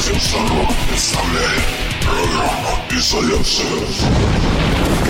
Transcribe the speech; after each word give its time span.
Радио 0.00 0.18
Сорок 0.18 0.68
представляет 0.88 1.62
программу 2.00 2.78
«Изоляция». 2.90 3.66
Доброго 3.68 5.09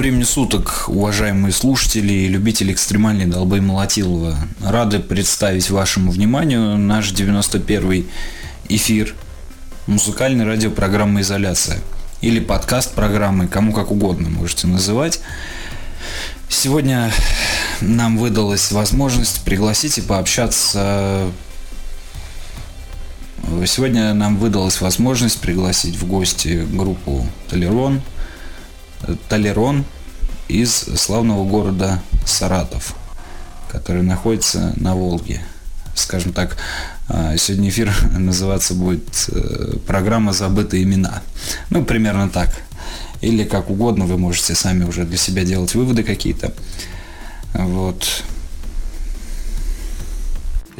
времени 0.00 0.22
суток, 0.22 0.84
уважаемые 0.88 1.52
слушатели 1.52 2.10
и 2.10 2.26
любители 2.26 2.72
экстремальной 2.72 3.26
долбы 3.26 3.60
Молотилова. 3.60 4.34
Рады 4.64 4.98
представить 4.98 5.68
вашему 5.68 6.10
вниманию 6.10 6.78
наш 6.78 7.10
91 7.10 8.08
эфир 8.70 9.14
музыкальной 9.86 10.46
радиопрограммы 10.46 11.20
«Изоляция» 11.20 11.82
или 12.22 12.40
подкаст 12.40 12.94
программы, 12.94 13.46
кому 13.46 13.74
как 13.74 13.90
угодно 13.90 14.30
можете 14.30 14.68
называть. 14.68 15.20
Сегодня 16.48 17.12
нам 17.82 18.16
выдалась 18.16 18.72
возможность 18.72 19.44
пригласить 19.44 19.98
и 19.98 20.00
пообщаться 20.00 21.30
Сегодня 23.66 24.14
нам 24.14 24.38
выдалась 24.38 24.80
возможность 24.80 25.40
пригласить 25.40 25.96
в 25.96 26.06
гости 26.06 26.66
группу 26.72 27.26
Толерон– 27.50 28.00
Толерон 29.28 29.84
из 30.48 30.70
славного 30.72 31.44
города 31.44 32.02
Саратов, 32.26 32.94
который 33.70 34.02
находится 34.02 34.72
на 34.76 34.94
Волге. 34.94 35.40
Скажем 35.94 36.32
так, 36.32 36.56
а, 37.08 37.36
сегодня 37.36 37.68
эфир 37.68 37.92
называться 38.18 38.74
будет 38.74 39.28
э, 39.28 39.76
программа 39.86 40.32
«Забытые 40.32 40.84
имена». 40.84 41.22
Ну, 41.70 41.84
примерно 41.84 42.28
так. 42.28 42.62
или 43.20 43.44
как 43.44 43.70
угодно, 43.70 44.06
вы 44.06 44.16
можете 44.16 44.54
сами 44.54 44.84
уже 44.84 45.04
для 45.04 45.18
себя 45.18 45.44
делать 45.44 45.74
выводы 45.74 46.02
какие-то. 46.04 46.52
Вот. 47.52 48.22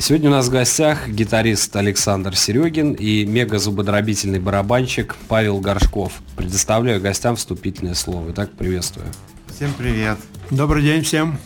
Сегодня 0.01 0.31
у 0.31 0.33
нас 0.33 0.49
в 0.49 0.51
гостях 0.51 1.09
гитарист 1.09 1.77
Александр 1.77 2.35
Серегин 2.35 2.95
и 2.95 3.27
мега-зубодробительный 3.27 4.39
барабанщик 4.39 5.15
Павел 5.29 5.61
Горшков. 5.61 6.23
Предоставляю 6.37 7.03
гостям 7.03 7.37
вступительное 7.37 7.93
слово. 7.93 8.31
Итак, 8.31 8.51
приветствую. 8.53 9.07
Всем 9.55 9.75
привет. 9.77 10.17
Добрый 10.51 10.83
день 10.83 11.03
всем 11.03 11.39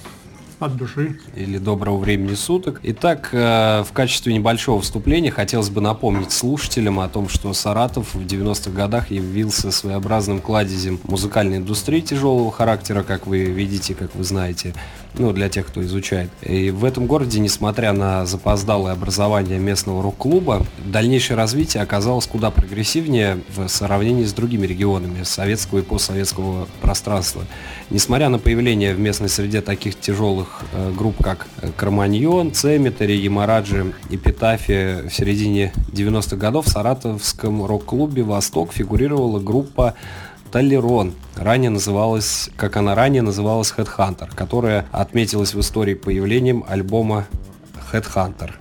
от 0.60 0.76
души. 0.76 1.18
Или 1.34 1.58
доброго 1.58 1.98
времени 1.98 2.36
суток. 2.36 2.78
Итак, 2.84 3.30
э, 3.32 3.82
в 3.82 3.92
качестве 3.92 4.32
небольшого 4.32 4.80
вступления 4.80 5.32
хотелось 5.32 5.68
бы 5.68 5.80
напомнить 5.80 6.30
слушателям 6.30 7.00
о 7.00 7.08
том, 7.08 7.28
что 7.28 7.52
Саратов 7.54 8.14
в 8.14 8.24
90-х 8.24 8.70
годах 8.70 9.10
явился 9.10 9.72
своеобразным 9.72 10.40
кладезем 10.40 11.00
музыкальной 11.02 11.56
индустрии 11.56 12.00
тяжелого 12.00 12.52
характера, 12.52 13.02
как 13.02 13.26
вы 13.26 13.46
видите, 13.46 13.96
как 13.96 14.14
вы 14.14 14.22
знаете 14.22 14.74
ну, 15.18 15.32
для 15.32 15.48
тех, 15.48 15.66
кто 15.66 15.82
изучает. 15.82 16.30
И 16.42 16.70
в 16.70 16.84
этом 16.84 17.06
городе, 17.06 17.40
несмотря 17.40 17.92
на 17.92 18.26
запоздалое 18.26 18.92
образование 18.92 19.58
местного 19.58 20.02
рок-клуба, 20.02 20.66
дальнейшее 20.84 21.36
развитие 21.36 21.82
оказалось 21.82 22.26
куда 22.26 22.50
прогрессивнее 22.50 23.40
в 23.54 23.68
сравнении 23.68 24.24
с 24.24 24.32
другими 24.32 24.66
регионами 24.66 25.22
советского 25.22 25.80
и 25.80 25.82
постсоветского 25.82 26.68
пространства. 26.80 27.42
Несмотря 27.90 28.28
на 28.28 28.38
появление 28.38 28.94
в 28.94 29.00
местной 29.00 29.28
среде 29.28 29.60
таких 29.60 29.98
тяжелых 29.98 30.62
э, 30.72 30.92
групп, 30.92 31.22
как 31.22 31.46
Карманьон, 31.76 32.52
Цеметери, 32.52 33.12
Ямараджи 33.12 33.92
и 34.10 34.16
Питафи, 34.16 35.08
в 35.08 35.14
середине 35.14 35.72
90-х 35.92 36.36
годов 36.36 36.66
в 36.66 36.70
саратовском 36.70 37.64
рок-клубе 37.64 38.22
«Восток» 38.22 38.72
фигурировала 38.72 39.38
группа 39.38 39.94
Толерон. 40.54 41.14
Ранее 41.34 41.70
называлась, 41.70 42.48
как 42.56 42.76
она 42.76 42.94
ранее 42.94 43.22
называлась 43.22 43.74
Headhunter, 43.76 44.32
которая 44.32 44.86
отметилась 44.92 45.52
в 45.52 45.58
истории 45.58 45.94
появлением 45.94 46.64
альбома 46.68 47.26
Headhunter. 47.92 48.52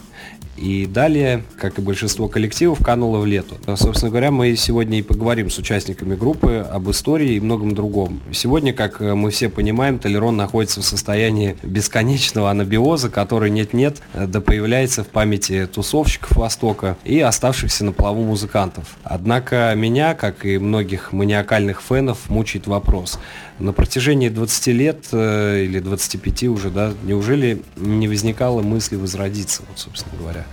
И 0.56 0.86
далее, 0.86 1.44
как 1.58 1.80
и 1.80 1.82
большинство 1.82 2.28
коллективов, 2.28 2.84
кануло 2.84 3.18
в 3.18 3.26
лету. 3.26 3.58
Собственно 3.76 4.12
говоря, 4.12 4.32
мы 4.32 4.56
сегодня 4.56 5.00
и 5.00 5.02
поговорим 5.02 5.50
с 5.50 5.58
участниками 5.58 6.16
группы 6.16 6.66
об 6.72 6.90
истории 6.92 7.34
и 7.34 7.40
многом 7.40 7.74
другом. 7.74 8.22
Сегодня, 8.32 8.72
как 8.72 9.00
мы 9.00 9.32
все 9.32 9.50
понимаем, 9.50 9.98
Толерон 10.00 10.38
находится 10.38 10.82
в 10.82 10.86
состоянии 10.86 11.58
бесконечного 11.64 12.52
анабиоза, 12.52 13.10
который 13.10 13.50
нет-нет, 13.50 14.02
да 14.14 14.42
появляется 14.42 15.04
в 15.04 15.08
памяти 15.08 15.66
тусовщиков 15.66 16.38
Востока 16.38 16.98
и 17.04 17.20
оставшихся 17.20 17.84
на 17.86 17.92
плаву 17.92 18.24
музыкантов. 18.24 18.96
Однако 19.04 19.74
меня, 19.76 20.14
как 20.14 20.46
и 20.46 20.58
многих 20.58 21.14
маниакальных 21.14 21.82
фенов, 21.82 22.30
мучает 22.30 22.68
вопрос. 22.68 23.20
На 23.60 23.72
протяжении 23.72 24.30
20 24.30 24.68
лет 24.68 25.08
э, 25.12 25.64
или 25.64 25.80
25 25.80 26.44
уже, 26.44 26.70
да, 26.70 26.94
неужели 27.04 27.62
не 27.76 28.08
возникало 28.08 28.62
мысли 28.62 28.96
возродиться, 28.96 29.64
вот, 29.70 29.78
собственно 29.78 30.16
говоря? 30.18 30.46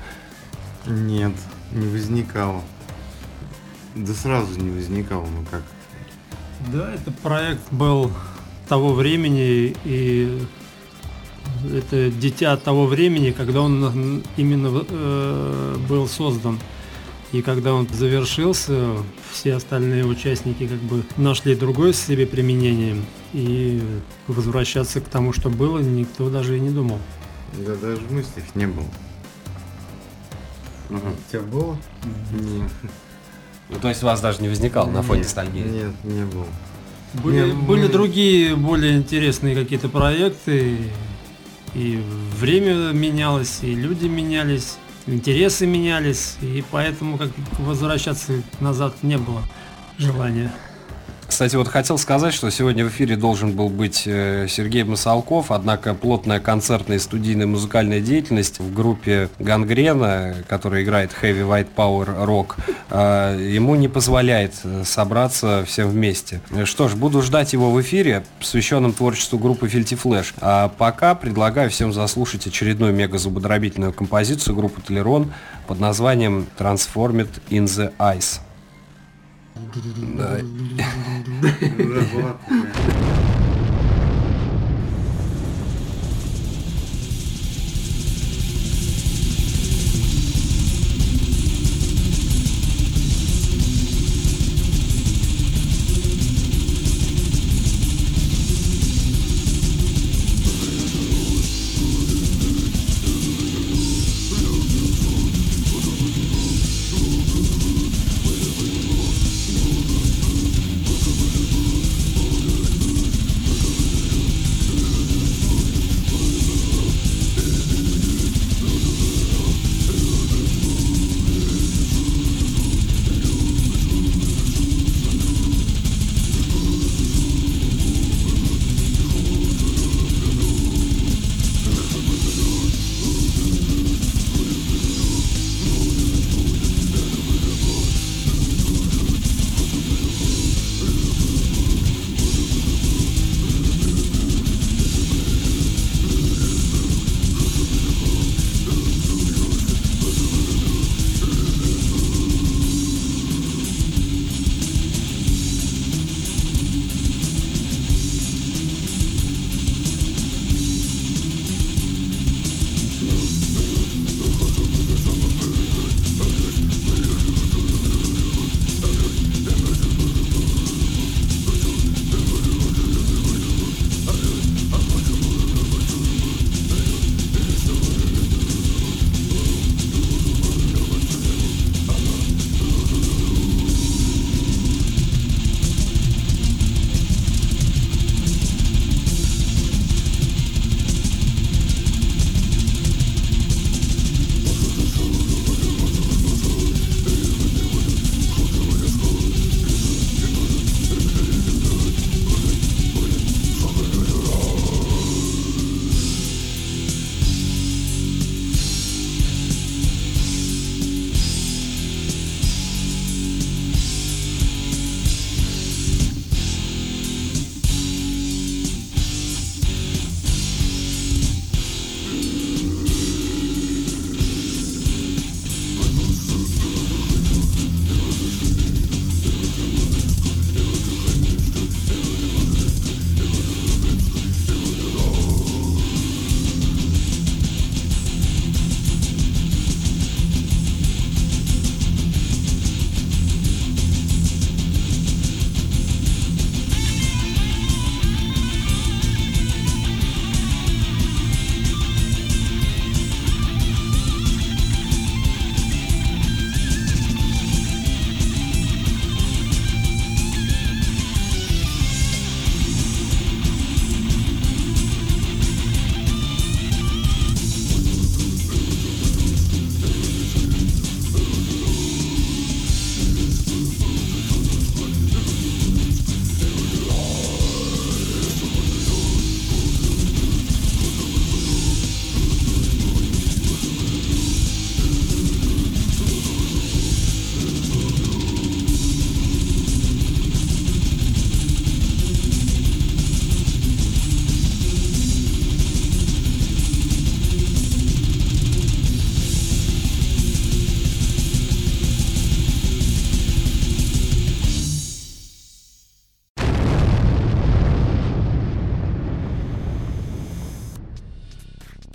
Нет, 0.86 1.32
не 1.72 1.88
возникало. 1.88 2.62
Да 3.94 4.12
сразу 4.12 4.60
не 4.60 4.70
возникало, 4.70 5.26
ну 5.26 5.44
как. 5.50 5.62
Да, 6.72 6.92
это 6.92 7.10
проект 7.10 7.62
был 7.72 8.12
того 8.68 8.92
времени, 8.92 9.74
и 9.84 10.46
это 11.74 12.10
дитя 12.10 12.56
того 12.56 12.86
времени, 12.86 13.30
когда 13.30 13.62
он 13.62 14.22
именно 14.36 14.84
э, 14.88 15.76
был 15.88 16.06
создан. 16.06 16.58
И 17.32 17.42
когда 17.42 17.74
он 17.74 17.86
завершился, 17.88 18.96
все 19.30 19.54
остальные 19.54 20.04
участники 20.04 20.66
как 20.66 20.78
бы 20.78 21.04
нашли 21.16 21.54
другое 21.54 21.92
себе 21.92 22.26
применение. 22.26 22.96
И 23.32 23.80
возвращаться 24.26 25.00
к 25.00 25.08
тому, 25.08 25.32
что 25.32 25.48
было, 25.48 25.78
никто 25.78 26.28
даже 26.28 26.56
и 26.56 26.60
не 26.60 26.70
думал. 26.70 26.98
Да 27.64 27.76
даже 27.76 28.00
в 28.00 28.12
мыслях 28.12 28.44
не 28.54 28.66
было. 28.66 28.86
Угу. 30.90 30.98
У 30.98 31.30
тебя 31.32 31.42
было? 31.42 31.78
Нет. 32.32 32.70
Ну, 33.68 33.76
то 33.80 33.88
есть 33.88 34.02
у 34.02 34.06
вас 34.06 34.20
даже 34.20 34.42
не 34.42 34.48
возникало 34.48 34.90
на 34.90 35.02
фоне 35.02 35.22
ностальгии? 35.22 35.62
Нет, 35.62 35.92
не 36.02 36.24
было. 36.24 36.46
Были, 37.22 37.46
Не, 37.46 37.52
были 37.52 37.82
мы- 37.82 37.88
другие 37.88 38.56
более 38.56 38.96
интересные 38.96 39.54
какие-то 39.54 39.88
проекты, 39.88 40.78
и 41.74 42.02
время 42.38 42.92
менялось, 42.92 43.60
и 43.62 43.74
люди 43.74 44.06
менялись, 44.06 44.76
интересы 45.10 45.66
менялись, 45.66 46.36
и 46.40 46.64
поэтому 46.70 47.18
как 47.18 47.30
возвращаться 47.58 48.42
назад 48.60 48.94
не 49.02 49.18
было 49.18 49.42
желания. 49.98 50.52
Кстати, 51.30 51.54
вот 51.54 51.68
хотел 51.68 51.96
сказать, 51.96 52.34
что 52.34 52.50
сегодня 52.50 52.84
в 52.84 52.88
эфире 52.88 53.14
должен 53.14 53.52
был 53.52 53.68
быть 53.68 54.02
э, 54.04 54.46
Сергей 54.48 54.82
Масалков, 54.82 55.52
однако 55.52 55.94
плотная 55.94 56.40
концертная 56.40 56.96
и 56.96 57.00
студийная 57.00 57.46
музыкальная 57.46 58.00
деятельность 58.00 58.58
в 58.58 58.74
группе 58.74 59.28
Гангрена, 59.38 60.34
которая 60.48 60.82
играет 60.82 61.12
Heavy 61.22 61.46
White 61.46 61.68
Power 61.76 62.26
Rock, 62.26 62.56
э, 62.90 63.48
ему 63.48 63.76
не 63.76 63.86
позволяет 63.86 64.54
э, 64.64 64.82
собраться 64.84 65.64
всем 65.64 65.90
вместе. 65.90 66.40
Что 66.64 66.88
ж, 66.88 66.96
буду 66.96 67.22
ждать 67.22 67.52
его 67.52 67.70
в 67.70 67.80
эфире, 67.80 68.24
посвященном 68.40 68.92
творчеству 68.92 69.38
группы 69.38 69.68
Filthy 69.68 69.96
Flash. 70.02 70.34
А 70.40 70.66
пока 70.68 71.14
предлагаю 71.14 71.70
всем 71.70 71.92
заслушать 71.92 72.48
очередную 72.48 72.92
мега-зубодробительную 72.92 73.92
композицию 73.92 74.56
группы 74.56 74.82
Толерон 74.82 75.32
под 75.68 75.78
названием 75.78 76.48
Transformed 76.58 77.30
in 77.50 77.66
the 77.66 77.92
Ice. 78.00 78.40
Bu 82.12 82.18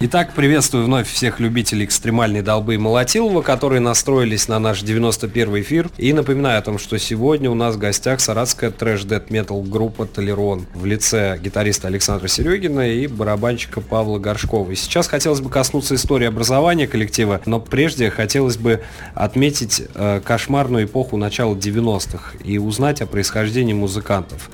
Итак, 0.07 0.33
приветствую 0.35 0.85
вновь 0.85 1.09
всех 1.09 1.39
любителей 1.39 1.83
экстремальной 1.83 2.43
долбы 2.43 2.75
и 2.75 2.77
молотилова, 2.77 3.41
которые 3.41 3.79
настроились 3.79 4.47
на 4.47 4.59
наш 4.59 4.83
91 4.83 5.61
эфир. 5.61 5.89
И 5.97 6.13
напоминаю 6.13 6.59
о 6.59 6.61
том, 6.61 6.77
что 6.77 6.99
сегодня 6.99 7.49
у 7.49 7.55
нас 7.55 7.73
в 7.73 7.79
гостях 7.79 8.19
саратская 8.19 8.69
трэш-дэт 8.69 9.31
метал 9.31 9.63
группа 9.63 10.05
Толерон 10.05 10.67
в 10.75 10.85
лице 10.85 11.39
гитариста 11.41 11.87
Александра 11.87 12.27
Серегина 12.27 12.87
и 12.87 13.07
барабанщика 13.07 13.81
Павла 13.81 14.19
Горшкова. 14.19 14.69
И 14.69 14.75
сейчас 14.75 15.07
хотелось 15.07 15.41
бы 15.41 15.49
коснуться 15.49 15.95
истории 15.95 16.27
образования 16.27 16.85
коллектива, 16.85 17.41
но 17.47 17.59
прежде 17.59 18.11
хотелось 18.11 18.57
бы 18.57 18.83
отметить 19.15 19.81
э, 19.95 20.21
кошмарную 20.23 20.85
эпоху 20.85 21.17
начала 21.17 21.55
90-х 21.55 22.37
и 22.43 22.59
узнать 22.59 23.01
о 23.01 23.07
происхождении 23.07 23.73
музыкантов. 23.73 24.51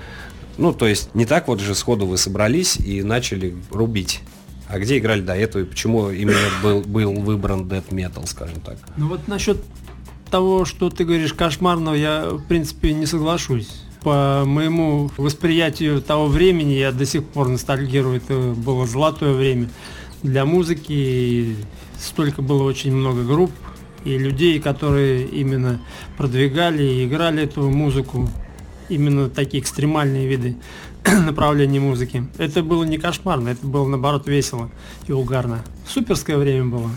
Ну, 0.58 0.72
то 0.72 0.88
есть 0.88 1.14
не 1.14 1.26
так 1.26 1.50
вот 1.50 1.60
же 1.60 1.76
сходу 1.76 2.06
вы 2.06 2.18
собрались 2.18 2.78
и 2.78 3.04
начали 3.04 3.54
рубить. 3.70 4.22
А 4.72 4.80
где 4.80 5.00
играли 5.00 5.22
до 5.22 5.34
этого 5.36 5.64
и 5.64 5.66
почему 5.66 6.10
именно 6.12 6.38
был, 6.64 6.82
был 6.82 7.14
выбран 7.14 7.64
Death 7.64 7.90
Metal, 7.90 8.26
скажем 8.26 8.62
так? 8.62 8.78
Ну 8.96 9.10
вот 9.10 9.28
насчет 9.28 9.58
того, 10.30 10.64
что 10.64 10.90
ты 10.90 11.04
говоришь 11.04 11.34
кошмарного, 11.34 11.96
я 11.96 12.30
в 12.30 12.44
принципе 12.46 12.94
не 12.94 13.06
соглашусь. 13.06 13.70
По 14.02 14.44
моему 14.46 15.12
восприятию 15.18 16.02
того 16.02 16.28
времени 16.28 16.72
я 16.72 16.94
до 16.94 17.06
сих 17.06 17.26
пор 17.26 17.50
ностальгирую. 17.50 18.18
Это 18.18 18.54
было 18.56 18.88
золотое 18.88 19.34
время 19.34 19.70
для 20.24 20.46
музыки. 20.46 20.94
И 20.94 21.56
столько 22.00 22.42
было 22.42 22.64
очень 22.64 22.96
много 22.96 23.24
групп 23.24 23.52
и 24.06 24.18
людей, 24.18 24.60
которые 24.62 25.28
именно 25.28 25.82
продвигали 26.18 26.84
и 26.84 27.06
играли 27.06 27.44
эту 27.44 27.70
музыку. 27.70 28.30
Именно 28.88 29.30
такие 29.30 29.62
экстремальные 29.62 30.28
виды 30.28 30.56
направлении 31.26 31.80
музыки. 31.80 32.28
Это 32.38 32.64
было 32.64 32.84
не 32.84 32.98
кошмарно, 32.98 33.50
это 33.50 33.66
было 33.66 33.88
наоборот 33.88 34.28
весело 34.28 34.70
и 35.08 35.12
угарно. 35.12 35.64
Суперское 35.88 36.38
время 36.38 36.66
было. 36.66 36.90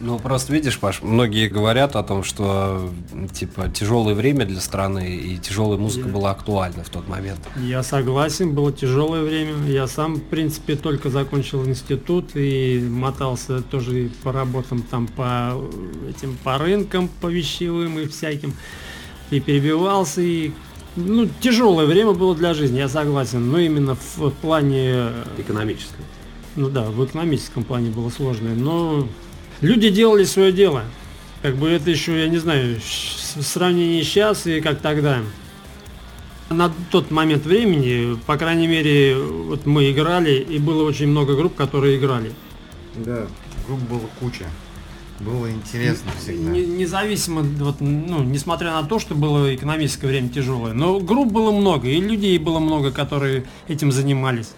Ну, 0.00 0.16
просто 0.18 0.52
видишь, 0.52 0.78
Паш, 0.78 1.02
многие 1.02 1.48
говорят 1.48 1.96
о 1.96 2.04
том, 2.04 2.22
что 2.22 2.88
типа 3.32 3.68
тяжелое 3.68 4.14
время 4.14 4.44
для 4.44 4.60
страны 4.60 5.16
и 5.16 5.38
тяжелая 5.38 5.76
музыка 5.76 6.06
Я... 6.06 6.14
была 6.14 6.30
актуальна 6.30 6.84
в 6.84 6.88
тот 6.88 7.08
момент. 7.08 7.40
Я 7.56 7.82
согласен, 7.82 8.54
было 8.54 8.72
тяжелое 8.72 9.24
время. 9.24 9.54
Я 9.66 9.88
сам, 9.88 10.16
в 10.16 10.22
принципе, 10.22 10.76
только 10.76 11.10
закончил 11.10 11.66
институт 11.66 12.36
и 12.36 12.86
мотался 12.88 13.60
тоже 13.60 14.10
по 14.22 14.30
работам 14.30 14.82
там 14.82 15.08
по 15.08 15.60
этим 16.08 16.36
по 16.44 16.58
рынкам, 16.58 17.08
по 17.20 17.26
вещевым 17.26 17.98
и 17.98 18.06
всяким. 18.06 18.54
И 19.30 19.40
перебивался, 19.40 20.20
и 20.20 20.52
ну, 20.96 21.28
тяжелое 21.40 21.86
время 21.86 22.12
было 22.12 22.34
для 22.34 22.54
жизни, 22.54 22.78
я 22.78 22.88
согласен, 22.88 23.50
но 23.50 23.58
именно 23.58 23.94
в 23.94 24.30
плане... 24.30 25.10
Экономическом. 25.36 26.04
Ну 26.56 26.68
да, 26.68 26.84
в 26.84 27.04
экономическом 27.04 27.62
плане 27.62 27.90
было 27.90 28.10
сложное, 28.10 28.54
но 28.54 29.06
люди 29.60 29.90
делали 29.90 30.24
свое 30.24 30.52
дело. 30.52 30.84
Как 31.42 31.54
бы 31.56 31.68
это 31.68 31.90
еще, 31.90 32.18
я 32.18 32.28
не 32.28 32.38
знаю, 32.38 32.78
в 32.80 33.42
сравнении 33.42 34.02
сейчас 34.02 34.46
и 34.46 34.60
как 34.60 34.80
тогда. 34.80 35.20
На 36.50 36.72
тот 36.90 37.10
момент 37.10 37.44
времени, 37.44 38.18
по 38.26 38.36
крайней 38.36 38.66
мере, 38.66 39.16
вот 39.16 39.66
мы 39.66 39.90
играли, 39.90 40.34
и 40.34 40.58
было 40.58 40.82
очень 40.82 41.08
много 41.08 41.36
групп, 41.36 41.54
которые 41.54 41.98
играли. 41.98 42.32
Да, 42.96 43.26
групп 43.66 43.80
было 43.82 44.08
куча. 44.18 44.46
Было 45.20 45.50
интересно 45.50 46.10
всегда. 46.20 46.50
Не, 46.50 46.64
независимо, 46.64 47.42
вот, 47.42 47.80
ну, 47.80 48.22
несмотря 48.22 48.72
на 48.72 48.84
то, 48.84 48.98
что 48.98 49.14
было 49.14 49.54
экономическое 49.54 50.06
время 50.06 50.28
тяжелое. 50.28 50.74
Но 50.74 51.00
групп 51.00 51.32
было 51.32 51.50
много, 51.50 51.88
и 51.88 52.00
людей 52.00 52.38
было 52.38 52.60
много, 52.60 52.92
которые 52.92 53.44
этим 53.66 53.90
занимались. 53.90 54.52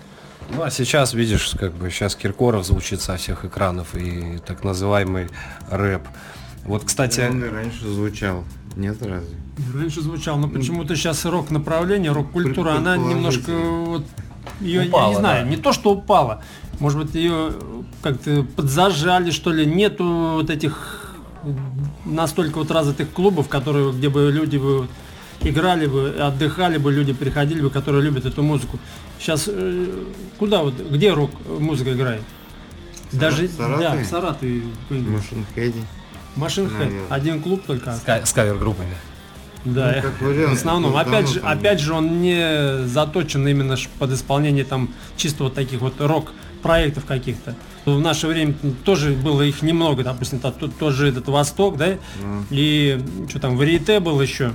Ну 0.55 0.63
а 0.63 0.71
сейчас, 0.71 1.15
видишь, 1.15 1.55
как 1.59 1.73
бы 1.75 1.91
сейчас 1.91 2.15
Киркоров 2.15 2.67
звучит 2.67 3.01
со 3.01 3.17
всех 3.17 3.45
экранов 3.45 3.95
и 3.95 4.39
так 4.45 4.65
называемый 4.65 5.29
рэп. 5.71 6.03
Вот, 6.65 6.85
кстати... 6.85 7.21
Он 7.21 7.43
и 7.43 7.49
раньше 7.49 7.89
звучал. 7.89 8.45
Нет 8.77 9.01
разве? 9.01 9.37
Раньше 9.75 10.01
звучал, 10.03 10.39
но 10.39 10.49
почему-то 10.49 10.95
сейчас 10.95 11.25
рок-направление, 11.25 12.13
рок-культура, 12.13 12.73
она 12.73 12.97
немножко 12.97 13.53
вот 13.53 14.05
ее, 14.61 14.89
упала, 14.89 15.05
я 15.05 15.09
не 15.09 15.21
знаю, 15.21 15.45
да. 15.45 15.51
не 15.51 15.57
то, 15.57 15.73
что 15.73 15.93
упала. 15.93 16.43
Может 16.79 17.01
быть, 17.03 17.15
ее 17.15 17.53
как-то 18.03 18.45
подзажали, 18.57 19.31
что 19.31 19.53
ли. 19.53 19.67
Нету 19.67 20.05
вот 20.35 20.51
этих 20.51 21.15
настолько 22.05 22.59
вот 22.59 22.71
развитых 22.71 23.11
клубов, 23.11 23.49
которые, 23.49 23.93
где 23.93 24.09
бы 24.09 24.31
люди 24.31 24.57
бы 24.59 24.89
играли 25.43 25.87
бы, 25.87 26.11
отдыхали 26.21 26.79
бы, 26.79 26.93
люди 26.93 27.13
приходили 27.13 27.61
бы, 27.61 27.71
которые 27.71 28.03
любят 28.03 28.27
эту 28.27 28.43
музыку. 28.43 28.79
Сейчас 29.19 29.45
э, 29.49 29.87
куда 30.39 30.63
вот, 30.63 30.75
где 30.75 31.13
рок 31.13 31.31
музыка 31.47 31.93
играет? 31.93 32.23
Даже 33.13 33.49
Саратове? 33.49 33.89
да, 33.89 33.97
в 33.97 34.07
Саратове. 34.07 34.63
Машин 34.91 35.47
Хэдди. 35.55 35.83
Машин 36.37 36.69
Хэд. 36.69 36.93
Один 37.09 37.43
клуб 37.43 37.63
только. 37.67 37.95
С, 37.95 38.33
кавер-группами. 38.33 38.95
Да, 39.65 39.93
ну, 39.97 40.03
как 40.03 40.23
вариант, 40.23 40.51
в 40.51 40.53
основном. 40.61 40.97
Опять 40.97 41.29
же, 41.29 41.41
опять 41.41 41.81
же, 41.81 41.93
он 41.93 42.23
не 42.23 42.87
заточен 42.87 43.47
именно 43.47 43.77
под 43.99 44.13
исполнение 44.13 44.65
там 44.65 44.91
чисто 45.17 45.45
вот 45.45 45.55
таких 45.55 45.81
вот 45.81 46.01
рок-проектов 46.01 47.05
каких-то. 47.05 47.55
В 47.87 47.99
наше 48.01 48.27
время 48.27 48.55
тоже 48.85 49.13
было 49.13 49.43
их 49.43 49.63
немного, 49.63 50.05
допустим, 50.05 50.39
тот, 50.39 50.77
тоже 50.77 51.09
этот 51.09 51.29
Восток, 51.29 51.77
да, 51.77 51.93
mm. 51.93 51.99
и 52.51 53.01
что 53.29 53.41
там, 53.41 53.57
Варите 53.57 54.01
был 54.01 54.21
еще. 54.21 54.53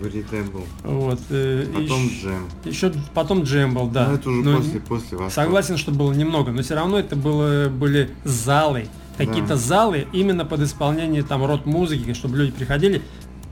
Варите 0.00 0.42
был. 0.42 0.64
Вот. 0.82 1.20
Э, 1.30 1.66
потом 1.72 2.06
еще, 2.06 2.20
джем. 2.20 2.48
Еще 2.64 2.92
потом 3.14 3.42
джем 3.44 3.74
был, 3.74 3.88
да. 3.88 4.08
Но 4.08 4.14
это 4.14 4.30
уже 4.30 4.42
но, 4.42 4.56
после, 4.58 4.80
после 4.80 5.18
Востока. 5.18 5.30
Согласен, 5.30 5.76
что 5.76 5.92
было 5.92 6.12
немного, 6.12 6.52
но 6.52 6.62
все 6.62 6.74
равно 6.74 6.98
это 6.98 7.16
было, 7.16 7.68
были 7.68 8.10
залы, 8.24 8.88
какие-то 9.16 9.50
да. 9.50 9.56
залы 9.56 10.06
именно 10.12 10.44
под 10.44 10.60
исполнение 10.60 11.22
там 11.22 11.44
род 11.44 11.66
музыки, 11.66 12.12
чтобы 12.14 12.36
люди 12.36 12.52
приходили 12.52 13.02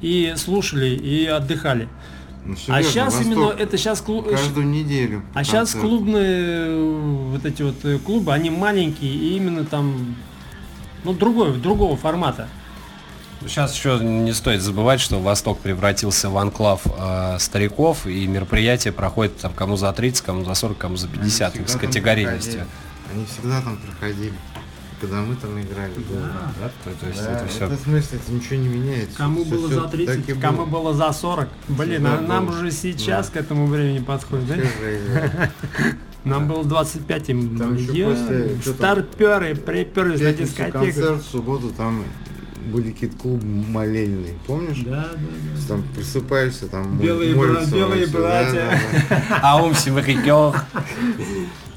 и 0.01 0.35
слушали, 0.37 0.89
и 0.89 1.27
отдыхали. 1.27 1.89
Ну, 2.45 2.57
а 2.69 2.83
сейчас 2.83 3.15
Восток 3.15 3.27
именно 3.27 3.51
это 3.51 3.77
сейчас 3.77 4.01
клуб... 4.01 4.29
каждую 4.29 4.67
неделю. 4.67 5.23
А 5.35 5.45
сейчас 5.45 5.73
клубные 5.73 6.67
э, 6.69 7.31
вот 7.33 7.45
эти 7.45 7.63
вот 7.63 7.85
э, 7.85 7.99
клубы, 7.99 8.33
они 8.33 8.51
маленькие 8.51 9.13
и 9.13 9.37
именно 9.37 9.65
там 9.65 10.17
ну 11.05 11.13
другой, 11.13 11.57
другого 11.59 11.97
формата. 11.97 12.49
Сейчас 13.43 13.75
еще 13.75 13.99
не 14.03 14.33
стоит 14.35 14.61
забывать, 14.61 15.01
что 15.01 15.19
Восток 15.19 15.61
превратился 15.61 16.29
в 16.29 16.37
анклав 16.37 16.83
э, 16.87 17.39
стариков, 17.39 18.07
и 18.07 18.27
мероприятия 18.27 18.93
проходят 18.93 19.39
там 19.39 19.53
кому 19.55 19.77
за 19.77 19.93
30, 19.93 20.23
кому 20.23 20.45
за 20.45 20.55
40, 20.55 20.77
кому 20.77 20.97
за 20.97 21.09
50 21.09 21.69
с 21.69 21.77
категорийностью. 21.77 22.67
Они 23.13 23.25
всегда 23.27 23.61
там 23.63 23.79
проходили 23.79 24.35
когда 25.01 25.23
мы 25.23 25.35
там 25.37 25.61
играли. 25.61 25.93
Да, 26.11 26.53
да? 26.61 26.71
То, 26.85 26.91
то 27.01 27.07
есть 27.07 27.25
да, 27.25 27.33
это 27.33 27.47
все... 27.47 27.67
В 27.67 27.77
смысле, 27.77 28.19
это 28.19 28.33
ничего 28.33 28.57
не 28.57 28.69
меняется. 28.69 29.17
Кому 29.17 29.45
все, 29.45 29.55
было 29.55 29.69
все 29.69 29.81
за 29.81 29.89
30, 29.89 30.41
кому 30.41 30.67
было. 30.67 30.83
было 30.83 30.95
за 30.95 31.13
40. 31.13 31.49
Блин, 31.69 32.07
а 32.07 32.21
нам 32.21 32.47
было. 32.47 32.55
уже 32.55 32.71
сейчас 32.71 33.29
да. 33.29 33.33
к 33.33 33.37
этому 33.45 33.67
времени 33.67 34.03
подходит, 34.03 34.47
да? 34.49 35.51
Нам 36.25 36.49
было 36.49 36.63
25, 36.63 37.31
им 37.31 37.57
там 37.57 37.79
после, 37.79 38.51
старперы, 38.63 39.55
приперли 39.55 40.23
на 40.23 40.35
дискотеку. 40.35 40.79
концерт 40.79 41.23
в 41.23 41.31
субботу, 41.31 41.71
там 41.71 42.05
были 42.67 42.91
какие-то 42.91 43.17
клубы 43.17 43.47
молельные, 43.47 44.35
помнишь? 44.47 44.83
Да, 44.85 45.09
да, 45.13 45.17
да. 45.17 45.67
Там 45.67 45.83
просыпаешься, 45.95 46.69
там 46.69 46.99
белые, 46.99 47.35
бра- 47.35 47.65
белые 47.65 48.07
братья. 48.07 48.79
А 49.43 49.63
ум 49.63 49.73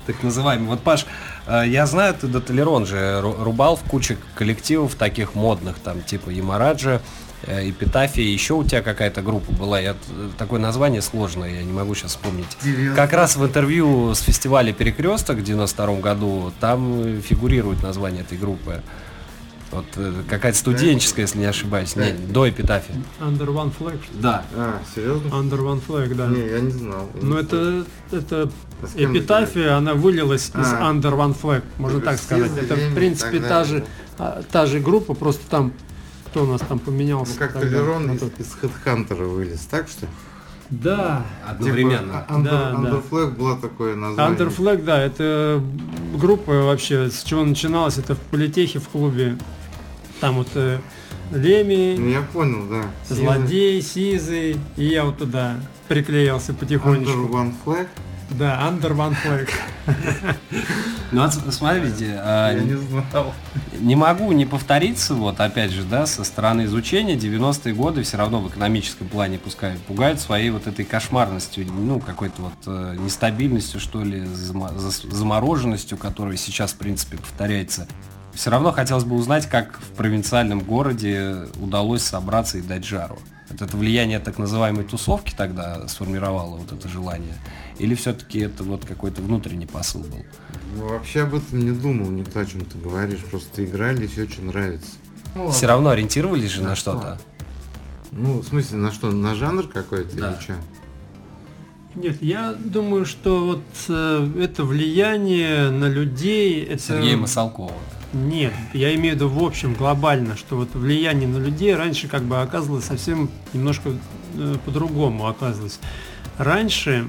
Так 0.05 0.21
называемый. 0.21 0.67
Вот, 0.67 0.81
Паш, 0.81 1.05
я 1.47 1.85
знаю, 1.85 2.13
ты 2.13 2.27
до 2.27 2.41
Толерон 2.41 2.85
же 2.85 3.21
рубал 3.21 3.75
в 3.75 3.81
куче 3.81 4.17
коллективов 4.35 4.95
таких 4.95 5.35
модных, 5.35 5.77
там 5.79 6.01
типа 6.01 6.29
Ямараджа, 6.29 7.01
э, 7.45 7.69
Эпитафия, 7.69 8.25
еще 8.25 8.53
у 8.53 8.63
тебя 8.63 8.81
какая-то 8.81 9.21
группа 9.21 9.51
была, 9.51 9.79
я, 9.79 9.95
такое 10.37 10.59
название 10.59 11.01
сложное, 11.01 11.49
я 11.49 11.63
не 11.63 11.73
могу 11.73 11.95
сейчас 11.95 12.11
вспомнить. 12.11 12.57
Девятый. 12.63 12.95
Как 12.95 13.13
раз 13.13 13.35
в 13.35 13.45
интервью 13.45 14.13
с 14.13 14.21
фестиваля 14.21 14.71
Перекресток 14.71 15.37
в 15.37 15.43
92 15.43 15.95
году 15.99 16.53
там 16.59 17.21
фигурирует 17.21 17.83
название 17.83 18.21
этой 18.21 18.37
группы. 18.37 18.81
Вот 19.73 19.85
э, 19.95 20.13
какая-то 20.29 20.57
студенческая, 20.57 21.23
если 21.23 21.39
не 21.39 21.45
ошибаюсь, 21.45 21.95
не, 21.95 22.11
до 22.11 22.47
эпитафии. 22.47 22.93
Under 23.19 23.47
One 23.47 23.73
Flag. 23.77 23.99
Да. 24.13 24.45
А, 24.55 24.79
серьезно? 24.93 25.29
Under 25.29 25.59
One 25.59 25.81
Flag, 25.85 26.13
да. 26.13 26.27
Не, 26.27 26.45
я 26.47 26.59
не 26.59 26.71
знал. 26.71 27.09
Ну 27.21 27.37
это, 27.37 27.85
это 28.11 28.51
эпитафия, 28.95 29.75
она 29.75 29.95
вылилась 29.95 30.51
а. 30.53 30.61
из 30.61 30.67
Under 30.67 31.15
One 31.17 31.35
Flag, 31.39 31.63
можно 31.77 32.01
так 32.01 32.19
сказать. 32.19 32.51
Это 32.55 32.75
в 32.75 32.93
принципе 32.93 33.39
та 33.39 33.63
же, 33.63 33.83
а, 34.19 34.43
та 34.51 34.67
же 34.67 34.79
группа, 34.79 35.15
просто 35.15 35.49
там 35.49 35.73
кто 36.27 36.43
у 36.43 36.47
нас 36.47 36.61
там 36.61 36.79
поменялся. 36.79 37.33
Ну 37.33 37.39
как 37.39 37.53
Толерон 37.53 38.11
из, 38.11 38.23
из 38.23 38.57
Headhunter 38.61 39.23
вылез, 39.27 39.59
так 39.69 39.87
что? 39.87 40.07
Да. 40.69 41.25
Одновременно. 41.47 42.21
Типа, 42.21 42.25
under, 42.29 42.43
да, 42.43 42.73
Under 42.75 42.91
да. 42.91 43.01
Flag 43.09 43.37
было 43.37 43.57
такое 43.57 43.95
название. 43.95 44.35
Under 44.35 44.55
Flag, 44.55 44.83
да, 44.83 44.99
это 44.99 45.63
группа 46.15 46.63
вообще, 46.63 47.11
с 47.11 47.23
чего 47.23 47.43
начиналась, 47.43 47.97
это 47.97 48.15
в 48.15 48.19
политехе 48.19 48.79
в 48.79 48.87
клубе 48.89 49.37
там 50.23 50.35
вот 50.35 50.47
э, 50.55 50.79
Леми, 51.33 51.97
ну, 51.99 52.07
я 52.07 52.21
понял, 52.21 52.65
да. 52.69 52.83
Злодей, 53.13 53.81
Сизый, 53.81 54.55
и 54.77 54.85
я 54.85 55.03
вот 55.03 55.17
туда 55.17 55.57
приклеился 55.89 56.53
потихонечку. 56.53 57.11
Under 57.11 57.29
One 57.29 57.53
Flag? 57.65 57.87
Да, 58.29 58.61
Under 58.65 58.95
One 58.95 59.17
Flag. 59.21 59.49
Ну, 61.11 61.23
вот 61.23 61.33
смотрите, 61.53 62.17
а, 62.23 62.53
Я 62.53 62.63
не 62.63 62.75
знал. 62.75 63.33
не 63.81 63.95
могу 63.97 64.31
не 64.31 64.45
повториться, 64.45 65.13
вот 65.13 65.41
опять 65.41 65.71
же, 65.71 65.83
да, 65.83 66.05
со 66.05 66.23
стороны 66.23 66.63
изучения 66.63 67.15
90-е 67.15 67.73
годы 67.75 68.03
все 68.03 68.15
равно 68.15 68.39
в 68.39 68.47
экономическом 68.47 69.09
плане 69.09 69.39
пускай 69.39 69.75
пугают 69.87 70.21
своей 70.21 70.51
вот 70.51 70.67
этой 70.67 70.85
кошмарностью, 70.85 71.67
ну, 71.67 71.99
какой-то 71.99 72.43
вот 72.43 72.53
э, 72.65 72.95
нестабильностью, 72.97 73.81
что 73.81 74.01
ли, 74.03 74.23
замороженностью, 74.25 75.97
которая 75.97 76.37
сейчас, 76.37 76.71
в 76.71 76.77
принципе, 76.77 77.17
повторяется. 77.17 77.87
Все 78.33 78.49
равно 78.49 78.71
хотелось 78.71 79.03
бы 79.03 79.15
узнать, 79.15 79.47
как 79.47 79.79
в 79.79 79.91
провинциальном 79.91 80.61
городе 80.61 81.47
удалось 81.59 82.01
собраться 82.01 82.57
и 82.57 82.61
дать 82.61 82.83
жару. 82.83 83.19
Это 83.49 83.77
влияние 83.77 84.19
так 84.19 84.39
называемой 84.39 84.83
тусовки 84.83 85.33
тогда 85.35 85.87
сформировало 85.87 86.57
вот 86.57 86.71
это 86.71 86.87
желание? 86.87 87.35
Или 87.77 87.93
все-таки 87.93 88.39
это 88.39 88.63
вот 88.63 88.85
какой-то 88.85 89.21
внутренний 89.21 89.67
посыл 89.67 90.01
был? 90.01 90.25
Ну, 90.75 90.87
вообще 90.87 91.21
об 91.21 91.35
этом 91.35 91.59
не 91.59 91.71
думал, 91.71 92.09
никто 92.09 92.39
о 92.39 92.45
чем 92.45 92.65
ты 92.65 92.77
говоришь. 92.77 93.19
Просто 93.19 93.63
играли, 93.63 94.07
все, 94.07 94.27
что 94.27 94.41
нравится. 94.41 94.91
Все 95.51 95.67
равно 95.67 95.89
ориентировались 95.91 96.51
же 96.51 96.63
на 96.63 96.69
На 96.69 96.75
что-то? 96.75 97.19
Ну, 98.11 98.39
в 98.39 98.45
смысле, 98.45 98.77
на 98.77 98.91
что? 98.91 99.11
На 99.11 99.35
жанр 99.35 99.67
какой-то 99.67 100.15
Да. 100.15 100.31
или 100.31 100.39
что? 100.41 100.53
Нет, 101.95 102.21
я 102.23 102.53
думаю, 102.53 103.05
что 103.05 103.45
вот 103.45 103.63
э, 103.87 104.31
это 104.39 104.63
влияние 104.63 105.69
на 105.69 105.85
людей, 105.85 106.63
это... 106.63 106.81
Сергея 106.81 107.17
Масалкова. 107.17 107.71
Нет, 108.13 108.53
я 108.73 108.93
имею 108.95 109.13
в 109.13 109.15
виду 109.17 109.27
в 109.27 109.43
общем, 109.43 109.73
глобально, 109.73 110.37
что 110.37 110.55
вот 110.55 110.69
влияние 110.75 111.27
на 111.27 111.37
людей 111.37 111.75
раньше 111.75 112.07
как 112.07 112.23
бы 112.23 112.41
оказывалось 112.41 112.85
совсем 112.85 113.29
немножко 113.53 113.89
э, 114.37 114.55
по-другому 114.65 115.27
оказывалось. 115.27 115.79
Раньше, 116.37 117.07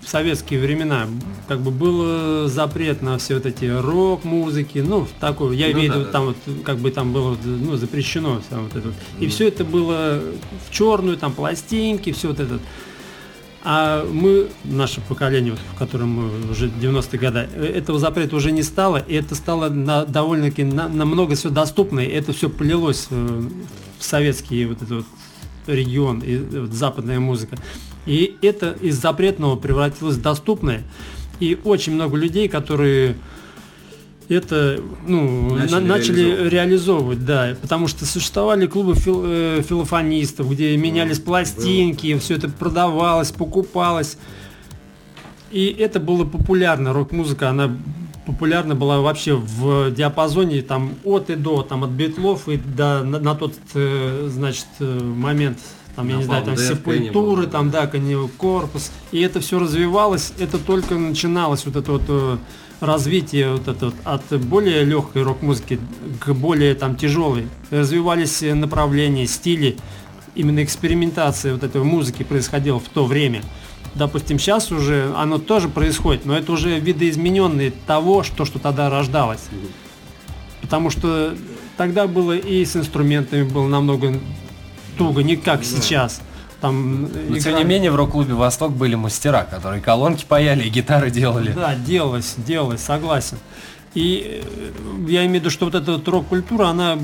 в 0.00 0.08
советские 0.08 0.60
времена, 0.60 1.08
как 1.48 1.60
бы 1.60 1.72
был 1.72 2.02
э, 2.04 2.46
запрет 2.48 3.02
на 3.02 3.18
все 3.18 3.34
вот 3.34 3.46
эти 3.46 3.64
рок-музыки, 3.64 4.78
ну, 4.78 5.06
такую, 5.18 5.52
я 5.52 5.66
Ну 5.66 5.72
имею 5.72 5.90
в 5.90 5.94
да, 5.94 5.98
виду, 5.98 6.06
да. 6.06 6.12
там 6.12 6.24
вот, 6.26 6.36
как 6.64 6.78
бы 6.78 6.90
там 6.92 7.12
было, 7.12 7.36
ну, 7.44 7.76
запрещено 7.76 8.40
всё 8.48 8.60
вот 8.62 8.76
это 8.76 8.88
вот. 8.88 8.96
И 9.18 9.26
все 9.26 9.48
это 9.48 9.64
было 9.64 10.22
в 10.68 10.72
черную, 10.72 11.16
там, 11.16 11.32
пластинки, 11.32 12.12
все 12.12 12.28
вот 12.28 12.38
это. 12.38 12.60
А 13.62 14.06
мы, 14.10 14.48
наше 14.64 15.02
поколение, 15.02 15.54
в 15.74 15.78
котором 15.78 16.08
мы 16.08 16.50
уже 16.50 16.68
90-е 16.68 17.18
годы, 17.18 17.48
э, 17.54 17.64
этого 17.76 17.98
запрета 17.98 18.34
уже 18.36 18.52
не 18.52 18.62
стало, 18.62 18.96
и 18.96 19.14
это 19.14 19.34
стало 19.34 19.68
на, 19.68 20.06
довольно-таки 20.06 20.64
на- 20.64 20.88
намного 20.88 21.34
все 21.34 21.50
доступно, 21.50 22.00
и 22.00 22.08
это 22.08 22.32
все 22.32 22.48
полилось 22.48 23.08
э, 23.10 23.42
в 23.98 24.04
советский 24.04 24.64
вот 24.64 24.78
этот 24.78 24.90
вот 24.90 25.06
регион, 25.66 26.20
и 26.20 26.36
э, 26.36 26.60
вот 26.60 26.72
западная 26.72 27.20
музыка. 27.20 27.56
И 28.06 28.38
это 28.40 28.76
из 28.80 28.96
запретного 28.98 29.56
превратилось 29.56 30.16
в 30.16 30.22
доступное. 30.22 30.82
И 31.38 31.58
очень 31.62 31.92
много 31.94 32.16
людей, 32.16 32.48
которые 32.48 33.16
это 34.34 34.80
ну, 35.06 35.54
Начали 35.56 35.70
на- 35.74 35.80
начали 35.80 36.20
реализовывать. 36.20 36.52
реализовывать, 36.52 37.24
да, 37.24 37.56
потому 37.60 37.88
что 37.88 38.06
существовали 38.06 38.66
клубы 38.66 38.94
фил- 38.94 39.22
э, 39.24 39.62
филофонистов, 39.68 40.50
где 40.50 40.76
менялись 40.76 41.18
было 41.18 41.24
пластинки, 41.24 42.16
все 42.18 42.36
это 42.36 42.48
продавалось, 42.48 43.32
покупалось. 43.32 44.16
И 45.50 45.66
это 45.66 45.98
было 45.98 46.24
популярно, 46.24 46.92
рок-музыка, 46.92 47.48
она 47.50 47.76
популярна 48.24 48.76
была 48.76 49.00
вообще 49.00 49.34
в 49.34 49.90
диапазоне 49.90 50.62
там 50.62 50.94
от 51.04 51.30
и 51.30 51.34
до, 51.34 51.62
там 51.62 51.82
от 51.82 51.90
битлов 51.90 52.48
и 52.48 52.56
до 52.56 53.02
на, 53.02 53.18
на 53.18 53.34
тот, 53.34 53.54
э, 53.74 54.28
значит, 54.30 54.66
э, 54.78 55.00
момент, 55.00 55.58
там, 55.96 56.08
я 56.08 56.16
не 56.18 56.22
знаю, 56.22 56.44
там 56.44 56.56
сепультуры, 56.56 57.48
там, 57.48 57.70
да, 57.70 57.88
корпус, 58.38 58.92
и 59.10 59.20
это 59.20 59.40
все 59.40 59.58
развивалось, 59.58 60.32
это 60.38 60.58
только 60.58 60.94
начиналось 60.94 61.66
вот 61.66 61.74
это 61.74 61.90
вот 61.92 62.02
э, 62.06 62.36
развитие 62.80 63.52
вот 63.52 63.68
это 63.68 63.86
вот 63.86 63.94
от 64.04 64.40
более 64.40 64.84
легкой 64.84 65.22
рок-музыки 65.22 65.78
к 66.18 66.32
более 66.32 66.74
там 66.74 66.96
тяжелой. 66.96 67.46
Развивались 67.70 68.42
направления, 68.42 69.26
стили, 69.26 69.76
именно 70.34 70.62
экспериментация 70.64 71.52
вот 71.52 71.62
этой 71.62 71.82
музыки 71.82 72.22
происходила 72.22 72.80
в 72.80 72.88
то 72.88 73.04
время. 73.04 73.42
Допустим, 73.94 74.38
сейчас 74.38 74.70
уже 74.70 75.12
оно 75.16 75.38
тоже 75.38 75.68
происходит, 75.68 76.24
но 76.24 76.36
это 76.36 76.52
уже 76.52 76.78
видоизмененные 76.78 77.72
того, 77.86 78.22
что, 78.22 78.44
что 78.44 78.58
тогда 78.58 78.88
рождалось. 78.88 79.48
Потому 80.60 80.90
что 80.90 81.34
тогда 81.76 82.06
было 82.06 82.36
и 82.36 82.64
с 82.64 82.76
инструментами 82.76 83.42
было 83.42 83.66
намного 83.66 84.14
туго, 84.96 85.22
не 85.22 85.36
как 85.36 85.64
сейчас. 85.64 86.22
Там 86.60 87.02
Но 87.02 87.08
тем 87.08 87.36
играли- 87.38 87.58
не 87.58 87.64
менее 87.64 87.90
в 87.90 87.96
рок-клубе 87.96 88.34
Восток 88.34 88.72
были 88.72 88.94
мастера, 88.94 89.44
которые 89.44 89.80
колонки 89.80 90.24
паяли 90.28 90.64
и 90.64 90.68
гитары 90.68 91.10
делали. 91.10 91.52
Да, 91.52 91.74
делалось, 91.74 92.34
делалось, 92.36 92.80
согласен. 92.82 93.38
И 93.94 94.42
э, 94.44 94.70
я 95.08 95.20
имею 95.26 95.30
в 95.30 95.34
виду, 95.36 95.50
что 95.50 95.64
вот 95.64 95.74
эта 95.74 95.92
вот 95.92 96.06
рок-культура, 96.06 96.66
она 96.68 96.98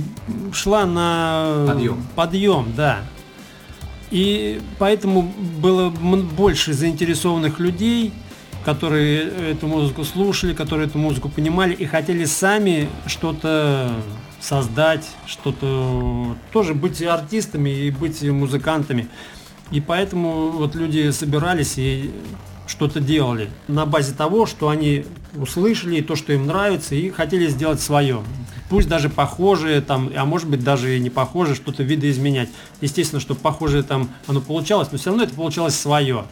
шла 0.53 0.85
на 0.85 1.65
Подъем. 1.67 2.07
подъем, 2.15 2.73
да. 2.77 2.99
И 4.11 4.61
поэтому 4.79 5.23
было 5.23 5.89
больше 5.91 6.73
заинтересованных 6.75 7.59
людей, 7.59 8.13
которые 8.65 9.23
эту 9.53 9.67
музыку 9.67 10.05
слушали, 10.05 10.53
которые 10.53 10.87
эту 10.87 10.99
музыку 10.99 11.29
понимали 11.29 11.73
и 11.73 11.87
хотели 11.87 12.25
сами 12.25 12.89
что-то 13.07 13.91
создать, 14.41 15.09
что-то 15.27 16.37
тоже 16.53 16.75
быть 16.75 17.03
артистами 17.03 17.71
и 17.71 17.91
быть 17.91 18.23
музыкантами. 18.23 19.09
И 19.71 19.81
поэтому 19.81 20.51
вот 20.51 20.75
люди 20.75 21.11
собирались 21.11 21.75
и 21.77 22.11
что-то 22.67 23.01
делали 23.01 23.49
на 23.69 23.87
базе 23.87 24.13
того, 24.13 24.47
что 24.47 24.69
они 24.69 25.05
услышали, 25.37 26.01
то, 26.01 26.17
что 26.17 26.33
им 26.33 26.47
нравится, 26.47 26.95
и 26.95 27.11
хотели 27.11 27.47
сделать 27.49 27.81
свое. 27.81 28.23
Пусть 28.69 28.89
даже 28.89 29.09
похожее, 29.09 29.81
там, 29.81 30.11
а 30.17 30.25
может 30.25 30.49
быть 30.49 30.65
даже 30.65 30.97
и 30.97 31.01
не 31.01 31.11
похожее, 31.11 31.55
что-то 31.55 31.83
видоизменять. 31.85 32.49
Естественно, 32.81 33.21
что 33.21 33.35
похожее 33.35 33.83
там 33.85 34.09
оно 34.27 34.41
получалось, 34.41 34.89
но 34.91 34.99
все 34.99 35.11
равно 35.11 35.25
это 35.25 35.35
получалось 35.35 35.79
свое. 35.79 36.25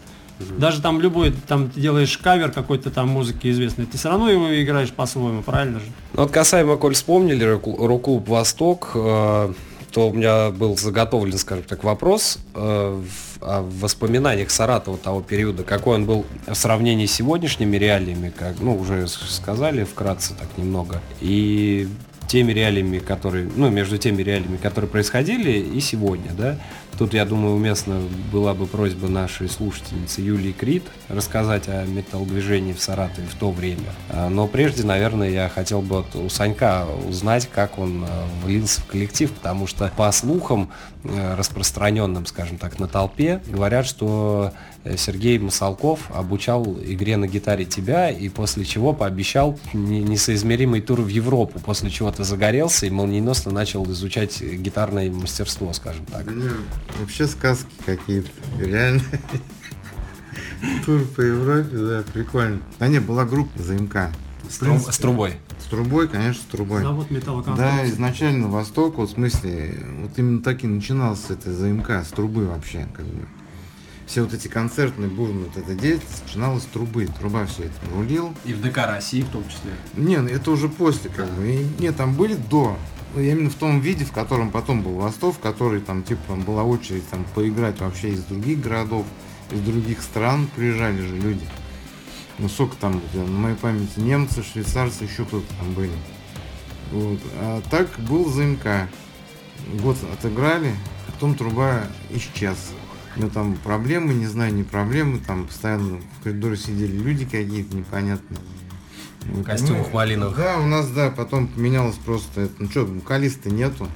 Даже 0.59 0.83
там 0.83 1.01
любой, 1.01 1.33
там 1.47 1.71
ты 1.71 1.81
делаешь 1.81 2.19
кавер 2.19 2.51
какой-то 2.51 2.91
там 2.91 3.09
музыки 3.09 3.49
известной, 3.53 3.87
ты 3.87 3.99
все 3.99 4.09
равно 4.09 4.29
его 4.29 4.61
играешь 4.61 4.91
по-своему, 4.91 5.43
правильно 5.45 5.79
же? 5.79 5.87
Ну, 6.15 6.23
Вот 6.23 6.33
касаемо, 6.33 6.77
коль 6.77 6.95
вспомнили 6.95 7.45
рок- 7.45 7.79
рок-клуб 7.79 8.29
Восток, 8.29 8.91
э, 8.97 9.53
то 9.95 10.09
у 10.09 10.13
меня 10.13 10.51
был 10.51 10.77
заготовлен, 10.77 11.39
скажем 11.39 11.65
так, 11.65 11.85
вопрос 11.85 12.39
э, 12.53 13.03
о 13.41 13.63
воспоминаниях 13.63 14.51
Саратова 14.51 14.99
того 14.99 15.23
периода, 15.23 15.63
какой 15.63 15.95
он 15.95 16.05
был 16.05 16.27
в 16.49 16.55
сравнении 16.55 17.07
с 17.07 17.13
сегодняшними 17.13 17.77
реалиями, 17.77 18.33
как, 18.37 18.59
ну, 18.59 18.77
уже 18.77 19.07
сказали 19.07 19.85
вкратце 19.85 20.35
так 20.35 20.49
немного, 20.57 21.01
и 21.21 21.87
теми 22.27 22.53
реалиями, 22.53 22.99
которые, 22.99 23.49
ну, 23.55 23.71
между 23.71 23.97
теми 23.97 24.23
реалиями, 24.23 24.57
которые 24.57 24.91
происходили 24.91 25.53
и 25.53 25.79
сегодня, 25.79 26.33
да. 26.37 26.59
Тут, 26.99 27.13
я 27.13 27.25
думаю, 27.25 27.57
уместно 27.57 28.01
была 28.33 28.55
бы 28.55 28.67
просьба 28.67 29.09
нашей 29.09 29.49
слушательницы 29.49 30.21
Юлии 30.21 30.53
Крит 30.53 30.85
рассказать 31.09 31.69
о 31.69 31.85
металл-движении 31.87 32.73
в 32.73 32.81
Саратове 32.81 33.27
в 33.27 33.35
то 33.35 33.51
время. 33.51 33.83
А, 34.11 34.29
Но 34.29 34.47
прежде, 34.47 34.85
наверное, 34.85 35.29
я 35.29 35.49
хотел 35.49 35.83
бы 35.83 35.99
от- 36.01 36.15
у 36.15 36.29
Санька 36.29 36.87
узнать, 37.09 37.49
как 37.53 37.79
он 37.81 38.05
э, 38.05 38.07
влился 38.45 38.81
в 38.81 38.87
коллектив, 38.87 39.33
потому 39.33 39.67
что 39.67 39.91
по 39.97 40.11
слухам, 40.13 40.71
э, 41.03 41.35
распространенным, 41.37 42.27
скажем 42.27 42.59
так, 42.59 42.79
на 42.79 42.87
толпе, 42.87 43.41
говорят, 43.49 43.87
что 43.87 44.53
э, 44.85 44.97
Сергей 44.97 45.39
Масалков 45.39 46.11
обучал 46.15 46.65
игре 46.85 47.17
на 47.17 47.27
гитаре 47.27 47.65
тебя, 47.65 48.09
и 48.11 48.29
после 48.29 48.65
чего 48.65 48.93
пообещал 48.93 49.59
не- 49.73 50.01
несоизмеримый 50.03 50.81
тур 50.81 51.01
в 51.01 51.09
Европу, 51.09 51.59
после 51.59 51.91
чего 51.91 52.13
ты 52.13 52.23
загорелся 52.23 52.87
и 52.87 52.91
молниеносно 52.91 53.51
начал 53.51 53.85
изучать 53.91 54.41
гитарное 54.41 55.11
мастерство, 55.11 55.73
скажем 55.73 56.05
так. 56.07 56.25
Вообще 57.01 57.27
сказки 57.27 57.71
какие-то. 57.85 58.31
Реально. 58.59 59.03
Тур 60.87 61.05
по 61.17 61.21
Европе, 61.21 61.77
да, 61.77 62.05
прикольно. 62.13 62.61
Да 62.79 62.89
не, 62.89 63.01
была 63.01 63.25
группа 63.25 63.63
ЗМК. 63.63 64.11
С, 64.49 64.61
труб- 64.61 64.91
с 64.91 64.99
трубой. 64.99 65.37
С 65.59 65.65
трубой, 65.67 66.09
конечно, 66.09 66.43
с 66.43 66.47
трубой. 66.47 66.83
Завод 66.83 67.11
металлоконструкций. 67.11 67.79
Да, 67.79 67.89
изначально 67.89 68.49
Восток, 68.49 68.97
вот 68.97 69.11
в 69.11 69.13
смысле, 69.15 69.83
вот 70.03 70.19
именно 70.19 70.43
так 70.43 70.63
и 70.65 70.67
начиналось 70.67 71.25
это 71.31 71.53
ЗМК, 71.53 71.91
с 72.05 72.09
трубы 72.09 72.47
вообще, 72.47 72.87
как 72.95 73.07
бы. 73.07 73.27
Все 74.07 74.23
вот 74.23 74.35
эти 74.35 74.49
концертные 74.49 75.09
бурные 75.09 75.47
вот 75.47 75.57
эта 75.57 75.75
деятельность 75.75 76.25
начиналась 76.27 76.65
с 76.65 76.67
трубы. 76.67 77.07
Труба 77.19 77.47
все 77.47 77.65
это 77.65 77.75
рулил. 77.95 78.35
И 78.45 78.53
в 78.53 78.61
ДК 78.61 78.79
России 78.87 79.23
в 79.23 79.29
том 79.31 79.43
числе. 79.49 79.73
Не, 79.95 80.19
ну 80.19 80.29
это 80.29 80.51
уже 80.51 80.69
после, 80.69 81.11
как 81.11 81.27
бы. 81.31 81.47
И, 81.49 81.67
нет, 81.83 81.97
там 81.97 82.15
были 82.15 82.35
до. 82.35 82.77
Ну, 83.15 83.21
Именно 83.21 83.51
в 83.51 83.55
том 83.55 83.81
виде, 83.81 84.05
в 84.05 84.13
котором 84.13 84.51
потом 84.51 84.83
был 84.83 84.95
Восток, 84.95 85.37
в 85.37 85.39
который 85.39 85.81
там, 85.81 86.03
типа, 86.03 86.23
там 86.29 86.43
была 86.43 86.65
очередь 86.65 87.09
там 87.09 87.25
поиграть 87.35 87.81
вообще 87.81 88.11
из 88.11 88.25
других 88.25 88.61
городов, 88.61 89.07
из 89.51 89.61
других 89.61 90.03
стран 90.03 90.49
приезжали 90.55 91.01
же 91.01 91.17
люди. 91.17 91.47
Ну, 92.39 92.49
сколько 92.49 92.77
там, 92.77 93.01
на 93.15 93.25
моей 93.25 93.57
памяти, 93.57 94.01
немцы, 94.01 94.43
швейцарцы, 94.43 95.05
еще 95.05 95.25
кто-то 95.25 95.47
там 95.59 95.73
были. 95.75 95.93
Вот. 96.91 97.21
А 97.37 97.63
так 97.71 97.89
был 98.01 98.29
ЗМК. 98.29 98.89
Год 99.81 99.97
отыграли, 100.13 100.75
потом 101.07 101.37
труба 101.37 101.85
исчез. 102.11 102.73
Ну 103.17 103.31
там 103.31 103.57
проблемы, 103.57 104.13
не 104.13 104.27
знаю, 104.27 104.53
не 104.53 104.65
проблемы, 104.65 105.21
там 105.21 105.47
постоянно 105.47 106.01
в 106.19 106.25
коридоре 106.25 106.57
сидели 106.57 106.97
люди 106.97 107.25
какие-то 107.25 107.77
непонятные. 107.77 108.41
В 109.27 109.43
костюмах 109.43 109.87
ну, 109.89 109.95
малиновых. 109.95 110.37
Да, 110.37 110.59
у 110.59 110.67
нас, 110.67 110.89
да, 110.91 111.11
потом 111.11 111.49
поменялось 111.49 111.97
просто, 111.97 112.43
это, 112.43 112.55
ну 112.59 112.71
что, 112.71 112.85
вокалиста 112.85 113.51
нету. 113.51 113.89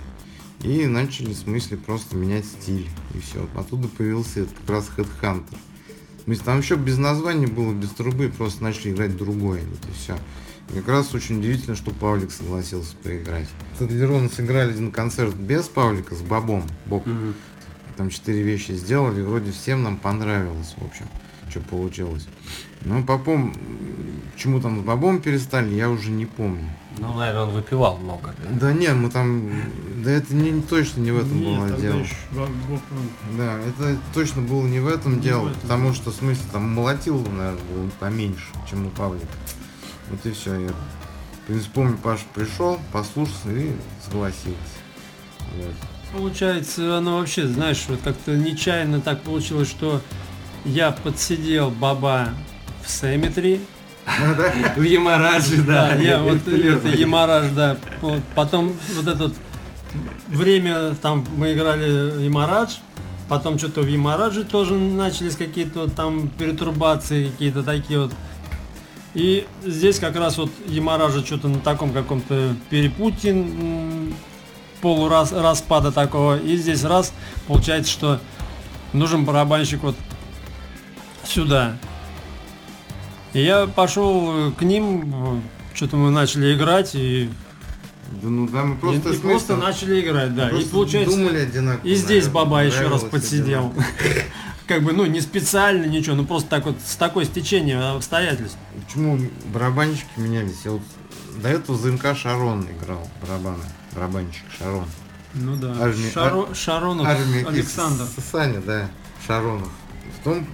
И 0.63 0.87
начали, 0.87 1.33
в 1.33 1.37
смысле, 1.37 1.77
просто 1.77 2.17
менять 2.17 2.45
стиль. 2.45 2.89
И 3.15 3.21
все. 3.21 3.47
Оттуда 3.57 3.87
появился 3.89 4.41
этот, 4.41 4.55
как 4.59 4.71
раз 4.71 4.91
Headhunter. 4.97 5.57
Есть 6.27 6.45
там 6.45 6.59
еще 6.59 6.75
без 6.77 6.99
названия 6.99 7.47
было, 7.47 7.73
без 7.73 7.91
трубы, 7.91 8.29
просто 8.29 8.63
начали 8.63 8.91
играть 8.91 9.17
другое. 9.17 9.63
Вот 9.65 9.89
и 9.89 9.93
все. 9.93 10.17
И 10.71 10.79
как 10.81 10.89
раз 10.89 11.15
очень 11.15 11.39
удивительно, 11.39 11.77
что 11.77 11.91
Павлик 11.93 12.31
согласился 12.31 12.95
поиграть. 13.03 13.49
Тадлерон 13.79 14.29
сыграли 14.29 14.73
один 14.73 14.93
концерт 14.93 15.35
без 15.35 15.65
Павлика, 15.65 16.15
с 16.15 16.21
Бобом. 16.21 16.65
Боб 16.87 17.07
Мгм. 17.07 17.35
там 17.97 18.11
четыре 18.11 18.43
вещи 18.43 18.73
сделали, 18.73 19.23
вроде 19.23 19.53
всем 19.53 19.83
нам 19.83 19.97
понравилось, 19.97 20.75
в 20.77 20.85
общем, 20.85 21.07
что 21.49 21.61
получилось. 21.61 22.27
Но 22.83 23.03
попом, 23.03 23.55
чему 24.37 24.61
там 24.61 24.81
с 24.81 24.85
бобом 24.85 25.21
перестали, 25.21 25.75
я 25.75 25.91
уже 25.91 26.11
не 26.11 26.27
помню. 26.27 26.69
Ну, 26.99 27.15
наверное, 27.15 27.45
он 27.45 27.51
выпивал 27.51 27.97
много. 27.99 28.35
Да 28.61 28.73
нет, 28.73 28.97
мы 28.97 29.09
там, 29.11 29.51
да 30.03 30.11
это 30.11 30.35
не, 30.35 30.61
точно 30.63 31.01
не 31.01 31.13
в 31.13 31.19
этом 31.19 31.39
Нет, 31.41 31.59
было 31.59 31.69
тогда 31.69 31.83
дело. 31.83 32.01
еще 32.01 32.15
Да, 33.37 33.59
это 33.61 33.99
точно 34.15 34.43
было 34.43 34.67
не 34.67 34.81
в 34.81 34.89
этом 34.89 35.17
Не 35.17 35.21
дело, 35.21 35.45
в 35.45 35.49
этом 35.51 35.61
потому 35.63 35.83
дело. 35.85 35.95
что, 35.95 36.11
в 36.11 36.15
смысле, 36.15 36.43
там 36.53 36.69
молотил, 36.75 37.19
наверное, 37.19 37.59
было 37.73 37.89
поменьше, 38.01 38.47
чем 38.69 38.87
у 38.87 38.91
Павлика. 38.91 39.27
Вот 40.11 40.25
и 40.27 40.33
все. 40.33 40.55
Я, 40.59 40.69
в 40.71 41.47
принципе, 41.47 41.71
помню, 41.75 41.99
Паша 42.03 42.25
пришел, 42.35 42.79
послушался 42.93 43.51
и 43.53 43.71
согласился. 44.05 44.57
Вот. 45.57 45.75
Получается, 46.19 46.97
оно 46.99 47.19
вообще, 47.19 47.47
знаешь, 47.47 47.85
вот 47.89 48.01
как-то 48.03 48.35
нечаянно 48.37 49.01
так 49.01 49.23
получилось, 49.23 49.69
что 49.69 50.01
я 50.65 50.91
подсидел 50.91 51.71
баба 51.71 52.31
в 52.89 52.91
Сэмметри. 52.91 53.61
В 54.77 54.83
Ямарадже, 54.83 55.63
Да, 55.63 55.95
я 55.95 56.23
вот 56.23 56.49
это 56.49 56.89
Ямараж, 56.89 57.51
да. 57.51 57.77
Потом 58.35 58.73
вот 58.97 59.07
этот 59.07 59.35
время 60.29 60.95
там 61.03 61.27
мы 61.37 61.53
играли 61.53 62.25
Ямарадж, 62.25 62.77
потом 63.29 63.59
что-то 63.59 63.83
в 63.83 63.87
Ямарадже 63.87 64.45
тоже 64.45 64.75
начались 64.75 65.37
какие-то 65.37 65.91
там 65.91 66.29
перетурбации, 66.29 67.29
какие-то 67.29 67.63
такие 67.63 68.01
вот. 68.01 68.13
И 69.15 69.47
здесь 69.65 69.99
как 69.99 70.17
раз 70.17 70.39
вот 70.39 70.51
Ямаража 70.67 71.25
что-то 71.25 71.49
на 71.49 71.59
таком 71.61 71.93
каком-то 71.93 72.55
перепутье 72.71 73.33
м, 73.33 74.15
полурас 74.81 75.33
распада 75.33 75.93
такого. 75.93 76.39
И 76.39 76.57
здесь 76.57 76.83
раз 76.85 77.13
получается, 77.47 77.93
что 77.93 78.21
нужен 78.95 79.27
барабанщик 79.27 79.83
вот 79.83 79.97
сюда. 81.25 81.77
И 83.35 83.43
я 83.43 83.67
пошел 83.67 84.53
к 84.53 84.63
ним, 84.63 85.43
что-то 85.75 85.97
мы 85.97 86.11
начали 86.11 86.55
играть 86.55 86.95
и, 86.95 87.31
Да 88.23 88.29
ну 88.29 88.49
да, 88.49 88.65
мы 88.65 88.75
и- 88.75 88.79
просто, 88.79 89.09
и 89.11 89.13
в 89.17 89.21
просто 89.21 89.57
начали 89.57 90.01
играть, 90.01 90.35
да. 90.35 90.51
И 90.51 90.65
получается, 90.65 91.17
думали 91.17 91.39
одинаково. 91.39 91.87
и 91.87 91.95
здесь 91.95 92.25
наверное, 92.27 92.33
баба 92.35 92.65
еще 92.65 92.89
раз 92.89 93.03
подсидел. 93.05 93.75
Как 94.67 94.83
бы, 94.83 94.93
ну, 94.93 95.07
не 95.07 95.21
специально 95.23 95.87
ничего, 95.87 96.15
ну 96.17 96.27
просто 96.27 96.51
так 96.51 96.67
вот 96.67 96.77
с 96.85 96.97
такой 96.97 97.25
стечением 97.25 97.81
обстоятельств. 97.97 98.59
Почему 98.87 99.19
барабанщики 99.53 100.09
менялись? 100.17 100.59
Я 100.65 100.73
вот 100.73 100.83
до 101.43 101.49
этого 101.49 101.79
ЗНК 101.79 102.15
Шарон 102.17 102.67
играл 102.83 103.09
барабаны. 103.23 103.65
Барабанщик 103.95 104.45
Шарон. 104.59 104.85
Ну 105.35 105.57
да. 105.57 105.75
Армия- 105.81 106.11
Шаро- 106.15 106.55
Шаронов 106.55 107.07
Армия 107.07 107.41
Икс. 107.41 107.49
Александр. 107.49 108.05
Саня, 108.31 108.61
да, 108.61 108.89
Шаронов. 109.27 109.69
В 110.21 110.25
том, 110.25 110.47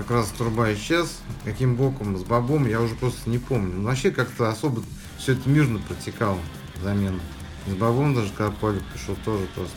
как 0.00 0.10
раз 0.12 0.28
труба 0.30 0.72
исчез, 0.72 1.18
каким 1.44 1.76
боком, 1.76 2.16
с 2.16 2.22
бобом, 2.22 2.66
я 2.66 2.80
уже 2.80 2.94
просто 2.94 3.28
не 3.28 3.38
помню. 3.38 3.74
Ну, 3.76 3.84
вообще 3.84 4.10
как-то 4.10 4.48
особо 4.48 4.82
все 5.18 5.32
это 5.32 5.48
мирно 5.48 5.78
протекало, 5.78 6.38
замена. 6.82 7.20
С 7.66 7.74
бобом 7.74 8.14
даже, 8.14 8.30
когда 8.32 8.50
Павлик 8.50 8.82
пришел, 8.84 9.14
тоже 9.24 9.46
просто 9.54 9.74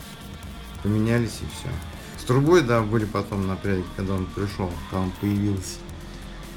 поменялись 0.82 1.40
и 1.42 1.46
все. 1.54 1.68
С 2.18 2.24
трубой, 2.24 2.62
да, 2.62 2.80
были 2.80 3.04
потом 3.04 3.46
напряги, 3.46 3.84
когда 3.96 4.14
он 4.14 4.24
пришел, 4.24 4.72
когда 4.88 5.04
он 5.04 5.12
появился. 5.20 5.76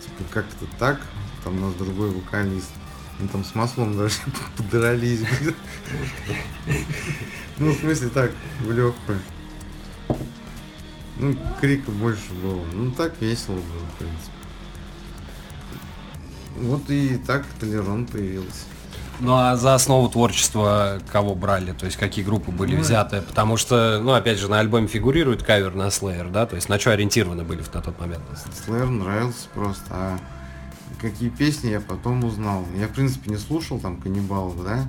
Типа 0.01 0.23
как-то 0.31 0.65
так, 0.79 1.01
там 1.43 1.57
у 1.57 1.67
нас 1.67 1.75
другой 1.75 2.11
вокалист. 2.11 2.71
Мы 3.19 3.27
там 3.27 3.43
с 3.43 3.53
маслом 3.53 3.97
даже 3.97 4.15
подрались. 4.57 5.25
Ну, 7.57 7.71
в 7.71 7.79
смысле 7.79 8.09
так, 8.09 8.31
в 8.61 8.71
легкую. 8.71 9.19
Ну, 11.19 11.35
крика 11.59 11.91
больше 11.91 12.31
было. 12.43 12.63
Ну, 12.73 12.91
так 12.91 13.13
весело 13.21 13.55
было, 13.55 13.85
в 13.93 13.97
принципе. 13.97 14.31
Вот 16.57 16.89
и 16.89 17.17
так 17.17 17.45
Толерон 17.59 18.05
появился. 18.05 18.65
Ну 19.19 19.35
а 19.35 19.55
за 19.55 19.73
основу 19.73 20.09
творчества 20.09 20.99
кого 21.11 21.33
брали? 21.33 21.71
То 21.71 21.85
есть 21.85 21.97
какие 21.97 22.23
группы 22.23 22.51
были 22.51 22.75
Ну, 22.75 22.81
взяты? 22.81 23.21
Потому 23.21 23.57
что, 23.57 23.99
ну 23.99 24.13
опять 24.13 24.37
же, 24.37 24.47
на 24.47 24.59
альбоме 24.59 24.87
фигурирует 24.87 25.41
кавер 25.41 25.73
на 25.73 25.87
Slayer, 25.87 26.31
да? 26.31 26.45
То 26.45 26.55
есть 26.55 26.69
на 26.69 26.79
что 26.79 26.91
ориентированы 26.91 27.43
были 27.43 27.63
на 27.73 27.81
тот 27.81 27.99
момент? 27.99 28.21
Слэр 28.65 28.85
нравился 28.85 29.47
просто, 29.55 29.85
а 29.89 30.19
какие 31.01 31.29
песни 31.29 31.69
я 31.69 31.81
потом 31.81 32.23
узнал. 32.25 32.63
Я, 32.79 32.87
в 32.87 32.91
принципе, 32.91 33.31
не 33.31 33.37
слушал 33.37 33.79
там 33.79 33.97
каннибалов, 33.97 34.63
да? 34.63 34.85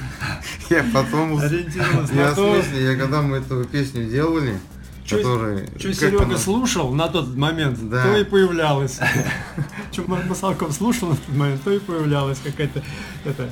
Я 0.70 0.84
потом. 0.92 1.38
Ориентировалась 1.38 2.10
Я, 2.10 2.26
на 2.26 2.32
в 2.32 2.34
то, 2.36 2.54
смысле, 2.62 2.84
я 2.84 2.96
когда 2.96 3.22
мы 3.22 3.38
эту 3.38 3.64
песню 3.64 4.04
делали, 4.08 4.58
Чё- 5.04 5.18
что 5.20 5.92
Серега 5.92 6.24
она- 6.24 6.36
слушал 6.38 6.92
на 6.92 7.08
тот 7.08 7.34
момент, 7.36 7.78
Да. 7.88 8.02
то 8.04 8.16
и 8.16 8.24
появлялось. 8.24 8.98
Что 9.92 10.02
Масалков 10.02 10.72
слушал 10.72 11.10
на 11.10 11.16
тот 11.16 11.28
момент, 11.36 11.62
то 11.62 11.70
и 11.70 11.78
появлялась 11.78 12.38
какая-то 12.42 12.82
это. 13.24 13.48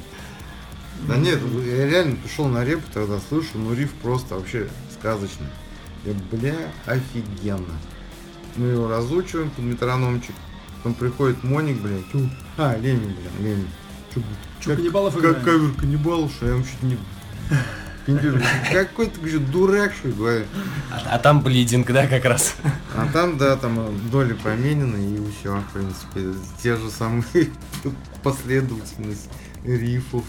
Да 1.09 1.17
нет, 1.17 1.39
я 1.67 1.87
реально 1.87 2.17
пришел 2.17 2.49
на 2.49 2.65
реп, 2.65 2.81
тогда 2.93 3.19
слышу, 3.29 3.51
ну 3.55 3.73
риф 3.75 3.93
просто 4.03 4.35
вообще 4.35 4.69
сказочный. 4.99 5.47
Я, 6.05 6.13
бля, 6.31 6.55
офигенно. 6.87 7.75
Мы 8.57 8.69
его 8.69 8.89
разучиваем 8.89 9.51
под 9.51 9.65
метрономчик. 9.65 10.35
Потом 10.79 10.95
приходит 10.95 11.43
Моник, 11.45 11.81
бля, 11.81 11.97
тю, 12.13 12.29
а, 12.59 12.77
Леми, 12.77 13.07
бля, 13.39 13.49
Леми. 13.49 13.67
Чё, 14.15 14.21
Как- 14.65 14.77
каннибалов 14.77 15.15
Как 15.15 15.23
играем? 15.23 15.45
кавер 15.45 15.73
каннибалов, 15.81 16.33
что 16.33 16.47
я 16.47 16.63
чуть 16.63 16.83
не... 16.83 16.99
Пиндюр, 18.07 18.39
Какой-то, 18.71 19.19
говорю, 19.19 19.41
дурак, 19.41 19.95
что 19.95 20.09
ли, 20.09 20.15
говорю. 20.15 20.45
А, 20.91 21.15
а 21.15 21.19
там 21.19 21.41
блидинг, 21.41 21.91
да, 21.91 22.07
как 22.07 22.25
раз? 22.27 22.55
А 22.95 23.07
там, 23.11 23.39
да, 23.39 23.57
там 23.57 23.81
э, 23.81 23.91
доли 24.13 24.35
поменены 24.35 25.17
и 25.17 25.33
все, 25.41 25.57
в 25.57 25.73
принципе, 25.73 26.39
те 26.63 26.77
же 26.77 26.91
самые 26.91 27.25
последовательность 28.23 29.31
рифов. 29.65 30.25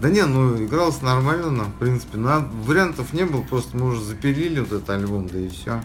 Да 0.00 0.10
не, 0.10 0.24
ну 0.24 0.64
игралось 0.64 1.02
нормально 1.02 1.50
нам, 1.50 1.72
в 1.72 1.78
принципе. 1.78 2.18
На, 2.18 2.40
вариантов 2.40 3.12
не 3.12 3.24
было, 3.24 3.42
просто 3.42 3.76
мы 3.76 3.90
уже 3.90 4.02
запилили 4.02 4.58
вот 4.58 4.72
этот 4.72 4.90
альбом, 4.90 5.28
да 5.28 5.38
и 5.38 5.48
все. 5.48 5.82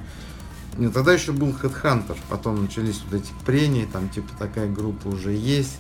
Нет, 0.80 0.94
тогда 0.94 1.14
еще 1.14 1.32
был 1.32 1.50
Headhunter, 1.50 2.18
потом 2.28 2.64
начались 2.64 3.04
вот 3.08 3.22
эти 3.22 3.32
прения, 3.46 3.88
там 3.92 4.10
типа 4.10 4.30
такая 4.40 4.68
группа 4.68 5.10
уже 5.10 5.32
есть. 5.32 5.78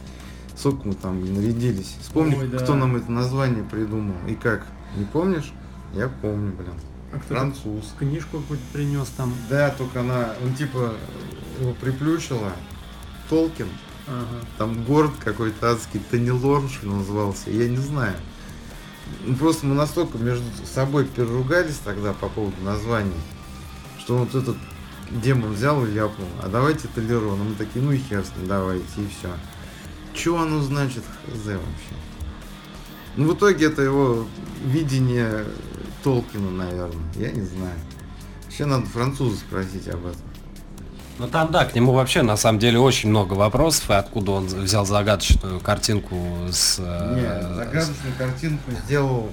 Сколько 0.60 0.89
мы 0.89 0.93
там 0.93 1.22
нарядились. 1.34 1.95
Вспомни, 2.02 2.36
Ой, 2.36 2.48
да. 2.50 2.58
кто 2.58 2.76
нам 2.76 2.98
это 2.98 3.10
название 3.10 3.63
придумал 3.63 4.15
и 4.28 4.36
как. 4.36 4.65
Не 4.98 5.06
помнишь? 5.06 5.54
Я 5.93 6.10
помню, 6.10 6.52
блин. 6.52 6.74
А 7.13 7.19
кто 7.19 7.34
Француз. 7.34 7.93
книжку 7.98 8.39
какую-то 8.39 8.65
принес 8.74 9.08
там. 9.15 9.34
Да, 9.50 9.69
только 9.69 10.02
она, 10.02 10.34
он 10.43 10.54
типа 10.56 10.95
его 11.62 11.74
приплющила. 11.76 12.52
Толкин. 13.30 13.67
Ага. 14.08 14.45
Там 14.58 14.84
город 14.84 15.12
какой-то 15.24 15.72
адский, 15.72 16.02
Танилорн, 16.12 16.67
что 16.67 16.88
назывался, 16.88 17.52
я 17.52 17.69
не 17.69 17.78
знаю. 17.78 18.15
Ну, 19.26 19.36
просто 19.36 19.65
мы 19.65 19.76
настолько 19.76 20.17
между 20.17 20.45
собой 20.65 21.06
переругались 21.06 21.80
тогда 21.86 22.12
по 22.13 22.28
поводу 22.28 22.62
названия, 22.63 23.13
что 23.98 24.17
вот 24.17 24.36
этот 24.36 24.58
демон 25.10 25.54
взял 25.54 25.86
и 25.86 25.91
ляпнул, 25.91 26.28
а 26.43 26.50
давайте 26.50 26.89
Толерон. 26.89 27.39
А 27.39 27.43
мы 27.43 27.56
такие, 27.56 27.84
ну 27.84 27.91
и 27.91 27.98
хер 27.98 28.26
с 28.26 28.36
ним, 28.38 28.48
давайте, 28.48 28.84
и 28.98 29.08
все. 29.08 29.30
Че 30.13 30.38
оно 30.38 30.62
значит, 30.62 31.04
хз 31.26 31.45
вообще. 31.45 31.95
Ну, 33.15 33.32
в 33.32 33.36
итоге 33.36 33.67
это 33.67 33.82
его 33.82 34.26
видение 34.63 35.45
Толкина, 36.04 36.52
наверное, 36.52 37.04
я 37.15 37.32
не 37.32 37.41
знаю. 37.41 37.76
Вообще 38.45 38.65
надо 38.65 38.86
француза 38.86 39.38
спросить 39.38 39.88
об 39.88 40.06
этом. 40.06 40.22
Ну 41.17 41.28
там, 41.28 41.52
да, 41.52 41.65
к 41.65 41.76
нему 41.76 41.91
вообще 41.91 42.22
на 42.22 42.38
самом 42.38 42.60
деле 42.60 42.80
очень 42.80 43.10
много 43.10 43.34
вопросов, 43.34 43.89
и 43.89 43.93
откуда 43.93 44.32
он 44.32 44.45
взял 44.45 44.86
загадочную 44.86 45.60
картинку 45.60 46.15
с... 46.50 46.78
э, 46.80 47.15
Не, 47.15 47.56
загадочную 47.56 48.13
картинку 48.17 48.72
сделал 48.86 49.30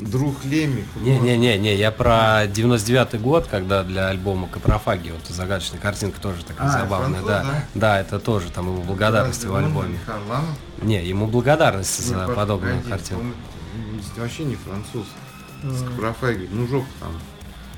друг 0.00 0.44
Леми. 0.44 0.84
Не-не-не, 0.96 1.74
я 1.74 1.90
про 1.90 2.44
99-й 2.46 3.18
год, 3.18 3.46
когда 3.46 3.82
для 3.82 4.08
альбома 4.08 4.48
Капрофаги 4.48 5.10
вот 5.10 5.26
загадочная 5.28 5.80
картинка 5.80 6.20
тоже 6.20 6.44
такая 6.44 6.68
А, 6.68 6.70
забавная, 6.70 7.22
да. 7.22 7.42
да? 7.42 7.64
да. 7.74 8.00
это 8.00 8.18
тоже 8.18 8.50
там 8.50 8.66
ему 8.68 8.82
благодарности 8.82 9.46
в 9.46 9.54
альбоме. 9.54 9.98
Не, 10.82 11.04
ему 11.04 11.26
благодарность 11.26 12.00
Не, 12.00 12.06
за 12.06 12.14
погоди, 12.20 12.34
подобную 12.36 12.76
погоди, 12.76 12.90
картинку. 12.90 13.22
он 13.22 13.34
Вообще 14.16 14.44
не 14.44 14.56
француз. 14.56 15.06
С 15.62 15.82
Капрофаги. 15.82 16.48
Ну, 16.50 16.66
жопа 16.68 16.86
там. 17.00 17.12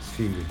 С 0.03 0.17
фигой. 0.17 0.45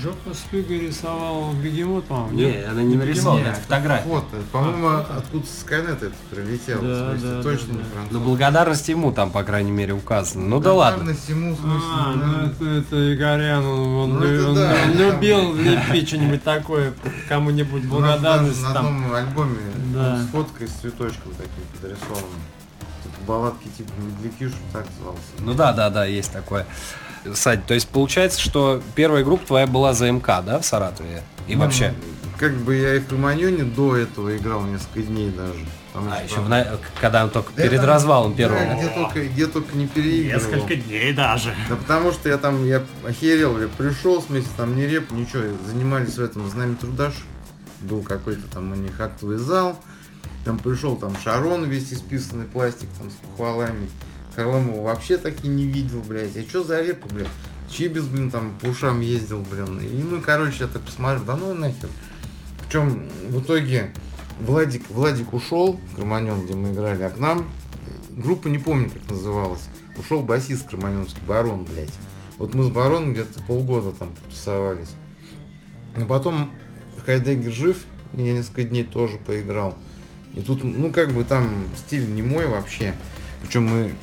Жопа 0.00 0.34
Спига 0.34 0.74
рисовал 0.74 1.52
бегемот, 1.52 2.04
по-моему. 2.06 2.32
Не, 2.38 2.64
она 2.64 2.82
не 2.82 2.96
нарисована, 2.96 3.38
Не, 3.44 3.50
это 3.50 3.60
фотография. 3.60 4.08
Вот, 4.08 4.24
по-моему, 4.52 4.88
откуда 4.88 5.46
со 5.46 5.66
Skynet 5.66 5.96
это 6.06 6.14
прилетело. 6.30 6.82
Да, 6.82 6.88
в 7.04 7.10
смысле, 7.18 7.30
да, 7.36 7.42
точно 7.42 7.68
да, 7.74 7.78
не 7.78 7.84
француз. 7.84 8.12
Но 8.12 8.20
благодарность 8.20 8.88
ему 8.88 9.12
там, 9.12 9.30
по 9.30 9.42
крайней 9.44 9.70
мере, 9.70 9.92
указано. 9.94 10.44
Ну 10.46 10.60
да 10.60 10.72
ладно. 10.72 10.98
Благодарность 11.04 11.28
ему, 11.28 11.54
в 11.54 11.60
смысле, 11.60 11.88
А, 11.92 12.14
да. 12.14 12.26
ну 12.26 12.46
это, 12.46 12.64
это 12.86 13.14
Игорян, 13.14 13.64
он, 13.64 13.80
он 13.80 14.10
Ну, 14.18 14.24
это 14.24 14.48
он 14.48 14.54
да, 14.56 14.72
это 14.72 14.92
любил 14.98 15.54
лепить 15.54 16.08
что-нибудь 16.08 16.42
такое, 16.42 16.92
кому-нибудь 17.28 17.84
благодарность 17.84 18.60
даже 18.62 18.68
на 18.68 18.74
там. 18.74 18.86
одном 18.86 19.14
альбоме 19.14 19.56
Да. 19.94 20.18
с 20.18 20.26
фоткой 20.32 20.68
с 20.68 20.72
цветочком 20.72 21.32
таким 21.36 21.64
подрисованным. 21.80 22.40
Балладки 23.26 23.68
типа 23.78 23.90
Медведки, 23.98 24.48
что 24.48 24.58
так 24.72 24.86
звался. 25.00 25.18
Ну 25.38 25.54
да, 25.54 25.72
да, 25.72 25.88
да, 25.88 26.04
есть 26.04 26.30
такое. 26.30 26.66
Сань, 27.34 27.62
то 27.62 27.74
есть 27.74 27.88
получается, 27.88 28.40
что 28.40 28.82
первая 28.94 29.24
группа 29.24 29.46
твоя 29.46 29.66
была 29.66 29.94
ЗМК, 29.94 30.26
да, 30.44 30.58
в 30.60 30.66
Саратове? 30.66 31.22
И 31.46 31.56
вообще? 31.56 31.94
Ну, 32.22 32.30
как 32.38 32.52
бы 32.54 32.74
я 32.76 32.96
и 32.96 32.98
в 33.00 33.06
Кроманьоне 33.06 33.64
до 33.64 33.96
этого 33.96 34.36
играл 34.36 34.62
несколько 34.62 35.00
дней 35.02 35.30
даже. 35.30 35.54
А, 35.94 36.00
что 36.16 36.24
еще 36.24 36.40
в 36.40 36.48
на- 36.48 36.66
когда 37.00 37.22
он 37.24 37.30
только 37.30 37.52
Да 37.54 37.62
перед 37.62 37.76
там- 37.80 37.86
развалом 37.88 38.32
да, 38.32 38.36
первого. 38.38 38.74
где 38.74 38.88
только, 38.88 39.24
где 39.28 39.46
только 39.46 39.76
не 39.76 39.86
переигрывал. 39.86 40.50
Несколько 40.52 40.74
дней 40.76 41.12
даже. 41.12 41.54
Да 41.68 41.76
потому 41.76 42.10
что 42.12 42.28
я 42.28 42.36
там, 42.36 42.66
я 42.66 42.82
охерел, 43.06 43.60
я 43.60 43.68
пришел, 43.68 44.20
в 44.20 44.24
смысле, 44.24 44.48
там 44.56 44.74
не 44.74 44.86
реп, 44.86 45.12
ничего, 45.12 45.42
занимались 45.66 46.16
в 46.16 46.22
этом 46.22 46.48
знамя 46.50 46.74
трудаш. 46.74 47.14
Был 47.80 48.02
какой-то 48.02 48.42
там 48.52 48.72
у 48.72 48.74
них 48.74 48.98
актовый 49.00 49.36
зал. 49.36 49.78
Там 50.44 50.58
пришел 50.58 50.96
там 50.96 51.16
Шарон 51.22 51.64
весь 51.64 51.92
исписанный 51.92 52.46
пластик 52.46 52.88
там 52.98 53.10
с 53.10 53.14
похвалами. 53.14 53.88
Харламова 54.34 54.82
вообще 54.82 55.16
так 55.16 55.44
и 55.44 55.48
не 55.48 55.64
видел, 55.64 56.02
блядь. 56.02 56.36
А 56.36 56.42
что 56.42 56.64
за 56.64 56.82
репа, 56.82 57.08
блядь? 57.12 57.28
Чибис, 57.70 58.04
блин, 58.04 58.30
там 58.30 58.56
по 58.60 58.66
ушам 58.66 59.00
ездил, 59.00 59.40
блин. 59.40 59.80
И 59.80 60.02
ну, 60.02 60.20
короче, 60.20 60.64
я 60.64 60.66
так 60.68 60.82
посмотрел, 60.82 61.24
да 61.24 61.36
ну 61.36 61.54
нахер. 61.54 61.88
Причем 62.60 63.08
в 63.28 63.40
итоге 63.40 63.92
Владик, 64.40 64.82
Владик 64.90 65.32
ушел, 65.32 65.80
Кроманем, 65.96 66.44
где 66.44 66.54
мы 66.54 66.72
играли, 66.72 67.02
а 67.02 67.10
к 67.10 67.18
нам 67.18 67.46
группа, 68.10 68.48
не 68.48 68.58
помню, 68.58 68.90
как 68.90 69.10
называлась, 69.10 69.62
ушел 69.96 70.22
басист 70.22 70.68
Кроманемский, 70.68 71.22
Барон, 71.26 71.64
блядь. 71.64 71.92
Вот 72.38 72.54
мы 72.54 72.64
с 72.64 72.68
Бароном 72.68 73.12
где-то 73.12 73.42
полгода 73.42 73.92
там 73.92 74.10
тусовались. 74.28 74.90
Но 75.96 76.06
потом 76.06 76.50
Хайдеггер 77.06 77.52
жив, 77.52 77.84
я 78.12 78.32
несколько 78.32 78.64
дней 78.64 78.84
тоже 78.84 79.18
поиграл. 79.18 79.76
И 80.34 80.40
тут, 80.40 80.64
ну, 80.64 80.90
как 80.92 81.12
бы 81.12 81.22
там 81.22 81.48
стиль 81.76 82.12
не 82.12 82.22
мой 82.22 82.46
вообще. 82.46 82.94
Причем 83.44 83.66
мы 83.66 83.94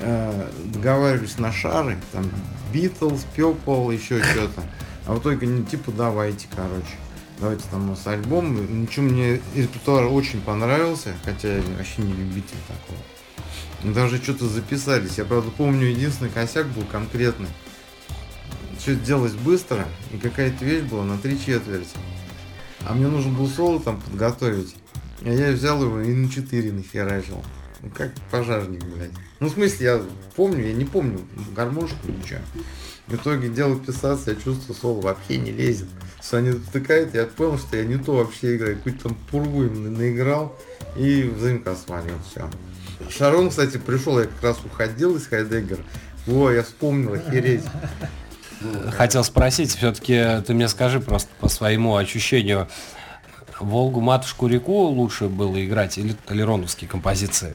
э, 0.00 0.50
договаривались 0.64 1.38
на 1.38 1.52
шары, 1.52 1.96
там 2.12 2.28
Битлз, 2.72 3.24
Пепл, 3.34 3.90
еще 3.90 4.22
что-то. 4.22 4.62
А 5.06 5.14
в 5.14 5.20
итоге, 5.20 5.46
ну, 5.46 5.64
типа, 5.64 5.92
давайте, 5.92 6.48
короче. 6.54 6.96
Давайте 7.38 7.64
там 7.70 7.84
у 7.84 7.90
нас 7.90 8.06
альбом. 8.06 8.82
Ничего, 8.82 9.06
мне 9.06 9.40
репертуар 9.54 10.06
очень 10.06 10.40
понравился, 10.40 11.14
хотя 11.24 11.56
я 11.56 11.62
вообще 11.76 12.02
не 12.02 12.12
любитель 12.12 12.56
такого. 12.66 13.94
Даже 13.94 14.18
что-то 14.18 14.48
записались. 14.48 15.18
Я, 15.18 15.24
правда, 15.24 15.50
помню, 15.56 15.86
единственный 15.86 16.30
косяк 16.30 16.66
был 16.66 16.82
конкретный. 16.82 17.48
Все 18.78 18.96
делалось 18.96 19.34
быстро, 19.34 19.86
и 20.12 20.18
какая-то 20.18 20.64
вещь 20.64 20.82
была 20.82 21.04
на 21.04 21.16
три 21.16 21.38
четверти. 21.38 21.96
А 22.86 22.94
мне 22.94 23.06
нужен 23.06 23.34
был 23.34 23.48
соло 23.48 23.80
там 23.80 24.00
подготовить. 24.00 24.74
А 25.22 25.30
я 25.30 25.52
взял 25.52 25.82
его 25.82 26.00
и 26.00 26.12
на 26.12 26.30
4 26.30 26.72
нахерачил. 26.72 27.42
Ну 27.82 27.90
как 27.94 28.10
пожарник, 28.30 28.82
блядь. 28.84 29.10
Ну 29.40 29.48
в 29.48 29.52
смысле, 29.52 29.86
я 29.86 30.02
помню, 30.36 30.66
я 30.66 30.72
не 30.72 30.84
помню 30.84 31.20
гармошку, 31.54 31.96
ничего. 32.08 32.40
В 33.06 33.14
итоге 33.14 33.48
дело 33.48 33.78
писаться, 33.78 34.30
я 34.32 34.36
чувствую, 34.36 34.76
соло 34.76 35.00
вообще 35.00 35.38
не 35.38 35.50
лезет. 35.52 35.88
Саня 36.20 36.52
втыкает, 36.52 37.14
я 37.14 37.24
понял, 37.24 37.58
что 37.58 37.76
я 37.76 37.84
не 37.84 37.96
то 37.96 38.16
вообще 38.16 38.56
играю. 38.56 38.76
Какую-то 38.76 39.04
там 39.04 39.16
пургу 39.30 39.64
им 39.64 39.84
на- 39.84 39.90
наиграл 39.90 40.54
и 40.96 41.22
взаимка 41.22 41.74
свалил, 41.76 42.16
все. 42.30 42.50
Шарон, 43.08 43.50
кстати, 43.50 43.78
пришел, 43.78 44.18
я 44.18 44.26
как 44.26 44.42
раз 44.42 44.58
уходил 44.64 45.16
из 45.16 45.26
Хайдеггера. 45.26 45.80
О, 46.26 46.50
я 46.50 46.62
вспомнил, 46.64 47.14
охереть. 47.14 47.62
Хотел 48.90 49.22
спросить, 49.22 49.70
все-таки 49.74 50.42
ты 50.46 50.52
мне 50.52 50.68
скажи 50.68 50.98
просто 51.00 51.30
по 51.40 51.48
своему 51.48 51.96
ощущению, 51.96 52.68
Волгу, 53.60 54.00
матушку, 54.00 54.46
реку 54.46 54.82
лучше 54.86 55.24
было 55.28 55.64
играть 55.64 55.98
или 55.98 56.14
толероновские 56.26 56.88
композиции? 56.88 57.54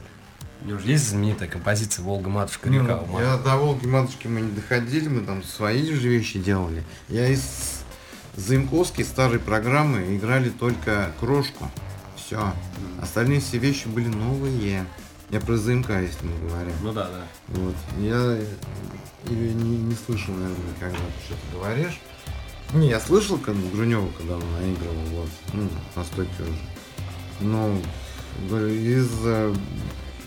Же 0.64 0.80
есть 0.90 1.10
знаменитая 1.10 1.48
композиция 1.48 2.02
Волга, 2.02 2.30
матушка, 2.30 2.70
река. 2.70 3.02
ну, 3.06 3.20
я 3.20 3.36
до 3.36 3.56
Волги 3.56 3.86
матушки 3.86 4.26
мы 4.28 4.40
не 4.40 4.52
доходили, 4.52 5.08
мы 5.08 5.20
там 5.20 5.42
свои 5.42 5.92
же 5.92 6.08
вещи 6.08 6.38
делали. 6.38 6.82
Я 7.08 7.28
из 7.28 7.82
Заимковской 8.36 9.04
старой 9.04 9.38
программы 9.38 10.16
играли 10.16 10.48
только 10.48 11.12
крошку. 11.20 11.70
Все. 12.16 12.52
Остальные 13.00 13.40
все 13.40 13.58
вещи 13.58 13.86
были 13.88 14.08
новые. 14.08 14.86
Я 15.30 15.40
про 15.40 15.56
ЗМК, 15.56 15.90
если 15.90 16.26
мы 16.26 16.48
говорим. 16.48 16.74
Ну 16.82 16.92
да, 16.92 17.08
да. 17.08 17.22
Вот. 17.48 17.74
Я 17.98 18.38
или 19.26 19.52
не, 19.52 19.76
не 19.78 19.94
слышал, 19.94 20.34
наверное, 20.34 20.74
когда 20.80 20.96
ты 20.96 21.24
что-то 21.26 21.58
говоришь. 21.58 22.00
Не, 22.72 22.88
я 22.88 23.00
слышал, 23.00 23.38
когда 23.38 23.60
Грунева, 23.70 24.08
когда 24.16 24.36
он 24.36 24.52
наигрывал, 24.52 24.94
вот, 25.12 25.28
ну, 25.52 25.68
на 25.94 26.04
стойке 26.04 26.32
уже. 26.40 26.52
Но 27.40 27.76
говорю, 28.48 28.68
из 28.68 29.08
э, 29.24 29.54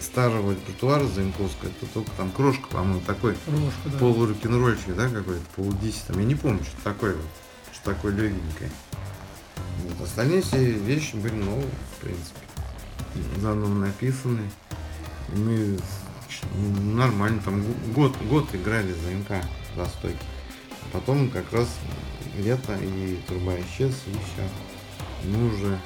старого 0.01 0.51
репертуара 0.51 1.05
Заимковского, 1.05 1.69
это 1.69 1.85
только 1.93 2.11
там 2.11 2.31
крошка, 2.31 2.67
по-моему, 2.67 3.01
такой 3.01 3.35
Крошка, 3.45 3.89
да. 3.89 3.97
полурок-н-ролльчик, 3.97 4.95
да, 4.95 5.09
какой-то, 5.09 5.43
полудесять, 5.55 6.05
там, 6.07 6.19
я 6.19 6.25
не 6.25 6.35
помню, 6.35 6.63
что 6.63 6.81
такое 6.83 7.15
вот, 7.15 7.25
что 7.73 7.93
такое 7.93 8.13
легенькое. 8.13 8.71
Вот. 9.83 10.07
Остальные 10.07 10.41
все 10.41 10.57
вещи 10.57 11.15
были 11.15 11.33
новые, 11.33 11.69
в 11.97 12.01
принципе, 12.01 12.39
заново 13.41 13.73
написанные. 13.73 14.49
И 15.33 15.37
мы 15.37 15.79
ну, 16.55 16.93
нормально, 16.93 17.41
там 17.43 17.63
год, 17.93 18.15
год 18.29 18.47
играли 18.53 18.93
за 18.93 19.11
МК 19.11 19.43
за 19.75 19.85
стойки. 19.85 20.17
А 20.83 20.85
потом 20.93 21.29
как 21.29 21.51
раз 21.51 21.67
лето 22.37 22.77
и 22.81 23.19
труба 23.27 23.55
исчез, 23.61 23.93
и 24.07 24.11
все. 24.11 24.47
Мы 25.25 25.53
уже 25.53 25.79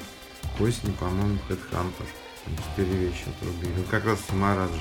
к 0.56 0.60
осени, 0.60 0.92
по-моему, 0.92 1.38
Headhunter. 1.48 2.06
Там 2.44 2.54
Четыре 2.56 2.96
вещи 3.06 3.22
отрубили. 3.26 3.72
Вот 3.78 3.86
Как 3.88 4.04
раз 4.04 4.18
с 4.28 4.32
Мараджем, 4.32 4.80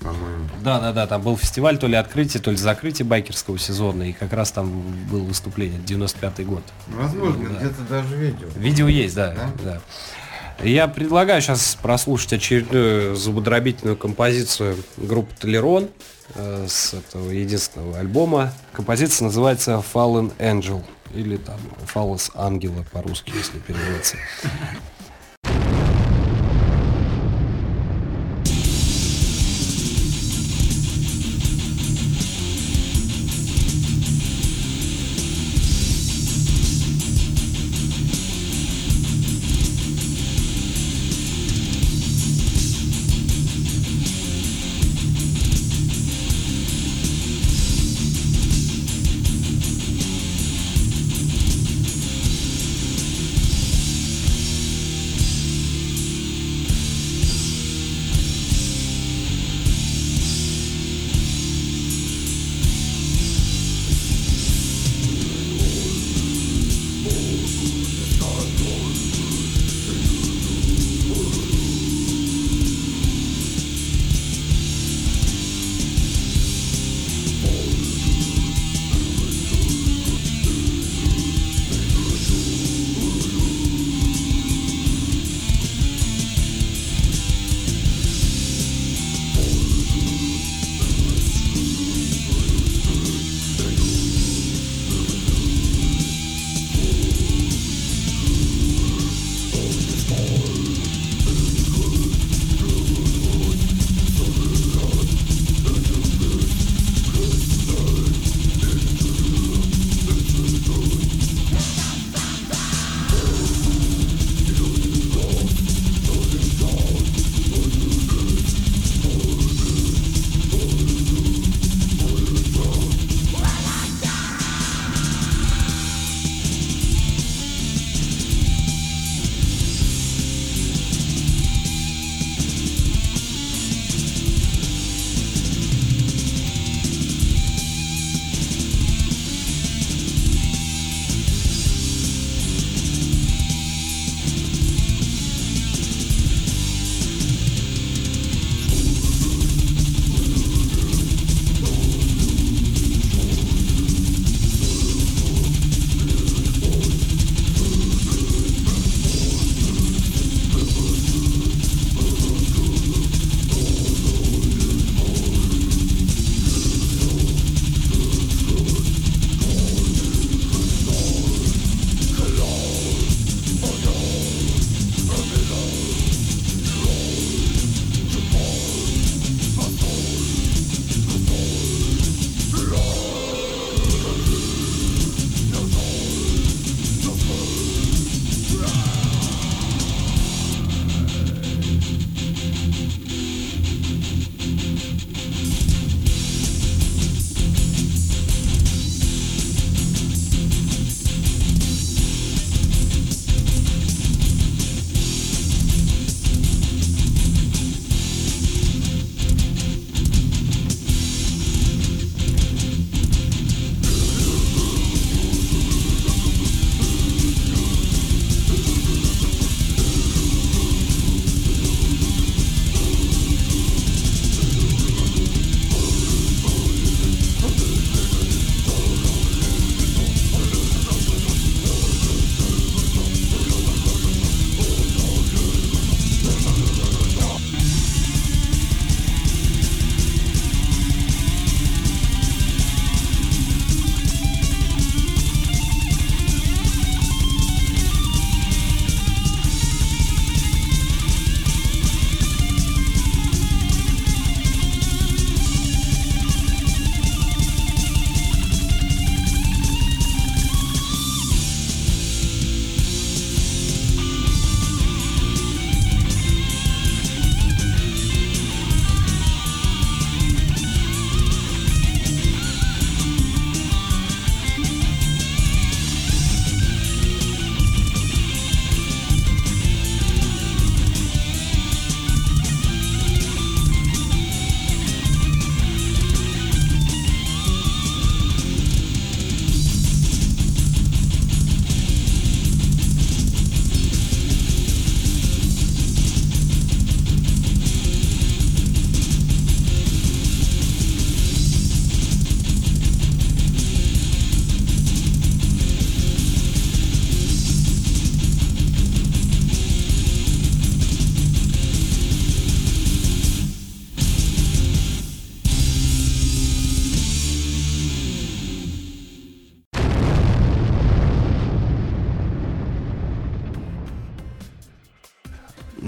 по-моему. 0.00 0.48
Да, 0.62 0.80
да, 0.80 0.92
да, 0.92 1.06
там 1.06 1.22
был 1.22 1.36
фестиваль, 1.36 1.78
то 1.78 1.86
ли 1.86 1.94
открытие, 1.96 2.42
то 2.42 2.50
ли 2.50 2.56
закрытие 2.56 3.06
байкерского 3.06 3.58
сезона, 3.58 4.04
и 4.04 4.12
как 4.12 4.32
раз 4.32 4.52
там 4.52 4.70
было 5.10 5.22
выступление, 5.22 5.78
95-й 5.80 6.44
год. 6.44 6.62
Возможно, 6.88 7.48
Да. 7.50 7.54
где-то 7.56 7.82
даже 7.88 8.16
видео. 8.16 8.48
Видео 8.56 8.88
есть, 8.88 9.14
да, 9.14 9.34
Да? 9.34 9.50
да. 9.62 9.80
Я 10.64 10.88
предлагаю 10.88 11.42
сейчас 11.42 11.76
прослушать 11.82 12.32
очередную 12.32 13.14
зубодробительную 13.14 13.94
композицию 13.96 14.78
группы 14.96 15.30
Толерон 15.38 15.90
э, 16.34 16.66
с 16.66 16.94
этого 16.94 17.30
единственного 17.30 17.98
альбома. 17.98 18.54
Композиция 18.72 19.26
называется 19.26 19.82
Fallen 19.92 20.32
Angel 20.38 20.82
или 21.14 21.36
там 21.36 21.60
Fallen 21.94 22.30
Ангела 22.34 22.84
по-русски, 22.90 23.32
если 23.36 23.58
переводится. 23.58 24.16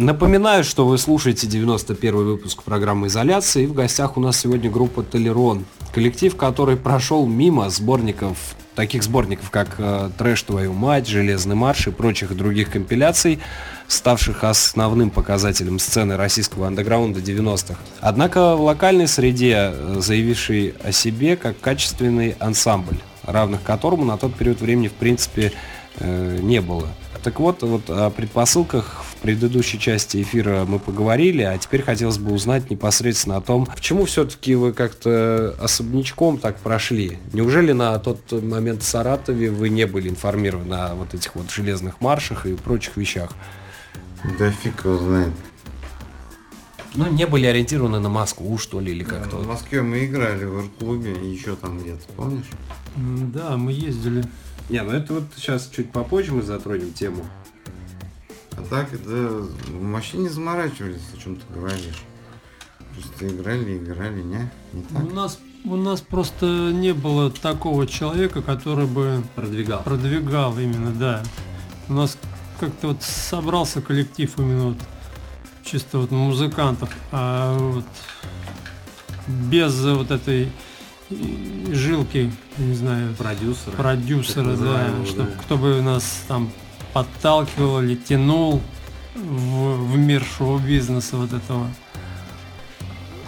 Напоминаю, 0.09 0.64
что 0.64 0.86
вы 0.86 0.96
слушаете 0.96 1.46
91 1.46 2.14
выпуск 2.14 2.62
программы 2.62 3.09
«Изоляция», 3.09 3.64
и 3.64 3.66
в 3.66 3.74
гостях 3.74 4.16
у 4.16 4.20
нас 4.20 4.40
сегодня 4.40 4.70
группа 4.70 5.02
«Толерон». 5.02 5.66
Коллектив, 5.92 6.34
который 6.34 6.78
прошел 6.78 7.26
мимо 7.26 7.68
сборников, 7.68 8.38
таких 8.74 9.02
сборников, 9.02 9.50
как 9.50 9.74
э, 9.76 10.09
«Трэш, 10.16 10.44
твою 10.44 10.72
мать», 10.72 11.06
«Железный 11.06 11.56
марш» 11.56 11.88
и 11.88 11.90
прочих 11.90 12.34
других 12.34 12.70
компиляций, 12.70 13.38
ставших 13.86 14.44
основным 14.44 15.11
показателем 15.11 15.78
сцены 15.78 16.16
российского 16.16 16.68
андеграунда 16.68 17.20
90-х. 17.20 17.78
Однако 18.00 18.56
в 18.56 18.62
локальной 18.62 19.09
среде, 19.09 19.74
э, 19.74 19.96
заявивший 19.98 20.74
о 20.82 20.90
себе 20.90 21.36
как 21.36 21.61
качественный 21.61 22.30
ансамбль, 22.40 22.96
равных 23.24 23.62
которому 23.62 24.06
на 24.06 24.16
тот 24.16 24.34
период 24.34 24.62
времени 24.62 24.88
в 24.88 24.94
принципе 24.94 25.52
э, 25.98 26.38
не 26.40 26.62
было. 26.62 26.88
Так 27.29 27.41
вот, 27.41 27.62
вот 27.62 27.91
о 27.91 28.09
предпосылках 28.09 29.05
в 29.05 29.16
предыдущей 29.16 29.79
части 29.79 30.22
эфира 30.22 30.64
мы 30.64 30.79
поговорили, 30.79 31.43
а 31.43 31.59
теперь 31.59 31.83
хотелось 31.83 32.16
бы 32.16 32.33
узнать 32.33 32.70
непосредственно 32.70 33.37
о 33.37 33.43
том, 33.43 33.66
почему 33.66 34.07
все-таки 34.07 34.55
вы 34.55 34.72
как-то 34.72 35.55
особнячком 35.61 36.39
так 36.39 36.57
прошли. 36.57 37.18
Неужели 37.35 37.72
на 37.72 37.99
тот 37.99 38.33
момент 38.33 38.83
в 38.83 38.87
Саратове 38.87 39.51
вы 39.51 39.68
не 39.68 39.85
были 39.85 40.09
информированы 40.09 40.72
о 40.72 40.95
вот 40.95 41.12
этих 41.12 41.35
вот 41.35 41.51
железных 41.51 42.01
маршах 42.01 42.47
и 42.47 42.55
прочих 42.55 42.97
вещах? 42.97 43.33
Да 44.39 44.51
фиг 44.51 44.83
его 44.87 44.97
знает. 44.97 45.35
Ну, 46.95 47.12
не 47.12 47.26
были 47.26 47.45
ориентированы 47.45 48.01
на 48.01 48.09
Москву, 48.09 48.57
что 48.57 48.81
ли, 48.81 48.93
или 48.93 49.05
как-то. 49.05 49.37
В 49.37 49.47
Москве 49.47 49.83
мы 49.83 50.07
играли 50.07 50.47
в 50.47 50.61
арт-клубе 50.61 51.12
и 51.12 51.29
еще 51.29 51.57
там 51.57 51.79
где-то, 51.79 52.11
помнишь? 52.16 52.49
Да, 52.97 53.59
мы 53.59 53.72
ездили. 53.72 54.24
Не, 54.69 54.83
ну 54.83 54.93
это 54.93 55.14
вот 55.14 55.25
сейчас 55.37 55.69
чуть 55.75 55.91
попозже 55.91 56.33
мы 56.33 56.43
затронем 56.43 56.93
тему. 56.93 57.25
А 58.53 58.62
так, 58.69 58.89
да, 59.07 59.29
вообще 59.71 60.19
не 60.19 60.29
заморачивались, 60.29 61.01
о 61.14 61.16
чем 61.16 61.37
ты 61.37 61.43
говоришь. 61.55 62.03
Просто 62.95 63.29
играли, 63.29 63.79
играли, 63.79 64.21
не? 64.23 64.51
Не 64.73 64.83
так? 64.83 65.05
У 65.05 65.11
нас, 65.14 65.39
у 65.64 65.77
нас 65.77 66.01
просто 66.01 66.47
не 66.73 66.93
было 66.93 67.31
такого 67.31 67.87
человека, 67.87 68.43
который 68.43 68.87
бы 68.87 69.23
Продвигал. 69.37 69.83
продвигал 69.85 70.59
именно, 70.59 70.93
да. 70.93 71.23
У 71.89 71.95
нас 71.95 72.19
как-то 72.61 72.89
вот 72.89 73.03
собрался 73.03 73.81
коллектив 73.81 74.33
именно 74.39 74.64
вот 74.71 74.79
чисто 75.64 75.99
вот 75.99 76.11
музыкантов, 76.11 76.91
а 77.12 77.57
вот 77.57 77.85
без 79.29 79.79
вот 79.85 80.11
этой 80.11 80.51
жилки, 81.11 82.33
не 82.59 82.74
знаю, 82.74 83.14
Продюсер. 83.14 83.72
продюсера, 83.72 84.34
так 84.34 84.44
да, 84.44 84.50
называемого, 84.50 85.06
чтобы 85.06 85.30
да. 85.30 85.42
кто 85.42 85.56
бы 85.56 85.82
нас 85.82 86.24
там 86.26 86.50
подталкивал 86.92 87.82
или 87.82 87.94
тянул 87.94 88.61
в, 89.14 89.92
в 89.92 89.96
мир 89.96 90.24
шоу-бизнеса 90.38 91.16
вот 91.16 91.32
этого. 91.32 91.68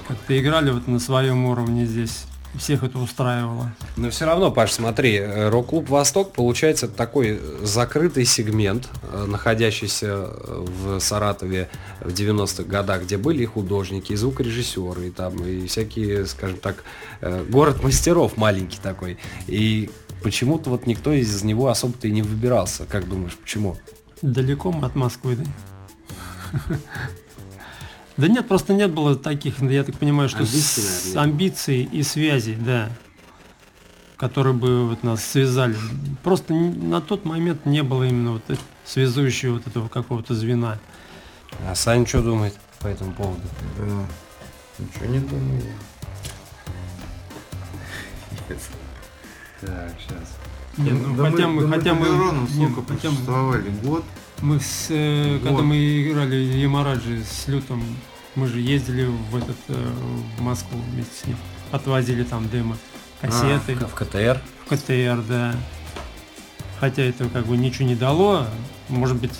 Как-то 0.08 0.38
играли 0.38 0.70
вот 0.70 0.88
на 0.88 0.98
своем 0.98 1.44
уровне 1.44 1.86
здесь. 1.86 2.24
Всех 2.54 2.82
это 2.82 2.98
устраивало. 2.98 3.72
Но 3.96 4.10
все 4.10 4.24
равно, 4.24 4.50
Паш, 4.50 4.72
смотри, 4.72 5.16
э, 5.16 5.48
рок-клуб 5.48 5.88
«Восток» 5.88 6.32
получается 6.32 6.88
такой 6.88 7.40
закрытый 7.62 8.24
сегмент, 8.24 8.88
э, 9.02 9.24
находящийся 9.26 10.06
э, 10.06 10.66
в 10.66 10.98
Саратове 10.98 11.68
в 12.00 12.08
90-х 12.08 12.64
годах, 12.64 13.02
где 13.02 13.18
были 13.18 13.44
и 13.44 13.46
художники, 13.46 14.12
и 14.12 14.16
звукорежиссеры, 14.16 15.08
и 15.08 15.10
там, 15.10 15.36
и 15.44 15.66
всякие, 15.66 16.26
скажем 16.26 16.58
так, 16.58 16.82
город 17.48 17.84
мастеров 17.84 18.36
маленький 18.36 18.78
такой. 18.82 19.18
И 19.46 19.90
почему-то 20.22 20.70
вот 20.70 20.86
никто 20.86 21.12
из 21.12 21.42
него 21.44 21.68
особо-то 21.68 22.08
и 22.08 22.10
не 22.10 22.22
выбирался. 22.22 22.84
Как 22.84 23.08
думаешь, 23.08 23.36
почему? 23.36 23.76
Далеко 24.22 24.72
мы 24.72 24.86
от 24.86 24.96
Москвы, 24.96 25.36
да? 25.36 26.76
Да 28.20 28.28
нет, 28.28 28.46
просто 28.46 28.74
нет 28.74 28.92
было 28.92 29.16
таких, 29.16 29.60
я 29.62 29.82
так 29.82 29.96
понимаю, 29.98 30.28
что 30.28 30.40
Амбиций, 30.40 30.82
с 30.82 31.06
нет. 31.06 31.16
амбиций 31.16 31.82
и 31.84 32.02
связей, 32.02 32.54
да, 32.54 32.90
которые 34.18 34.52
бы 34.52 34.86
вот 34.86 35.02
нас 35.02 35.24
связали. 35.24 35.74
Просто 36.22 36.52
на 36.52 37.00
тот 37.00 37.24
момент 37.24 37.64
не 37.64 37.82
было 37.82 38.04
именно 38.04 38.32
вот 38.32 38.42
связующего 38.84 39.54
вот 39.54 39.66
этого 39.66 39.88
какого-то 39.88 40.34
звена. 40.34 40.78
А 41.66 41.74
Саня 41.74 42.06
что 42.06 42.20
думает 42.20 42.54
по 42.80 42.88
этому 42.88 43.12
поводу? 43.14 43.40
Да. 43.78 44.06
Ничего 44.78 45.06
не 45.06 45.20
думаю. 45.20 45.62
Так, 49.62 49.94
сейчас. 49.98 50.36
Не, 50.76 50.90
ну, 50.90 51.16
Да 51.16 51.30
хотя 51.30 51.48
мы, 51.48 51.66
да 51.66 51.76
хотя 51.76 51.94
мы, 51.94 52.06
не, 52.54 52.70
сколько 52.70 52.94
хотя 52.94 53.10
мы-? 53.10 53.60
Год? 53.82 54.04
мы 54.42 54.60
с, 54.60 54.86
э, 54.90 55.38
когда 55.42 55.56
Вот. 55.56 55.64
мы 55.64 56.02
играли 56.02 56.36
Ямараджи 56.36 57.22
с 57.22 57.48
Лютом, 57.48 57.82
мы 58.34 58.46
же 58.46 58.60
ездили 58.60 59.04
в 59.04 59.36
этот 59.36 59.56
э, 59.68 59.88
в 60.38 60.42
Москву 60.42 60.78
вместе 60.92 61.12
с 61.22 61.26
ним, 61.26 61.36
отвозили 61.72 62.22
там 62.24 62.48
демо, 62.48 62.76
кассеты. 63.20 63.74
В 63.74 63.94
КТР? 63.94 64.40
в 64.66 64.68
КТР, 64.68 65.22
да. 65.28 65.54
Хотя 66.78 67.02
это 67.02 67.28
как 67.28 67.46
бы 67.46 67.56
ничего 67.56 67.86
не 67.88 67.94
дало, 67.96 68.46
может 68.88 69.16
быть, 69.18 69.32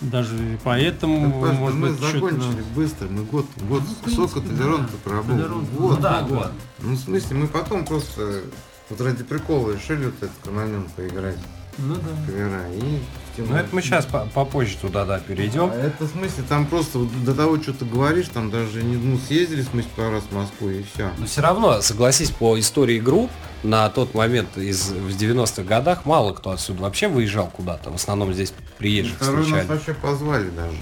даже 0.00 0.58
поэтому, 0.62 1.40
Паш, 1.40 1.56
может 1.58 1.76
мы 1.78 1.88
быть, 1.90 1.98
закончили 2.00 2.38
надо- 2.38 2.62
быстро, 2.74 3.08
мы 3.08 3.24
год, 3.24 3.46
год, 3.68 3.82
Ну, 4.06 4.12
сколько 4.12 4.40
Толерон-то 4.40 4.92
да. 5.04 5.22
Толерон, 5.22 5.64
Год. 5.66 5.90
ну 5.90 5.96
да, 5.96 6.22
год. 6.22 6.52
Ну, 6.80 6.94
в 6.94 6.98
смысле, 6.98 7.36
мы 7.36 7.46
потом 7.48 7.84
просто 7.84 8.42
вот 8.90 9.00
ради 9.00 9.24
прикола 9.24 9.72
решили 9.72 10.04
вот 10.06 10.14
этот 10.20 10.36
канонен 10.44 10.86
поиграть 10.94 11.38
Ну 11.78 11.94
да. 11.94 12.00
в 12.00 12.26
кавера 12.26 12.62
и 12.72 13.00
втянули. 13.34 13.52
Ну 13.52 13.58
это 13.58 13.68
мы 13.74 13.82
сейчас 13.82 14.06
попозже 14.06 14.76
туда, 14.80 15.04
да, 15.04 15.18
перейдем. 15.18 15.70
А 15.70 15.74
это 15.74 16.04
в 16.04 16.10
смысле, 16.10 16.44
там 16.48 16.66
просто 16.66 16.98
вот 17.00 17.24
до 17.24 17.34
того, 17.34 17.60
что 17.60 17.72
ты 17.72 17.84
говоришь, 17.84 18.28
там 18.32 18.50
даже 18.50 18.82
не, 18.82 18.96
ну, 18.96 19.18
съездили, 19.18 19.62
в 19.62 19.68
смысле, 19.68 19.90
пару 19.96 20.12
раз 20.12 20.24
в 20.24 20.34
Москву 20.34 20.70
и 20.70 20.82
все. 20.82 21.10
Но 21.18 21.26
все 21.26 21.40
равно, 21.42 21.80
согласись, 21.82 22.30
по 22.30 22.58
истории 22.58 22.98
групп, 22.98 23.30
на 23.62 23.88
тот 23.90 24.14
момент 24.14 24.56
из, 24.56 24.90
в 24.90 25.08
90-х 25.08 25.62
годах 25.62 26.04
мало 26.04 26.32
кто 26.32 26.50
отсюда 26.50 26.82
вообще 26.82 27.08
выезжал 27.08 27.48
куда-то. 27.48 27.90
В 27.90 27.94
основном 27.94 28.32
здесь 28.32 28.52
приезжих 28.78 29.16
Второй 29.16 29.36
нас 29.36 29.46
встречали. 29.46 29.66
вообще 29.66 29.94
позвали 29.94 30.50
даже. 30.50 30.76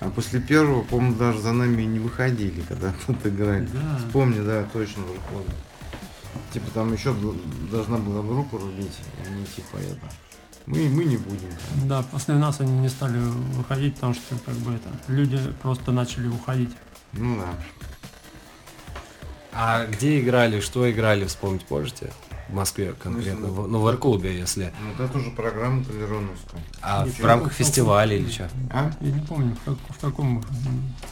А 0.00 0.08
после 0.08 0.40
первого, 0.40 0.82
помню, 0.82 1.14
даже 1.14 1.40
за 1.40 1.52
нами 1.52 1.82
не 1.82 1.98
выходили, 1.98 2.62
когда 2.62 2.92
тут 3.06 3.24
играли. 3.26 3.68
Да. 3.72 3.98
Вспомни, 3.98 4.40
да, 4.40 4.64
точно, 4.72 5.02
выходит. 5.02 5.54
Типа 6.52 6.70
там 6.72 6.92
еще 6.92 7.14
должна 7.70 7.98
была 7.98 8.22
группа 8.22 8.58
рубить, 8.58 8.98
и 9.22 9.28
они 9.28 9.44
типа 9.44 9.76
это. 9.76 10.00
Мы, 10.70 10.88
мы 10.88 11.04
не 11.04 11.16
будем. 11.16 11.48
Да, 11.86 12.02
после 12.02 12.34
нас 12.34 12.60
они 12.60 12.72
не 12.78 12.88
стали 12.88 13.18
выходить, 13.18 13.94
потому 13.96 14.14
что 14.14 14.36
как 14.46 14.54
бы 14.56 14.74
это 14.74 14.88
люди 15.08 15.38
просто 15.62 15.90
начали 15.92 16.28
уходить. 16.28 16.70
Ну 17.12 17.38
да. 17.38 17.48
А 19.52 19.84
где 19.86 20.20
играли, 20.20 20.60
что 20.60 20.90
играли, 20.90 21.24
вспомнить 21.24 21.68
можете? 21.70 22.12
В 22.48 22.54
Москве 22.54 22.94
конкретно, 23.00 23.46
Ну, 23.46 23.52
в, 23.52 23.68
ну, 23.68 23.80
в 23.80 23.86
Арклубе, 23.86 24.36
если. 24.36 24.72
Ну 24.98 25.04
это 25.04 25.18
уже 25.18 25.30
программа 25.30 25.84
Толероновская. 25.84 26.60
А 26.82 27.04
Нет, 27.04 27.14
в 27.18 27.24
рамках 27.24 27.52
в- 27.52 27.56
фестиваля 27.56 28.16
или 28.16 28.28
что? 28.28 28.48
А? 28.72 28.90
Я 29.00 29.10
не 29.12 29.20
помню, 29.20 29.54
в, 29.56 29.64
как- 29.64 29.96
в 29.96 30.00
каком 30.00 30.42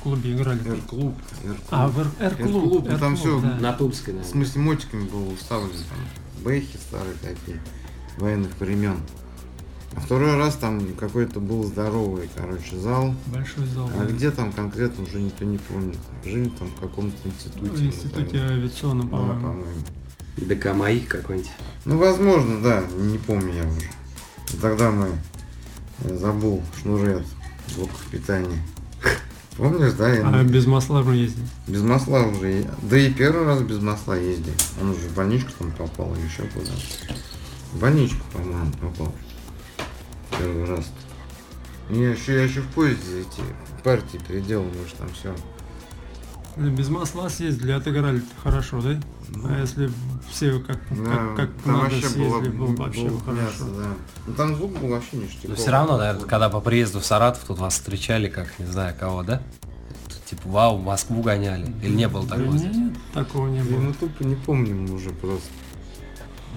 клубе 0.02 0.32
играли. 0.34 0.58
Р-клуб. 0.68 1.14
А, 1.70 1.86
в 1.88 1.98
Р-клуб, 2.20 2.86
ну 2.88 2.98
там 2.98 3.14
всё 3.16 3.40
да. 3.40 3.56
На 3.60 3.72
Тульской, 3.72 4.14
В 4.14 4.16
наверное. 4.16 4.32
смысле 4.44 4.60
мотиками 4.62 5.08
было 5.08 5.32
уставлено 5.32 5.70
там. 5.72 6.42
Бэхи 6.44 6.76
старые 6.76 7.14
такие. 7.22 7.60
Военных 8.16 8.50
времен. 8.58 8.98
А 9.96 10.00
второй 10.00 10.36
раз 10.36 10.54
там 10.56 10.80
какой-то 10.94 11.40
был 11.40 11.64
здоровый, 11.64 12.28
короче, 12.36 12.76
зал. 12.78 13.14
Большой 13.26 13.66
зал. 13.66 13.90
А 13.94 14.04
да. 14.04 14.12
где 14.12 14.30
там 14.30 14.52
конкретно 14.52 15.04
уже 15.04 15.20
никто 15.20 15.44
не 15.44 15.58
помнит. 15.58 15.96
Жили 16.24 16.50
там 16.50 16.68
в 16.68 16.80
каком-то 16.80 17.16
институте. 17.28 17.70
В 17.70 17.82
институте 17.82 18.38
авиационном, 18.38 19.08
Да, 19.08 19.16
по-моему. 19.16 19.40
по-моему. 19.40 19.80
ДК 20.36 20.74
моих 20.74 21.08
какой-нибудь. 21.08 21.50
Ну, 21.84 21.98
возможно, 21.98 22.60
да, 22.62 22.84
не 22.98 23.18
помню 23.18 23.52
я 23.54 23.64
уже. 23.68 24.60
Тогда 24.60 24.90
мы 24.90 25.08
я 26.04 26.16
забыл 26.16 26.62
шнуры 26.80 27.14
от 27.16 27.26
блоков 27.74 28.06
питания. 28.10 28.62
Помнишь, 29.56 29.94
да? 29.94 30.14
Я 30.14 30.28
А 30.28 30.44
без 30.44 30.66
масла 30.66 31.02
мы 31.02 31.16
ездили. 31.16 31.44
без 31.66 31.82
масла 31.82 32.20
уже. 32.22 32.64
Да 32.82 32.96
и 32.98 33.12
первый 33.12 33.46
раз 33.46 33.62
без 33.62 33.80
масла 33.80 34.12
ездил. 34.12 34.52
Он 34.80 34.90
уже 34.90 35.00
в 35.08 35.14
больничку 35.14 35.50
там 35.58 35.72
попал 35.72 36.14
еще 36.14 36.42
куда. 36.54 36.70
В 37.72 37.80
больничку, 37.80 38.20
по-моему, 38.32 38.70
попал. 38.80 39.12
Первый 40.36 40.64
раз. 40.64 40.84
Я 41.90 42.10
еще, 42.10 42.34
я 42.34 42.42
еще 42.44 42.60
в 42.60 42.68
поезде 42.68 43.20
эти 43.20 43.42
партии 43.82 44.18
переделал, 44.28 44.64
может 44.64 44.94
там 44.96 45.08
все. 45.10 45.34
Ну, 46.56 46.70
Без 46.70 46.88
масла 46.88 47.28
съездили, 47.28 47.70
отыграли 47.72 48.20
хорошо, 48.42 48.80
да? 48.82 49.00
А 49.44 49.60
если 49.60 49.90
все 50.28 50.58
как, 50.58 50.78
Да, 50.90 51.34
как, 51.34 51.36
как 51.36 51.50
там 51.64 51.72
надо 51.74 51.84
вообще 51.84 52.00
съездили, 52.08 52.48
было, 52.50 52.66
было 52.66 52.66
бы 52.68 52.76
вообще 52.84 53.08
было 53.08 53.20
хорошо. 53.20 53.40
мясо, 53.42 53.64
да. 53.64 53.86
Ну 54.26 54.34
там 54.34 54.56
звук 54.56 54.72
был 54.78 54.88
вообще 54.88 55.16
ништяковый. 55.16 55.50
Но 55.50 55.54
все 55.54 55.70
равно, 55.70 55.96
наверное, 55.98 56.24
когда 56.26 56.48
по 56.50 56.60
приезду 56.60 57.00
в 57.00 57.06
Саратов 57.06 57.44
тут 57.44 57.58
вас 57.58 57.74
встречали, 57.74 58.28
как 58.28 58.58
не 58.58 58.66
знаю 58.66 58.94
кого, 58.98 59.22
да? 59.22 59.40
Тут, 60.08 60.24
Типа, 60.24 60.48
вау, 60.48 60.76
в 60.78 60.84
Москву 60.84 61.22
гоняли. 61.22 61.72
Или 61.82 61.94
не 61.94 62.08
было 62.08 62.26
Да 62.26 62.36
такого? 62.36 62.58
здесь? 62.58 62.76
нет, 62.76 62.92
такого 63.14 63.48
не 63.48 63.62
было. 63.62 63.78
ну 63.80 63.94
тупо 63.94 64.24
не 64.24 64.34
помним 64.34 64.92
уже 64.92 65.10
просто. 65.10 65.48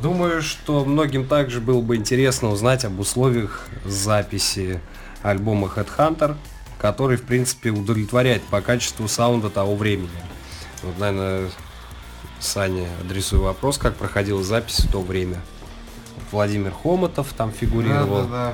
Думаю, 0.02 0.42
что 0.42 0.86
многим 0.86 1.28
также 1.28 1.62
было 1.62 1.82
бы 1.82 1.96
интересно 1.96 2.50
узнать 2.50 2.86
об 2.86 3.00
условиях 3.00 3.68
записи 3.86 4.80
альбома 5.22 5.72
Headhunter, 5.76 6.36
который, 6.80 7.18
в 7.18 7.24
принципе, 7.24 7.70
удовлетворяет 7.70 8.42
по 8.44 8.62
качеству 8.62 9.08
саунда 9.08 9.50
того 9.50 9.76
времени. 9.76 10.10
Вот, 10.82 10.98
наверное, 10.98 11.50
Сане 12.39 12.88
адресую 13.00 13.44
вопрос, 13.44 13.78
как 13.78 13.96
проходила 13.96 14.44
запись 14.44 14.80
в 14.80 14.92
то 14.92 15.02
время. 15.02 15.39
Владимир 16.32 16.72
Хомотов 16.72 17.34
там 17.34 17.52
фигурировал. 17.52 18.24
Да, 18.24 18.28
да, 18.28 18.30
да. 18.30 18.54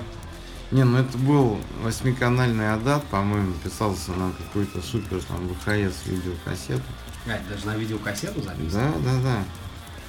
Не, 0.71 0.83
ну 0.83 0.97
это 0.97 1.17
был 1.17 1.57
восьмиканальный 1.81 2.73
Адат, 2.73 3.03
по-моему, 3.05 3.53
писался 3.63 4.11
на 4.11 4.33
какой-то 4.33 4.81
супер 4.81 5.21
там 5.23 5.47
ВХС 5.47 6.05
видеокассету. 6.05 6.83
А, 7.25 7.39
даже 7.49 7.65
на 7.65 7.75
видеокассету 7.77 8.41
запись? 8.41 8.73
Да, 8.73 8.91
да, 9.03 9.21
да. 9.23 9.43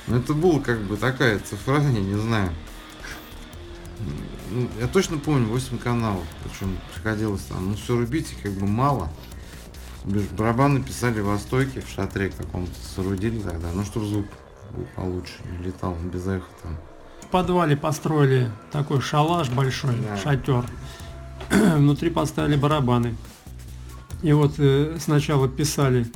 Ну 0.09 0.17
это 0.17 0.33
была 0.35 0.61
как 0.61 0.81
бы 0.81 0.97
такая 0.97 1.39
цифра, 1.39 1.81
я 1.83 2.01
не 2.01 2.19
знаю. 2.19 2.51
Ну, 4.51 4.69
я 4.81 4.87
точно 4.87 5.19
помню 5.19 5.47
8 5.49 5.79
каналов, 5.79 6.25
причем 6.43 6.79
приходилось 6.95 7.43
там, 7.43 7.71
ну 7.71 7.77
все 7.77 7.97
рубить 7.99 8.35
как 8.43 8.53
бы 8.53 8.67
мало. 8.67 9.11
Барабаны 10.05 10.83
писали 10.83 11.21
в 11.21 11.37
стойке, 11.39 11.81
в 11.83 11.89
шатре 11.91 12.31
каком-то 12.31 12.73
соорудили 12.95 13.41
тогда, 13.41 13.69
ну 13.75 13.85
чтобы 13.85 14.07
звук 14.07 14.27
был 14.75 14.87
получше, 14.97 15.35
не 15.59 15.67
летал 15.67 15.95
без 16.13 16.27
эха 16.27 16.47
там. 16.63 16.77
В 17.23 17.27
подвале 17.27 17.77
построили 17.77 18.51
такой 18.73 19.01
шалаш 19.03 19.51
большой, 19.51 19.97
Да. 19.97 20.17
шатер. 20.17 20.65
Внутри 21.51 22.09
поставили 22.11 22.57
барабаны. 22.57 23.17
И 24.23 24.33
вот 24.33 24.55
э, 24.59 24.97
сначала 24.99 25.47
писали 25.49 26.07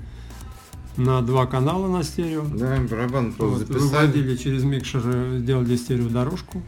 на 0.96 1.22
два 1.22 1.46
канала 1.46 1.88
на 1.88 2.02
стерео. 2.02 2.44
Да, 2.54 2.76
барабан 2.90 3.32
просто 3.32 3.58
Вот, 3.58 3.66
записали. 3.66 4.06
выводили 4.06 4.36
через 4.36 4.64
микшер, 4.64 5.38
сделали 5.38 5.76
стереодорожку. 5.76 6.62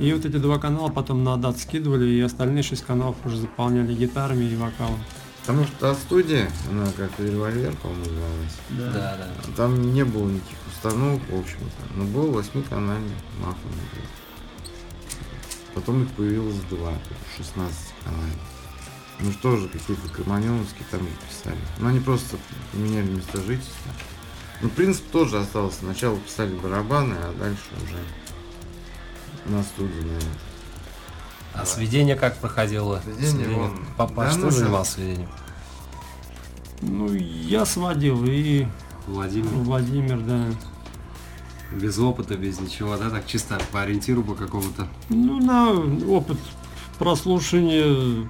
И 0.00 0.12
вот 0.12 0.24
эти 0.26 0.36
два 0.36 0.58
канала 0.58 0.88
потом 0.90 1.24
на 1.24 1.36
дат 1.36 1.58
скидывали, 1.58 2.06
и 2.06 2.20
остальные 2.20 2.62
шесть 2.62 2.84
каналов 2.84 3.16
уже 3.24 3.38
заполняли 3.38 3.94
гитарами 3.94 4.44
и 4.44 4.56
вокалом. 4.56 4.98
Потому 5.40 5.64
что 5.64 5.72
та 5.78 5.94
студия, 5.94 6.50
она 6.70 6.86
как 6.96 7.10
револьвер, 7.18 7.72
по-моему, 7.76 8.04
называлась. 8.04 8.56
Да, 8.70 9.16
да. 9.16 9.28
Там 9.56 9.94
не 9.94 10.04
было 10.04 10.28
никаких 10.28 10.58
установок, 10.74 11.22
в 11.30 11.38
общем-то. 11.38 11.96
Но 11.96 12.04
был 12.04 12.32
восьмиканальный 12.32 13.14
мафон. 13.40 13.70
Потом 15.72 16.02
их 16.02 16.08
появилось 16.10 16.56
два, 16.68 16.94
16 17.36 17.76
каналов. 18.04 18.55
Ну 19.20 19.32
что 19.32 19.56
же, 19.56 19.68
какие-то 19.68 20.08
Карманеновские 20.08 20.84
там 20.90 21.00
писали. 21.28 21.58
Но 21.78 21.88
они 21.88 22.00
просто 22.00 22.36
поменяли 22.72 23.08
место 23.08 23.38
жительства. 23.38 23.92
Ну, 24.62 24.68
принцип 24.68 25.04
тот 25.10 25.28
же 25.28 25.38
остался. 25.38 25.80
Сначала 25.80 26.18
писали 26.18 26.54
барабаны, 26.54 27.14
а 27.14 27.34
дальше 27.38 27.62
уже 27.82 27.98
на 29.46 29.62
студии, 29.62 30.00
наверное. 30.00 30.38
А 31.54 31.64
сведение 31.64 32.16
как 32.16 32.36
проходило? 32.38 33.00
Сведение 33.02 33.56
вон. 33.56 33.86
Папа 33.96 34.24
Да, 34.24 34.30
что 34.30 34.40
ну, 34.40 34.50
занимался 34.50 34.92
сведением? 34.92 35.28
Ну, 36.82 37.12
я 37.14 37.64
сводил, 37.64 38.22
и 38.26 38.66
Владимир. 39.06 39.48
Владимир, 39.48 40.20
да. 40.20 40.44
Без 41.72 41.98
опыта, 41.98 42.36
без 42.36 42.60
ничего, 42.60 42.96
да, 42.96 43.10
так 43.10 43.26
чисто 43.26 43.58
по 43.72 43.82
ориентиру 43.82 44.22
по 44.22 44.34
какому-то 44.34 44.86
Ну, 45.08 45.40
на 45.40 45.70
опыт 46.06 46.38
прослушивания 46.98 48.28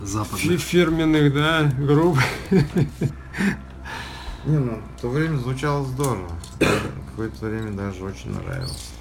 западному. 0.00 0.58
фирменных, 0.58 1.34
да, 1.34 1.72
групп. 1.78 2.18
Не, 4.46 4.58
ну, 4.58 4.80
в 4.96 5.00
то 5.00 5.08
время 5.08 5.38
звучало 5.38 5.84
здорово. 5.84 6.30
Какое-то 7.10 7.46
время 7.46 7.72
даже 7.72 8.04
очень 8.04 8.30
нравилось. 8.30 8.92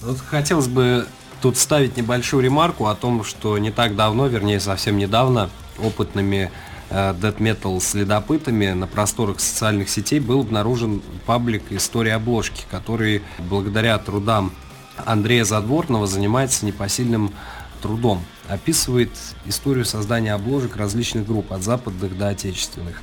Вот 0.00 0.18
хотелось 0.18 0.68
бы 0.68 1.06
тут 1.42 1.58
ставить 1.58 1.96
небольшую 1.96 2.42
ремарку 2.42 2.86
о 2.86 2.94
том, 2.94 3.24
что 3.24 3.58
не 3.58 3.70
так 3.70 3.94
давно, 3.96 4.26
вернее 4.26 4.60
совсем 4.60 4.96
недавно, 4.96 5.50
опытными 5.78 6.50
э, 6.88 7.14
death 7.20 7.38
metal 7.38 7.80
следопытами 7.80 8.72
на 8.72 8.86
просторах 8.86 9.40
социальных 9.40 9.90
сетей 9.90 10.20
был 10.20 10.40
обнаружен 10.40 11.02
паблик 11.26 11.64
«История 11.70 12.14
обложки», 12.14 12.64
который 12.70 13.22
благодаря 13.38 13.98
трудам 13.98 14.52
Андрея 15.04 15.44
Задворного 15.44 16.06
занимается 16.06 16.64
непосильным 16.64 17.32
трудом. 17.82 18.24
Описывает 18.48 19.10
историю 19.46 19.84
создания 19.84 20.34
обложек 20.34 20.76
различных 20.76 21.26
групп, 21.26 21.52
от 21.52 21.62
западных 21.62 22.16
до 22.18 22.28
отечественных. 22.28 23.00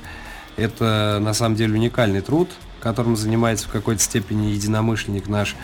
Это 0.56 1.18
на 1.20 1.34
самом 1.34 1.56
деле 1.56 1.74
уникальный 1.74 2.20
труд, 2.20 2.48
которым 2.80 3.16
занимается 3.16 3.68
в 3.68 3.72
какой-то 3.72 4.02
степени 4.02 4.46
единомышленник 4.48 5.28
наш. 5.28 5.56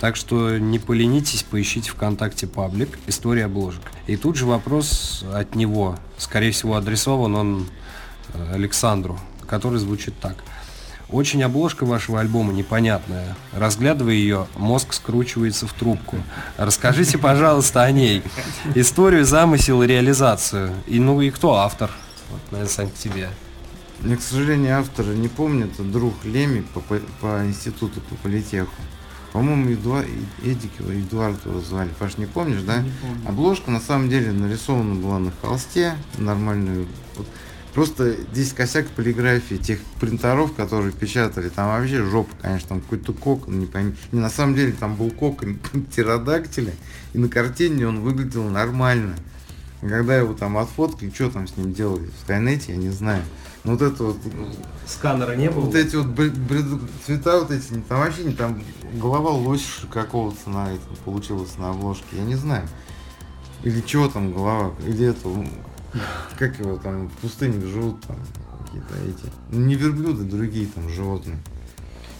Так 0.00 0.16
что 0.16 0.58
не 0.58 0.78
поленитесь, 0.78 1.44
поищите 1.44 1.90
ВКонтакте 1.90 2.46
паблик 2.46 2.98
«История 3.06 3.46
обложек». 3.46 3.82
И 4.06 4.16
тут 4.16 4.36
же 4.36 4.44
вопрос 4.44 5.24
от 5.32 5.54
него, 5.54 5.96
скорее 6.18 6.50
всего 6.50 6.76
адресован 6.76 7.34
он 7.34 7.66
э, 8.34 8.54
Александру, 8.54 9.18
который 9.46 9.78
звучит 9.78 10.14
так. 10.20 10.36
Очень 11.10 11.42
обложка 11.42 11.84
вашего 11.84 12.20
альбома 12.20 12.52
непонятная. 12.52 13.36
Разглядывая 13.52 14.14
ее, 14.14 14.46
мозг 14.56 14.92
скручивается 14.92 15.66
в 15.66 15.72
трубку. 15.72 16.16
Расскажите, 16.56 17.18
пожалуйста, 17.18 17.82
о 17.82 17.90
ней. 17.90 18.22
Историю, 18.74 19.24
замысел 19.24 19.82
и 19.82 19.86
реализацию. 19.86 20.72
И 20.86 20.98
ну 20.98 21.20
и 21.20 21.30
кто 21.30 21.54
автор? 21.54 21.90
Вот, 22.30 22.40
наверное, 22.50 22.72
Сань, 22.72 22.90
к 22.90 22.94
тебе. 22.94 23.28
Я, 24.02 24.16
к 24.16 24.22
сожалению, 24.22 24.78
автора 24.78 25.12
не 25.12 25.28
помню, 25.28 25.66
это 25.66 25.82
друг 25.82 26.14
Леми 26.24 26.60
по, 26.74 26.80
по, 26.80 26.98
по 27.20 27.46
институту, 27.46 28.00
по 28.00 28.16
политеху. 28.16 28.72
По-моему, 29.32 29.72
Эдуа... 29.72 30.04
Эдик 30.44 30.70
его, 30.78 30.92
Эдуард 30.92 31.44
его 31.44 31.60
звали. 31.60 31.90
Паш, 31.98 32.18
не 32.18 32.26
помнишь, 32.26 32.62
да? 32.62 32.78
Не 32.78 32.92
помню. 33.02 33.28
Обложка 33.28 33.70
на 33.70 33.80
самом 33.80 34.08
деле 34.08 34.30
нарисована 34.32 34.94
была 34.94 35.18
на 35.18 35.32
холсте, 35.42 35.96
нормальную. 36.18 36.86
Просто 37.74 38.14
здесь 38.32 38.52
косяк 38.52 38.86
полиграфии 38.88 39.56
тех 39.56 39.80
принтеров, 40.00 40.54
которые 40.54 40.92
печатали. 40.92 41.48
Там 41.48 41.66
вообще 41.68 42.04
жопа, 42.04 42.30
конечно, 42.40 42.68
там 42.68 42.80
какой-то 42.80 43.12
кокон, 43.12 43.58
не 43.58 43.66
пойми. 43.66 43.94
Не, 44.12 44.20
на 44.20 44.30
самом 44.30 44.54
деле 44.54 44.72
там 44.72 44.94
был 44.94 45.10
кокон 45.10 45.56
птеродактиля, 45.90 46.72
и 47.12 47.18
на 47.18 47.28
картине 47.28 47.88
он 47.88 48.00
выглядел 48.00 48.44
нормально. 48.44 49.16
И 49.82 49.88
когда 49.88 50.16
его 50.16 50.34
там 50.34 50.56
отфоткали, 50.56 51.10
что 51.12 51.30
там 51.30 51.48
с 51.48 51.56
ним 51.56 51.72
делали? 51.74 52.06
В 52.06 52.20
Скайнете, 52.22 52.72
я 52.72 52.78
не 52.78 52.90
знаю. 52.90 53.22
Но 53.64 53.72
вот 53.72 53.82
это 53.82 54.04
вот 54.04 54.18
Сканера 54.86 55.34
не 55.34 55.50
было? 55.50 55.62
вот 55.62 55.74
эти 55.74 55.96
вот 55.96 56.06
бр- 56.06 56.30
бр- 56.30 56.80
цвета 57.04 57.40
вот 57.40 57.50
эти, 57.50 57.64
там 57.88 57.98
вообще 58.00 58.22
не 58.24 58.34
там 58.34 58.62
голова 58.94 59.30
лось 59.30 59.66
какого-то 59.90 60.48
на 60.48 60.68
этом 60.72 60.96
получилась 61.04 61.56
на 61.58 61.70
обложке, 61.70 62.04
я 62.12 62.24
не 62.24 62.34
знаю. 62.36 62.68
Или 63.62 63.80
чего 63.80 64.08
там 64.08 64.32
голова, 64.32 64.74
или 64.86 65.06
это, 65.06 65.26
м, 65.28 65.48
как 66.38 66.58
его 66.58 66.76
там 66.76 67.08
в 67.08 67.12
пустынях 67.12 67.64
живут 67.64 68.00
там 68.02 68.16
какие-то 68.64 68.94
эти, 69.08 69.32
ну, 69.50 69.60
не 69.60 69.74
верблюды, 69.74 70.24
другие 70.24 70.66
там 70.66 70.88
животные. 70.88 71.38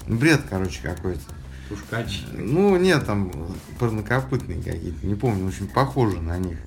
Ну, 0.07 0.17
бред, 0.19 0.43
короче, 0.49 0.81
какой-то. 0.83 1.23
Пушкач. 1.69 2.25
Ну, 2.33 2.77
нет, 2.77 3.07
там 3.07 3.33
парнокопытные 3.79 4.63
какие-то, 4.63 5.07
не 5.07 5.15
помню, 5.15 5.47
очень 5.47 5.67
похожи 5.67 6.21
на 6.21 6.39
них. 6.39 6.59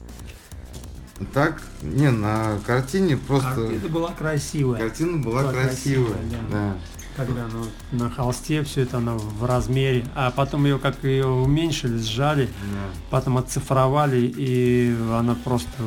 Так, 1.33 1.61
не, 1.81 2.11
на 2.11 2.59
картине 2.65 3.17
просто... 3.17 3.55
Картина 3.55 3.89
была 3.89 4.11
красивая. 4.11 4.79
Картина 4.79 5.17
была 5.17 5.41
Была 5.41 5.51
красивая, 5.51 6.13
красивая, 6.13 6.41
да. 6.51 6.77
Когда 7.15 7.47
ну, 7.47 7.65
на 7.97 8.11
холсте 8.11 8.63
все 8.63 8.81
это 8.81 8.97
оно 8.97 9.17
в 9.17 9.43
размере, 9.43 10.05
а 10.13 10.29
потом 10.29 10.65
ее 10.65 10.77
как 10.77 11.03
ее 11.03 11.25
уменьшили, 11.25 11.97
сжали, 11.97 12.45
да. 12.45 12.99
потом 13.09 13.39
оцифровали, 13.39 14.31
и 14.37 14.95
она 15.11 15.33
просто 15.33 15.81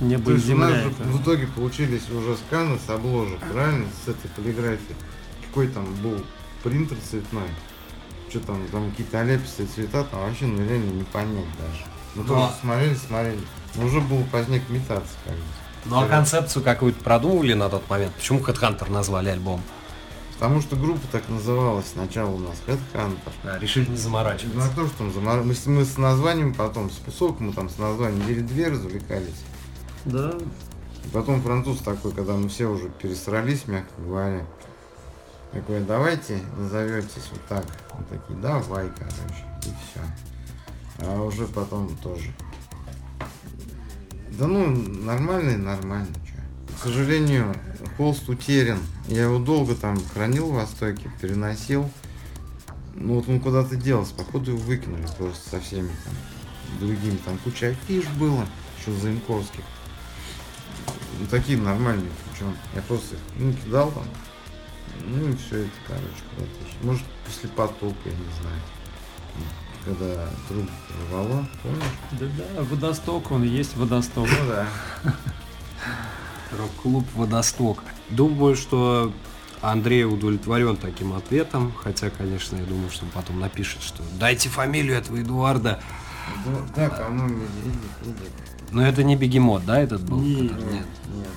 небо 0.00 0.24
То 0.24 0.30
и 0.32 0.34
есть 0.34 0.50
у 0.50 0.56
нас 0.56 0.70
земля. 0.70 0.82
же 0.84 0.90
это. 0.90 1.02
в 1.04 1.22
итоге 1.22 1.46
получились 1.48 2.08
уже 2.10 2.36
сканы 2.36 2.78
с 2.84 2.88
обложек, 2.90 3.38
правильно? 3.52 3.86
С 4.04 4.08
этой 4.08 4.28
полиграфией. 4.30 4.96
Какой 5.48 5.68
там 5.68 5.84
был 6.02 6.24
принтер 6.62 6.96
цветной? 7.10 7.48
Что 8.30 8.40
там, 8.40 8.66
там 8.72 8.90
какие-то 8.90 9.20
оляпистые 9.20 9.66
цвета, 9.68 10.04
там 10.04 10.20
вообще 10.20 10.46
ну 10.46 10.58
реально 10.66 10.90
не 10.92 11.04
понять 11.04 11.44
даже. 11.58 11.84
Мы 12.14 12.22
Ну, 12.22 12.28
тоже 12.28 12.40
а- 12.44 12.54
смотрели, 12.60 12.94
смотрели. 12.94 13.40
Но 13.74 13.84
уже 13.86 14.00
было 14.00 14.22
позднее 14.24 14.62
имитация 14.68 15.18
как 15.24 15.34
бы. 15.34 15.40
Ну 15.84 16.00
а 16.00 16.06
концепцию 16.06 16.62
какую-то 16.62 17.02
продумывали 17.02 17.54
на 17.54 17.68
тот 17.68 17.88
момент? 17.90 18.14
Почему 18.14 18.38
Headhunter 18.40 18.90
назвали 18.90 19.28
альбом? 19.30 19.60
Потому 20.34 20.60
что 20.60 20.76
группа 20.76 21.00
так 21.12 21.28
называлась 21.28 21.86
сначала 21.92 22.30
у 22.30 22.38
нас 22.38 22.56
Headhunter. 22.66 23.32
А, 23.44 23.58
решили 23.58 23.90
не 23.90 23.96
заморачиваться. 23.96 24.58
Ну 24.58 24.64
а 24.64 24.68
то, 24.74 24.86
что 24.88 24.98
там 24.98 25.10
замор- 25.10 25.42
мы, 25.44 25.54
с- 25.54 25.66
мы 25.66 25.84
с 25.84 25.98
названием 25.98 26.54
потом, 26.54 26.90
с 26.90 26.94
Песок 26.96 27.38
мы 27.40 27.52
там 27.52 27.68
с 27.68 27.78
названием 27.78 28.22
недели 28.22 28.40
две 28.40 28.68
развлекались. 28.68 29.34
Да, 30.04 30.32
И 31.04 31.08
Потом 31.12 31.40
француз 31.42 31.78
такой, 31.78 32.12
когда 32.12 32.34
мы 32.34 32.48
все 32.48 32.66
уже 32.66 32.88
пересрались, 32.90 33.66
мягко 33.66 33.92
говоря, 34.00 34.46
такой, 35.52 35.80
давайте 35.80 36.40
назоветесь 36.56 37.28
вот 37.30 37.40
так. 37.48 37.66
Мы 37.98 38.04
такие, 38.18 38.38
давай, 38.38 38.88
короче, 38.98 39.44
и 39.62 39.68
все. 39.68 40.00
А 40.98 41.20
уже 41.22 41.46
потом 41.46 41.94
тоже. 41.98 42.32
Да 44.38 44.46
ну, 44.46 44.66
нормально 44.70 45.50
и 45.50 45.56
нормально. 45.56 46.08
К 46.74 46.84
сожалению, 46.84 47.54
холст 47.96 48.28
утерян. 48.28 48.78
Я 49.06 49.24
его 49.24 49.38
долго 49.38 49.74
там 49.74 50.00
хранил 50.14 50.50
в 50.50 50.54
Востоке, 50.54 51.10
переносил. 51.20 51.88
Ну 52.94 53.16
вот 53.16 53.28
он 53.28 53.40
куда-то 53.40 53.76
делся, 53.76 54.14
походу 54.14 54.52
его 54.52 54.60
выкинули 54.60 55.06
просто 55.18 55.50
со 55.50 55.60
всеми 55.60 55.90
там 56.04 56.78
другими. 56.80 57.18
Там 57.24 57.38
куча 57.44 57.68
афиш 57.68 58.06
было, 58.18 58.46
еще 58.78 58.92
Заимковских. 58.92 59.64
Ну, 61.22 61.28
такие 61.28 61.56
нормальные, 61.56 62.10
причем 62.32 62.56
я 62.74 62.82
просто 62.82 63.14
их, 63.14 63.20
ну, 63.36 63.52
кидал 63.52 63.92
там, 63.92 64.02
ну 65.06 65.28
и 65.28 65.36
все 65.36 65.58
это, 65.58 65.70
короче, 65.86 66.06
куда-то. 66.34 66.86
Может, 66.86 67.02
после 67.24 67.48
потопа, 67.50 67.96
я 68.04 68.10
не 68.10 68.32
знаю. 68.40 68.60
Когда 69.84 70.28
трубу 70.48 70.68
рвало, 71.08 71.46
помнишь? 71.62 71.82
Да-да, 72.12 72.62
водосток, 72.62 73.30
он 73.30 73.44
и 73.44 73.48
есть 73.48 73.76
водосток. 73.76 74.28
Ну 74.28 74.48
да. 74.48 74.66
Рок-клуб 76.58 77.06
«Водосток». 77.14 77.82
Думаю, 78.10 78.56
что 78.56 79.12
Андрей 79.60 80.04
удовлетворен 80.04 80.76
таким 80.76 81.12
ответом, 81.14 81.72
хотя, 81.72 82.10
конечно, 82.10 82.56
я 82.56 82.64
думаю, 82.64 82.90
что 82.90 83.06
потом 83.06 83.40
напишет, 83.40 83.82
что 83.82 84.02
дайте 84.18 84.48
фамилию 84.48 84.98
этого 84.98 85.20
Эдуарда. 85.20 85.80
Ну, 86.44 86.58
Да, 86.76 86.90
по-моему, 86.90 87.42
клубы. 88.02 88.18
Но 88.72 88.86
это 88.86 89.02
не 89.04 89.16
бегемот, 89.16 89.64
да, 89.66 89.78
этот 89.80 90.02
был? 90.02 90.18
Не, 90.20 90.48
который- 90.48 90.72
Нет, 90.72 90.86
нет, 91.14 91.28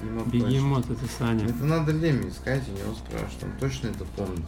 бегемот. 0.00 0.26
Бегемот 0.28 0.90
это 0.90 1.04
Саня. 1.18 1.44
Это 1.44 1.64
надо 1.64 1.92
Леми 1.92 2.28
искать 2.30 2.62
и 2.68 2.70
него 2.70 2.94
спрашивать, 2.94 3.42
он 3.44 3.52
точно 3.60 3.88
это 3.88 4.04
помнит. 4.16 4.44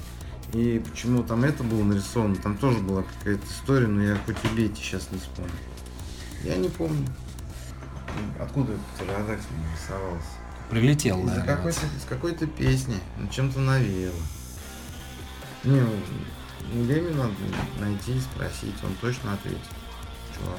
И 0.54 0.82
почему 0.90 1.22
там 1.22 1.44
это 1.44 1.62
было 1.62 1.82
нарисовано, 1.84 2.36
там 2.36 2.56
тоже 2.58 2.78
была 2.78 3.02
какая-то 3.02 3.44
история, 3.46 3.86
но 3.86 4.02
я 4.02 4.16
хоть 4.26 4.36
убейте, 4.50 4.76
сейчас 4.82 5.08
не 5.12 5.18
вспомню. 5.18 5.50
Я 6.44 6.56
не 6.56 6.68
помню. 6.68 7.06
Откуда 8.40 8.72
этот 8.72 8.84
птеродактиль 8.96 9.56
нарисовался? 9.70 10.26
Прилетел, 10.70 11.20
Из 11.20 11.24
наверное. 11.26 11.56
какой-то, 11.56 11.80
из 11.98 12.04
какой-то 12.08 12.46
песни, 12.46 12.96
ну, 13.18 13.28
чем-то 13.28 13.60
навеяло. 13.60 14.14
Не, 15.64 15.80
ну, 15.80 15.90
ну, 16.74 16.84
Леми 16.84 17.12
надо 17.14 17.32
найти 17.78 18.16
и 18.16 18.20
спросить, 18.20 18.74
он 18.82 18.90
точно 19.00 19.34
ответит. 19.34 19.58
Чувак. 20.36 20.58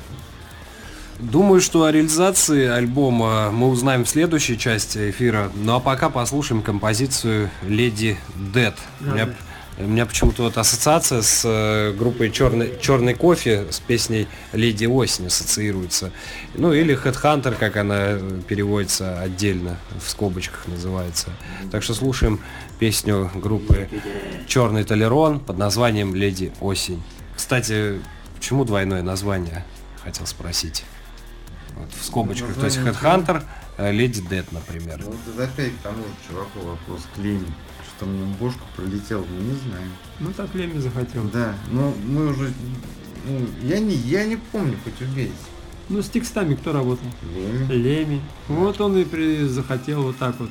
Думаю, 1.20 1.61
что 1.61 1.86
о 1.86 1.91
реализации 1.91 2.68
альбома 2.68 3.51
мы 3.51 3.70
узнаем 3.70 4.03
в 4.03 4.09
следующей 4.09 4.57
части 4.57 5.11
эфира. 5.11 5.51
Ну 5.55 5.76
а 5.76 5.80
пока 5.80 6.09
послушаем 6.09 6.61
композицию 6.61 7.49
Леди 7.61 8.18
Дед. 8.36 8.76
У 8.99 9.05
меня, 9.05 9.30
меня 9.78 10.05
почему-то 10.07 10.43
вот 10.43 10.57
ассоциация 10.57 11.22
с 11.22 11.43
э, 11.45 11.93
группой 11.93 12.32
Черный, 12.32 12.74
Черный 12.82 13.14
кофе 13.14 13.68
с 13.70 13.80
песней 13.80 14.28
Леди 14.53 14.86
Осень 14.86 15.28
ассоциируется. 15.28 16.11
Ну 16.55 16.74
или 16.74 16.95
Headhunter, 16.95 17.55
как 17.57 17.78
она 17.78 18.18
переводится 18.47 19.20
отдельно, 19.22 19.78
в 20.03 20.09
скобочках 20.09 20.68
называется. 20.68 21.30
Так 21.72 21.84
что 21.84 21.93
слушаем 21.93 22.39
песню 22.80 23.30
группы 23.36 23.88
Черный 24.47 24.84
Толерон 24.84 25.39
под 25.39 25.59
названием 25.59 26.16
Леди 26.16 26.51
Осень. 26.59 27.03
Кстати, 27.36 28.01
почему 28.36 28.66
двойное 28.66 29.03
название? 29.03 29.64
Хотел 30.03 30.26
спросить. 30.26 30.84
Вот 31.86 31.93
в 31.93 32.05
скобочках. 32.05 32.55
То 32.55 32.65
есть 32.65 32.77
Headhunter, 32.77 33.43
э, 33.77 33.91
Леди 33.91 34.21
Дед, 34.21 34.51
например. 34.51 35.01
Ну, 35.03 35.11
вот 35.11 35.43
опять 35.43 35.73
к 35.77 35.81
тому 35.81 35.97
же 35.97 36.09
чуваку 36.27 36.59
вопрос 36.59 37.01
к 37.15 37.17
Леми. 37.19 37.47
Что 37.95 38.05
мне 38.05 38.23
в 38.23 38.38
бошку 38.38 38.61
пролетел, 38.75 39.25
мы 39.29 39.43
не 39.43 39.55
знаем. 39.55 39.91
Ну 40.19 40.31
так 40.34 40.53
Леми 40.55 40.79
захотел. 40.79 41.23
Да, 41.31 41.55
но 41.71 41.93
мы 42.05 42.27
уже... 42.29 42.51
Ну, 43.25 43.47
я 43.61 43.79
не, 43.79 43.95
я 43.95 44.25
не 44.25 44.36
помню, 44.38 44.77
хоть 44.84 45.01
убейте. 45.01 45.34
Ну 45.89 46.01
с 46.01 46.09
текстами 46.09 46.55
кто 46.55 46.71
работал? 46.73 47.05
Леми. 47.36 47.71
Леми. 47.71 48.21
Вот 48.47 48.79
он 48.81 48.97
и 48.97 49.03
при- 49.05 49.45
захотел 49.47 50.03
вот 50.03 50.17
так 50.17 50.39
вот. 50.39 50.49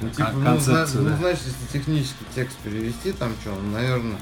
Ну, 0.00 0.10
типа, 0.10 0.32
ну, 0.34 0.44
концепцию, 0.44 0.86
зна- 0.86 1.00
ну, 1.02 1.08
да. 1.10 1.16
знаешь, 1.16 1.38
если 1.38 1.78
технически 1.78 2.24
текст 2.34 2.56
перевести, 2.58 3.12
там 3.12 3.32
что, 3.40 3.54
наверное, 3.72 4.18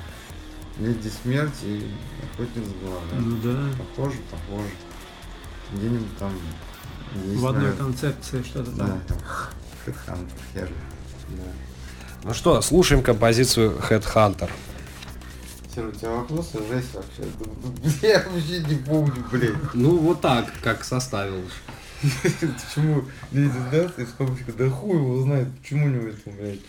Леди 0.79 1.11
Смерть 1.23 1.55
и 1.65 1.85
Охотник 2.33 2.65
с 2.65 2.85
головой. 2.85 3.03
Ну 3.19 3.37
да. 3.43 3.59
Похоже, 3.97 4.19
похоже. 4.31 4.69
Где-нибудь 5.75 6.19
там 6.19 6.33
есть, 7.27 7.41
В 7.41 7.47
одной 7.47 7.65
наверное, 7.65 7.85
концепции 7.85 8.43
что-то 8.43 8.71
Да, 8.73 8.99
там. 9.09 10.19
Ну 12.23 12.33
что, 12.33 12.63
слушаем 12.63 13.03
композицию 13.03 13.79
Headhunter. 13.79 14.51
Серый, 15.75 15.91
у 15.91 15.93
тебя 15.93 16.11
вопросы 16.11 16.59
жесть 16.69 16.95
вообще. 16.95 17.25
Я 18.07 18.25
вообще 18.31 18.61
не 18.61 18.77
помню, 18.77 19.25
блядь. 19.31 19.75
Ну 19.75 19.99
вот 19.99 20.21
так, 20.21 20.47
как 20.63 20.85
составил. 20.85 21.43
Почему 22.33 23.05
Леди 23.33 23.59
Даст 23.71 23.99
и 23.99 24.07
скобочка, 24.07 24.53
да 24.53 24.71
хуй 24.71 24.97
его 24.97 25.23
знает, 25.23 25.49
почему 25.59 25.87
у 25.87 25.89
него 25.89 26.09
это, 26.09 26.31
блядь. 26.31 26.61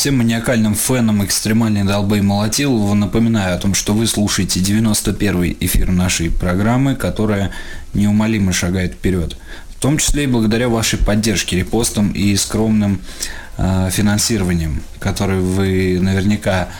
Всем 0.00 0.16
маниакальным 0.16 0.74
фенам 0.74 1.22
экстремальной 1.26 1.84
долбы 1.84 2.16
и 2.16 2.20
молотилова 2.22 2.94
напоминаю 2.94 3.54
о 3.54 3.58
том, 3.58 3.74
что 3.74 3.92
вы 3.92 4.06
слушаете 4.06 4.58
91-й 4.58 5.58
эфир 5.60 5.90
нашей 5.90 6.30
программы, 6.30 6.96
которая 6.96 7.50
неумолимо 7.92 8.54
шагает 8.54 8.94
вперед. 8.94 9.36
В 9.76 9.78
том 9.78 9.98
числе 9.98 10.24
и 10.24 10.26
благодаря 10.26 10.70
вашей 10.70 10.98
поддержке, 10.98 11.58
репостам 11.58 12.12
и 12.12 12.34
скромным 12.36 13.02
э, 13.58 13.90
финансированием, 13.92 14.82
которое 15.00 15.40
вы 15.40 15.98
наверняка 16.00 16.70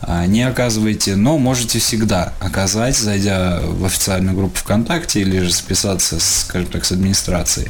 э, 0.00 0.24
не 0.24 0.40
оказываете, 0.44 1.16
но 1.16 1.36
можете 1.36 1.80
всегда 1.80 2.32
оказать, 2.40 2.96
зайдя 2.96 3.60
в 3.62 3.84
официальную 3.84 4.34
группу 4.34 4.56
ВКонтакте 4.56 5.20
или 5.20 5.40
же 5.40 5.52
списаться, 5.52 6.18
с, 6.18 6.46
скажем 6.46 6.68
так, 6.68 6.86
с 6.86 6.92
администрацией. 6.92 7.68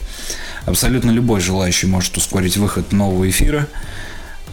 Абсолютно 0.67 1.11
любой 1.11 1.41
желающий 1.41 1.89
может 1.89 2.17
ускорить 2.17 2.57
выход 2.57 2.93
нового 2.93 3.29
эфира, 3.29 3.67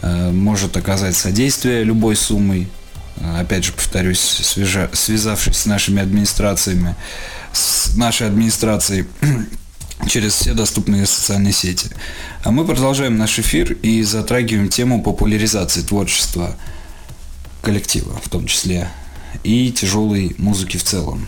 может 0.02 0.76
оказать 0.76 1.16
содействие 1.16 1.84
любой 1.84 2.16
суммой, 2.16 2.68
э, 3.16 3.40
опять 3.40 3.64
же 3.64 3.72
повторюсь, 3.72 4.20
свяжа, 4.20 4.88
связавшись 4.92 5.56
с 5.56 5.66
нашими 5.66 6.02
администрациями, 6.02 6.94
с 7.52 7.96
нашей 7.96 8.26
администрацией 8.26 9.06
через 10.08 10.34
все 10.34 10.54
доступные 10.54 11.06
социальные 11.06 11.52
сети. 11.52 11.90
А 12.44 12.50
мы 12.50 12.64
продолжаем 12.64 13.18
наш 13.18 13.38
эфир 13.38 13.72
и 13.72 14.02
затрагиваем 14.02 14.68
тему 14.68 15.02
популяризации 15.02 15.82
творчества 15.82 16.56
коллектива 17.62 18.18
в 18.22 18.28
том 18.28 18.46
числе 18.46 18.88
и 19.42 19.70
тяжелой 19.72 20.34
музыки 20.38 20.76
в 20.76 20.84
целом. 20.84 21.26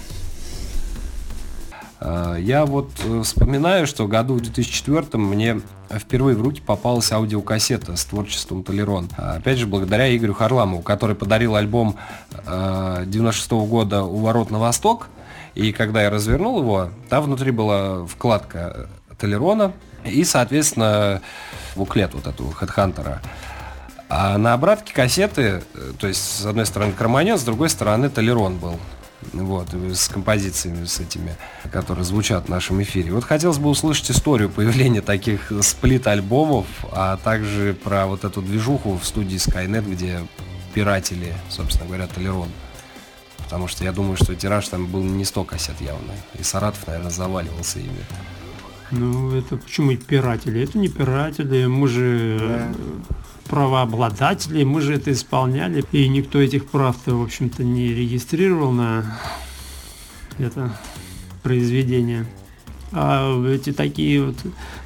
А, 2.00 2.36
я 2.36 2.64
вот 2.64 2.90
э, 3.04 3.22
вспоминаю, 3.22 3.86
что 3.86 4.08
году 4.08 4.34
в 4.34 4.40
2004 4.40 5.06
мне 5.18 5.60
впервые 5.90 6.36
в 6.36 6.42
руки 6.42 6.62
попалась 6.64 7.12
аудиокассета 7.12 7.96
с 7.96 8.04
творчеством 8.06 8.64
Толерон. 8.64 9.08
А, 9.18 9.34
опять 9.34 9.58
же, 9.58 9.66
благодаря 9.66 10.14
Игорю 10.16 10.34
Харламову, 10.34 10.82
который 10.82 11.14
подарил 11.14 11.56
альбом 11.56 11.96
96 12.46 13.52
-го 13.52 13.66
года 13.66 14.04
«У 14.04 14.16
ворот 14.16 14.50
на 14.50 14.58
восток», 14.58 15.08
и 15.54 15.72
когда 15.72 16.02
я 16.02 16.10
развернул 16.10 16.60
его, 16.60 16.88
там 17.08 17.24
внутри 17.24 17.50
была 17.50 18.06
вкладка 18.06 18.88
Толерона 19.18 19.72
и, 20.04 20.24
соответственно, 20.24 21.20
буклет 21.76 22.14
вот 22.14 22.26
этого 22.26 22.52
хедхантера. 22.52 23.20
А 24.08 24.38
на 24.38 24.54
обратке 24.54 24.92
кассеты, 24.92 25.62
э, 25.74 25.92
то 25.98 26.08
есть 26.08 26.40
с 26.40 26.46
одной 26.46 26.66
стороны 26.66 26.92
Кроманьон, 26.92 27.38
с 27.38 27.42
другой 27.42 27.68
стороны 27.68 28.08
Толерон 28.08 28.56
был. 28.56 28.78
Вот, 29.32 29.68
с 29.74 30.08
композициями, 30.08 30.86
с 30.86 30.98
этими, 30.98 31.36
которые 31.70 32.04
звучат 32.04 32.46
в 32.46 32.48
нашем 32.48 32.82
эфире. 32.82 33.12
Вот 33.12 33.24
хотелось 33.24 33.58
бы 33.58 33.68
услышать 33.68 34.10
историю 34.10 34.48
появления 34.48 35.02
таких 35.02 35.52
сплит-альбомов, 35.62 36.66
а 36.92 37.16
также 37.18 37.74
про 37.74 38.06
вот 38.06 38.24
эту 38.24 38.42
движуху 38.42 38.98
в 38.98 39.04
студии 39.04 39.36
Skynet, 39.36 39.88
где 39.88 40.26
пиратели, 40.74 41.34
собственно 41.48 41.86
говоря, 41.86 42.06
Толерон 42.06 42.48
потому 43.50 43.66
что 43.66 43.82
я 43.82 43.90
думаю, 43.90 44.14
что 44.14 44.36
тираж 44.36 44.68
там 44.68 44.86
был 44.86 45.02
не 45.02 45.24
100 45.24 45.42
кассет 45.42 45.80
явно, 45.80 46.12
и 46.38 46.44
Саратов, 46.44 46.86
наверное, 46.86 47.10
заваливался 47.10 47.80
ими. 47.80 48.04
Ну, 48.92 49.36
это 49.36 49.56
почему 49.56 49.90
и 49.90 49.96
пиратели? 49.96 50.62
Это 50.62 50.78
не 50.78 50.86
пиратели, 50.86 51.66
мы 51.66 51.88
же 51.88 52.38
да. 52.38 52.68
Правообладатели, 53.50 54.62
мы 54.62 54.80
же 54.80 54.94
это 54.94 55.10
исполняли, 55.12 55.84
и 55.90 56.08
никто 56.08 56.40
этих 56.40 56.66
прав-то, 56.66 57.16
в 57.16 57.22
общем-то, 57.22 57.64
не 57.64 57.92
регистрировал 57.92 58.70
на 58.70 59.18
это 60.38 60.78
произведение. 61.42 62.26
А 62.92 63.44
эти 63.46 63.72
такие 63.72 64.24
вот 64.24 64.36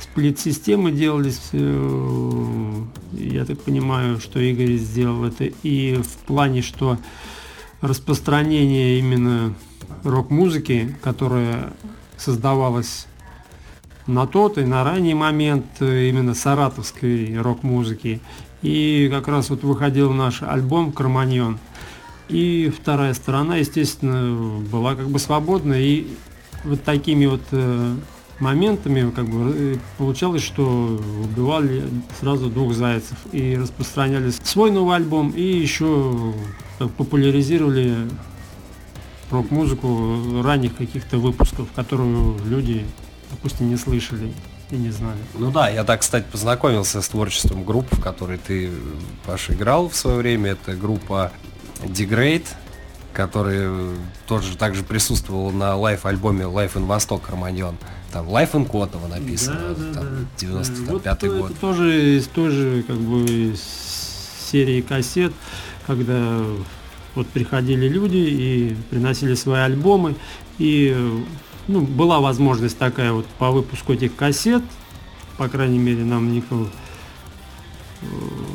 сплит-системы 0.00 0.92
делались, 0.92 1.40
э, 1.52 2.82
я 3.12 3.44
так 3.44 3.60
понимаю, 3.60 4.18
что 4.18 4.40
Игорь 4.40 4.76
сделал 4.76 5.24
это 5.24 5.44
и 5.62 5.96
в 5.96 6.26
плане, 6.26 6.62
что 6.62 6.98
распространение 7.82 8.98
именно 8.98 9.54
рок-музыки, 10.04 10.96
которая 11.02 11.72
создавалась 12.16 13.06
на 14.06 14.26
тот 14.26 14.58
и 14.58 14.64
на 14.64 14.84
ранний 14.84 15.14
момент 15.14 15.66
именно 15.80 16.34
саратовской 16.34 17.40
рок-музыки. 17.40 18.20
И 18.62 19.08
как 19.10 19.28
раз 19.28 19.50
вот 19.50 19.62
выходил 19.62 20.12
наш 20.12 20.42
альбом 20.42 20.92
«Кроманьон». 20.92 21.58
И 22.28 22.72
вторая 22.74 23.12
сторона, 23.12 23.56
естественно, 23.56 24.60
была 24.72 24.94
как 24.94 25.08
бы 25.08 25.18
свободна. 25.18 25.74
И 25.74 26.06
вот 26.64 26.82
такими 26.82 27.26
вот 27.26 27.42
э, 27.50 27.94
моментами 28.40 29.10
как 29.10 29.26
бы 29.26 29.52
э, 29.54 29.76
получалось, 29.98 30.42
что 30.42 30.98
убивали 31.22 31.84
сразу 32.18 32.48
двух 32.48 32.74
зайцев 32.74 33.18
и 33.32 33.56
распространяли 33.56 34.30
свой 34.30 34.70
новый 34.70 34.96
альбом 34.96 35.30
и 35.30 35.42
еще 35.42 36.32
популяризировали 36.96 37.94
рок-музыку 39.30 40.42
ранних 40.42 40.76
каких-то 40.76 41.18
выпусков, 41.18 41.68
которую 41.74 42.36
люди, 42.46 42.84
допустим, 43.34 43.68
не 43.68 43.76
слышали 43.76 44.32
и 44.70 44.76
не 44.76 44.90
знали. 44.90 45.18
Ну 45.34 45.50
да, 45.50 45.68
я 45.68 45.84
так, 45.84 46.00
кстати, 46.00 46.24
познакомился 46.30 47.02
с 47.02 47.08
творчеством 47.08 47.64
групп, 47.64 47.86
в 47.90 48.00
которой 48.00 48.38
ты, 48.38 48.70
Паша, 49.26 49.54
играл 49.54 49.88
в 49.88 49.96
свое 49.96 50.16
время. 50.18 50.52
Это 50.52 50.74
группа 50.74 51.32
Degrade, 51.82 52.46
которая 53.12 53.94
тоже 54.26 54.56
также 54.56 54.82
присутствовала 54.82 55.50
на 55.50 55.76
лайф-альбоме 55.76 56.44
Life 56.44 56.74
in 56.74 56.86
Восток 56.86 57.28
Романьон. 57.28 57.76
Там 58.12 58.28
Life 58.28 58.52
in 58.52 58.64
Котово 58.64 59.08
написано, 59.08 59.74
да, 59.76 59.84
да, 59.84 59.94
там, 59.94 60.04
да. 60.04 60.26
95 60.38 61.22
вот 61.22 61.40
год. 61.40 61.50
Это 61.50 61.60
тоже 61.60 62.16
из 62.16 62.26
той 62.28 62.50
же 62.50 62.82
как 62.86 62.96
бы 62.96 63.54
серии 64.50 64.80
кассет 64.80 65.32
когда 65.86 66.42
вот 67.14 67.26
приходили 67.28 67.88
люди 67.88 68.16
и 68.16 68.76
приносили 68.90 69.34
свои 69.34 69.60
альбомы, 69.60 70.16
и 70.58 70.96
ну, 71.68 71.80
была 71.80 72.20
возможность 72.20 72.78
такая 72.78 73.12
вот 73.12 73.26
по 73.38 73.50
выпуску 73.50 73.92
этих 73.92 74.14
кассет, 74.16 74.62
по 75.36 75.48
крайней 75.48 75.78
мере, 75.78 76.04
нам 76.04 76.32
никто 76.32 76.68
э, 78.02 78.06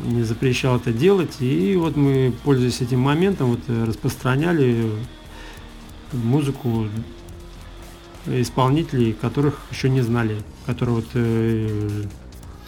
не 0.06 0.24
запрещал 0.24 0.78
это 0.78 0.94
делать, 0.94 1.38
и 1.40 1.76
вот 1.76 1.96
мы, 1.96 2.34
пользуясь 2.44 2.82
этим 2.82 3.00
моментом, 3.02 3.50
вот 3.52 3.88
распространяли 3.88 4.92
музыку 6.14 6.88
исполнителей, 8.26 9.14
которых 9.14 9.60
еще 9.72 9.90
не 9.90 10.02
знали, 10.02 10.38
которые 10.66 10.96
вот 10.96 11.06
э, 11.14 12.04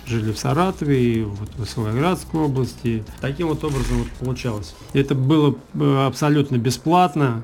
жили 0.05 0.31
в 0.31 0.37
Саратове 0.37 1.25
вот 1.25 1.49
в 1.55 1.77
Волгоградской 1.77 2.41
области. 2.41 3.03
Таким 3.19 3.47
вот 3.47 3.63
образом 3.63 3.99
вот 3.99 4.09
получалось. 4.19 4.75
Это 4.93 5.15
было 5.15 5.55
э, 5.73 6.05
абсолютно 6.05 6.57
бесплатно. 6.57 7.43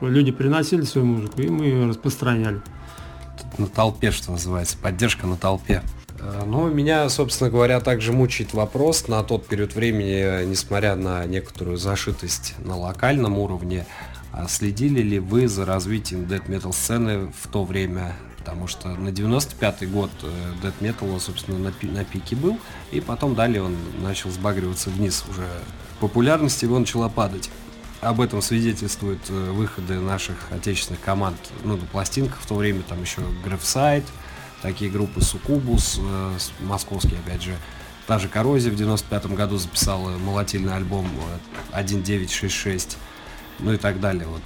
Люди 0.00 0.32
приносили 0.32 0.82
свою 0.82 1.06
музыку, 1.06 1.40
и 1.40 1.48
мы 1.48 1.64
ее 1.64 1.86
распространяли. 1.86 2.60
Тут 3.38 3.58
на 3.58 3.66
толпе, 3.66 4.10
что 4.10 4.32
называется, 4.32 4.76
поддержка 4.78 5.26
на 5.26 5.36
толпе. 5.36 5.82
Э, 6.20 6.42
ну, 6.46 6.68
меня, 6.68 7.08
собственно 7.08 7.50
говоря, 7.50 7.80
также 7.80 8.12
мучает 8.12 8.54
вопрос 8.54 9.08
на 9.08 9.22
тот 9.22 9.46
период 9.46 9.74
времени, 9.74 10.44
несмотря 10.44 10.96
на 10.96 11.24
некоторую 11.26 11.76
зашитость 11.76 12.54
на 12.58 12.76
локальном 12.76 13.38
уровне, 13.38 13.86
а 14.32 14.48
следили 14.48 15.00
ли 15.00 15.18
вы 15.18 15.48
за 15.48 15.64
развитием 15.64 16.26
дэт 16.26 16.48
метал 16.48 16.72
сцены 16.72 17.32
в 17.40 17.48
то 17.48 17.64
время 17.64 18.14
потому 18.44 18.66
что 18.66 18.88
на 18.88 19.08
95-й 19.08 19.86
год 19.86 20.10
Dead 20.62 20.74
Metal, 20.80 21.10
он, 21.10 21.18
собственно, 21.18 21.58
на, 21.58 21.72
пи 21.72 21.88
на 21.88 22.04
пике 22.04 22.36
был, 22.36 22.58
и 22.92 23.00
потом 23.00 23.34
далее 23.34 23.62
он 23.62 23.74
начал 24.02 24.30
сбагриваться 24.30 24.90
вниз 24.90 25.24
уже 25.30 25.48
популярности, 25.98 26.66
его 26.66 26.78
начала 26.78 27.08
падать. 27.08 27.50
Об 28.04 28.20
этом 28.20 28.42
свидетельствуют 28.42 29.22
э, 29.30 29.50
выходы 29.50 29.98
наших 29.98 30.36
отечественных 30.50 31.00
команд, 31.00 31.36
ну, 31.62 31.76
на 31.76 31.86
пластинках 31.86 32.38
в 32.38 32.46
то 32.46 32.54
время, 32.54 32.82
там 32.82 33.00
еще 33.00 33.22
Грефсайд, 33.42 34.04
такие 34.60 34.90
группы 34.90 35.22
Сукубус, 35.22 35.98
э, 35.98 36.38
московский, 36.60 37.16
опять 37.16 37.42
же, 37.42 37.56
та 38.06 38.18
же 38.18 38.28
Коррозия 38.28 38.70
в 38.70 38.76
95 38.76 39.26
году 39.28 39.56
записала 39.56 40.10
молотильный 40.18 40.74
альбом 40.74 41.08
1966, 41.72 42.98
ну 43.60 43.72
и 43.72 43.78
так 43.78 44.00
далее. 44.00 44.26
Вот 44.26 44.42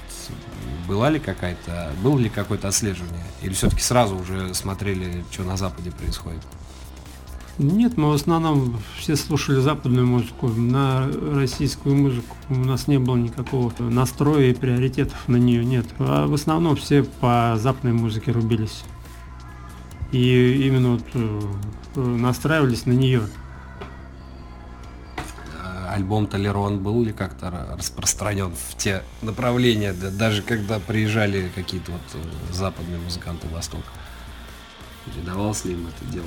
была 0.86 1.10
ли 1.10 1.18
какая-то, 1.18 1.90
было 2.00 2.16
ли 2.16 2.28
какое-то 2.28 2.68
отслеживание? 2.68 3.24
Или 3.42 3.54
все-таки 3.54 3.82
сразу 3.82 4.16
уже 4.16 4.54
смотрели, 4.54 5.24
что 5.32 5.42
на 5.42 5.56
Западе 5.56 5.90
происходит? 5.90 6.42
Нет, 7.58 7.96
мы 7.96 8.10
в 8.10 8.14
основном 8.14 8.76
все 8.96 9.16
слушали 9.16 9.60
западную 9.60 10.06
музыку. 10.06 10.48
На 10.48 11.08
российскую 11.32 11.96
музыку 11.96 12.36
у 12.50 12.54
нас 12.54 12.86
не 12.86 12.98
было 12.98 13.16
никакого 13.16 13.72
настроя 13.80 14.50
и 14.50 14.54
приоритетов 14.54 15.26
на 15.26 15.36
нее 15.36 15.64
нет. 15.64 15.86
А 15.98 16.28
в 16.28 16.34
основном 16.34 16.76
все 16.76 17.02
по 17.02 17.56
западной 17.58 17.92
музыке 17.92 18.30
рубились. 18.30 18.84
И 20.12 20.66
именно 20.66 20.92
вот 20.92 21.04
э, 21.14 21.40
настраивались 21.96 22.86
на 22.86 22.92
нее 22.92 23.22
альбом 25.98 26.26
Толерон 26.26 26.78
был 26.78 27.02
ли 27.02 27.12
как-то 27.12 27.50
распространен 27.76 28.52
в 28.52 28.76
те 28.76 29.02
направления, 29.22 29.92
да, 29.92 30.10
даже 30.10 30.42
когда 30.42 30.78
приезжали 30.78 31.50
какие-то 31.54 31.92
вот 31.92 32.02
э, 32.14 32.52
западные 32.52 32.98
музыканты 32.98 33.48
Восток? 33.48 33.82
Передавалось 35.06 35.64
ли 35.64 35.72
им 35.72 35.88
это 35.88 36.12
дело? 36.12 36.26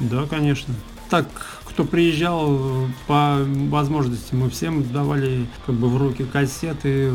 Да, 0.00 0.26
конечно. 0.26 0.74
так, 1.10 1.26
кто 1.64 1.84
приезжал 1.84 2.88
по 3.06 3.38
возможности, 3.68 4.34
мы 4.34 4.50
всем 4.50 4.90
давали 4.92 5.46
как 5.66 5.74
бы 5.74 5.88
в 5.88 5.96
руки 5.96 6.24
кассеты, 6.24 7.12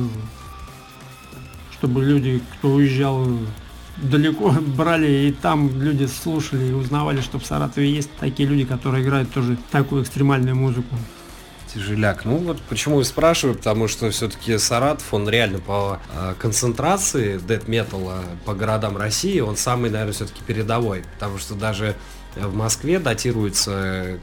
чтобы 1.73 2.03
люди, 2.03 2.41
кто 2.57 2.71
уезжал 2.71 3.25
далеко, 3.97 4.51
брали 4.77 5.27
и 5.27 5.31
там 5.31 5.81
люди 5.81 6.05
слушали 6.05 6.67
и 6.67 6.73
узнавали, 6.73 7.21
что 7.21 7.39
в 7.39 7.45
Саратове 7.45 7.91
есть 7.91 8.09
такие 8.19 8.47
люди, 8.47 8.65
которые 8.65 9.03
играют 9.03 9.31
тоже 9.31 9.57
такую 9.71 10.03
экстремальную 10.03 10.55
музыку. 10.55 10.95
Тяжеляк. 11.73 12.25
Ну 12.25 12.37
вот 12.37 12.59
почему 12.63 12.99
и 12.99 13.03
спрашиваю, 13.03 13.55
потому 13.55 13.87
что 13.87 14.09
все-таки 14.09 14.57
Саратов, 14.57 15.13
он 15.13 15.29
реально 15.29 15.59
по 15.59 15.99
э, 16.13 16.33
концентрации 16.39 17.37
дэт 17.37 17.67
металла 17.67 18.23
по 18.45 18.55
городам 18.55 18.97
России, 18.97 19.39
он 19.39 19.55
самый, 19.55 19.91
наверное, 19.91 20.13
все-таки 20.13 20.41
передовой. 20.43 21.03
Потому 21.13 21.37
что 21.37 21.53
даже 21.53 21.95
в 22.35 22.53
Москве 22.55 22.99
датируются 22.99 24.19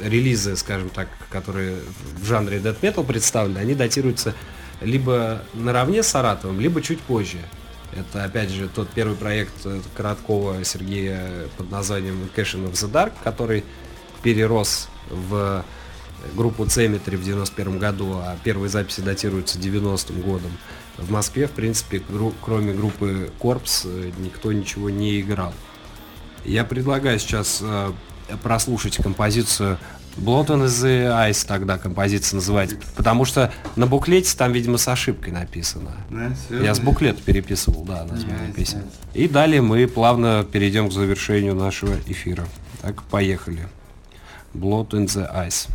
релизы, 0.00 0.56
скажем 0.56 0.90
так, 0.90 1.08
которые 1.30 1.78
в 2.16 2.24
жанре 2.24 2.58
дэт 2.58 2.82
метал 2.82 3.04
представлены, 3.04 3.58
они 3.58 3.74
датируются 3.74 4.34
либо 4.80 5.42
наравне 5.54 6.02
с 6.02 6.08
Саратовым, 6.08 6.60
либо 6.60 6.82
чуть 6.82 7.00
позже. 7.00 7.38
Это, 7.94 8.24
опять 8.24 8.50
же, 8.50 8.68
тот 8.68 8.88
первый 8.88 9.16
проект 9.16 9.52
Короткова 9.94 10.64
Сергея 10.64 11.48
под 11.56 11.70
названием 11.70 12.28
Cashing 12.34 12.70
of 12.70 12.72
the 12.72 12.90
Dark, 12.90 13.12
который 13.22 13.64
перерос 14.22 14.88
в 15.10 15.64
группу 16.34 16.64
Cemetery 16.64 17.16
в 17.16 17.24
91 17.24 17.78
году, 17.78 18.14
а 18.14 18.38
первые 18.42 18.70
записи 18.70 19.00
датируются 19.02 19.58
90-м 19.58 20.22
годом. 20.22 20.52
В 20.96 21.10
Москве, 21.10 21.46
в 21.46 21.50
принципе, 21.50 22.02
гру- 22.08 22.34
кроме 22.40 22.72
группы 22.72 23.30
Корпс, 23.38 23.84
никто 24.18 24.52
ничего 24.52 24.88
не 24.88 25.20
играл. 25.20 25.52
Я 26.44 26.64
предлагаю 26.64 27.18
сейчас 27.18 27.60
э, 27.62 27.92
прослушать 28.42 28.96
композицию 28.96 29.78
Blood 30.16 30.48
on 30.48 30.66
the 30.66 31.30
Ice 31.30 31.46
тогда 31.46 31.78
композиция 31.78 32.36
называется, 32.36 32.76
потому 32.96 33.24
что 33.24 33.52
на 33.76 33.86
буклете 33.86 34.36
там, 34.36 34.52
видимо, 34.52 34.76
с 34.76 34.86
ошибкой 34.88 35.32
написано. 35.32 35.92
Я 36.50 36.74
с 36.74 36.80
буклета 36.80 37.22
переписывал, 37.22 37.84
да, 37.84 38.04
название 38.04 38.52
песни. 38.52 38.82
И 39.14 39.28
далее 39.28 39.62
мы 39.62 39.86
плавно 39.86 40.44
перейдем 40.50 40.88
к 40.90 40.92
завершению 40.92 41.54
нашего 41.54 41.94
эфира. 42.06 42.46
Так, 42.82 43.02
поехали. 43.04 43.68
Blood 44.54 44.90
in 44.90 45.06
the 45.06 45.34
Ice. 45.46 45.68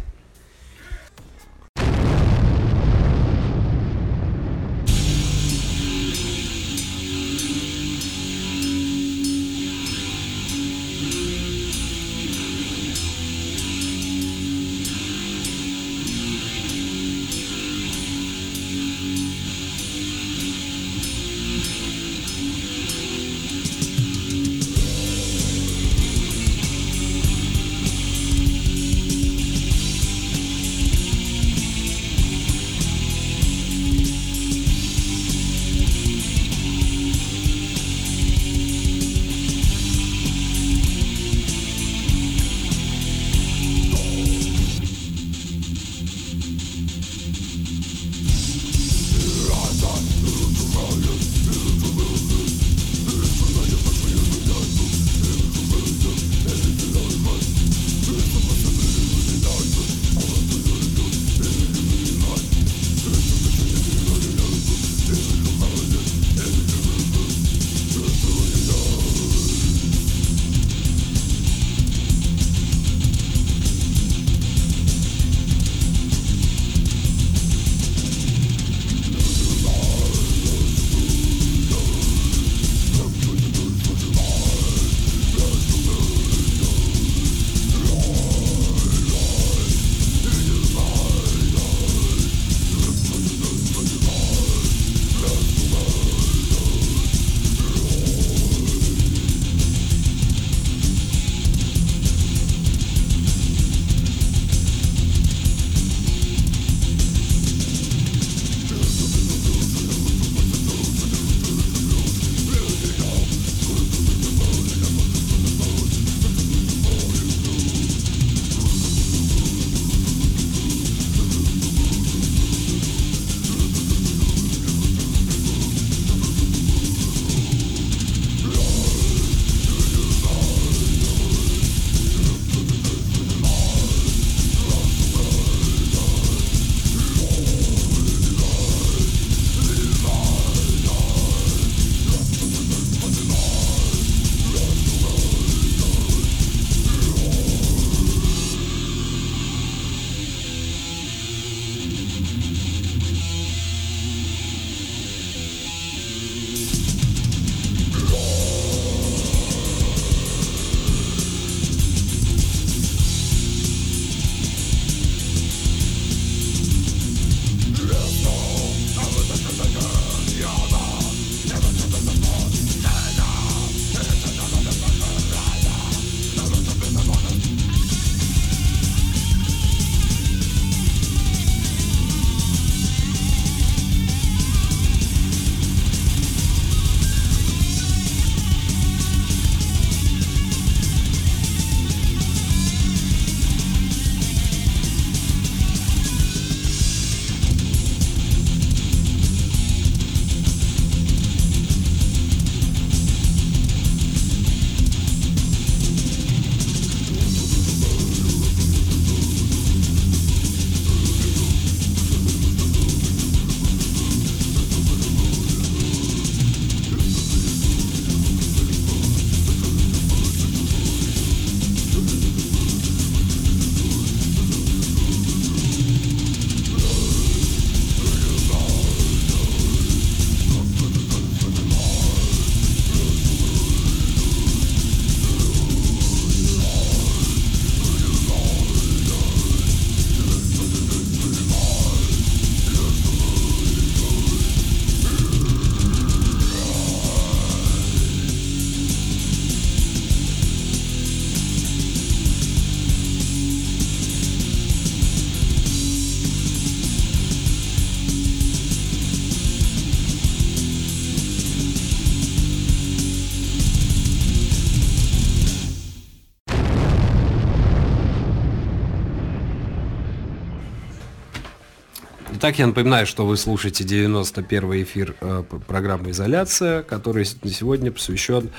Итак, 272.48 272.60
я 272.60 272.68
напоминаю, 272.68 273.06
что 273.06 273.26
вы 273.26 273.36
слушаете 273.36 273.84
91 273.84 274.84
эфир 274.84 275.18
э, 275.20 275.44
программы 275.68 276.12
«Изоляция», 276.12 276.82
который 276.82 277.26
сегодня 277.26 277.92
посвящен 277.92 278.52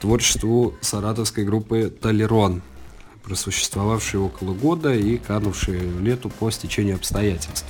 творчеству 0.00 0.74
саратовской 0.80 1.44
группы 1.44 1.96
«Толерон», 2.02 2.60
просуществовавшей 3.22 4.18
около 4.18 4.52
года 4.52 4.92
и 4.92 5.16
канувшей 5.16 5.78
в 5.78 6.02
лету 6.02 6.28
по 6.28 6.50
стечению 6.50 6.96
обстоятельств. 6.96 7.66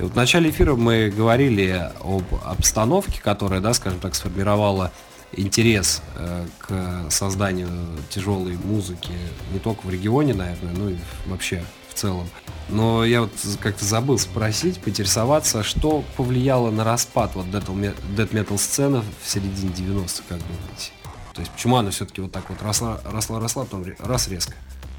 И 0.00 0.02
вот 0.02 0.10
в 0.10 0.16
начале 0.16 0.50
эфира 0.50 0.74
мы 0.74 1.08
говорили 1.16 1.92
об 2.00 2.24
обстановке, 2.44 3.20
которая, 3.22 3.60
да, 3.60 3.74
скажем 3.74 4.00
так, 4.00 4.16
сформировала 4.16 4.90
интерес 5.30 6.02
э, 6.16 6.46
к 6.58 7.10
созданию 7.10 7.70
тяжелой 8.08 8.56
музыки 8.56 9.12
не 9.52 9.60
только 9.60 9.86
в 9.86 9.90
регионе, 9.90 10.34
наверное, 10.34 10.74
но 10.74 10.90
и 10.90 10.96
вообще 11.26 11.62
целом. 12.00 12.28
Но 12.68 13.04
я 13.04 13.22
вот 13.22 13.32
как-то 13.60 13.84
забыл 13.84 14.18
спросить, 14.18 14.80
поинтересоваться, 14.80 15.62
что 15.62 16.04
повлияло 16.16 16.70
на 16.70 16.84
распад 16.84 17.34
вот 17.34 17.46
death 17.46 18.30
metal 18.30 18.58
сцены 18.58 19.02
в 19.22 19.28
середине 19.28 19.72
90-х, 19.72 20.22
как 20.28 20.38
думаете? 20.38 20.92
То 21.34 21.40
есть 21.40 21.52
почему 21.52 21.76
она 21.76 21.90
все-таки 21.90 22.20
вот 22.20 22.32
так 22.32 22.48
вот 22.48 22.62
росла, 22.62 23.00
росла, 23.04 23.40
росла, 23.40 23.64
потом 23.64 23.84
раз 23.98 24.28
резко? 24.28 24.54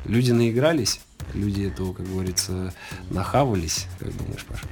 Люди 0.06 0.32
наигрались, 0.32 1.00
люди 1.34 1.64
этого, 1.68 1.94
как 1.94 2.08
говорится, 2.08 2.74
нахавались, 3.10 3.88
как 4.00 4.16
думаешь, 4.18 4.46
Паша? 4.46 4.66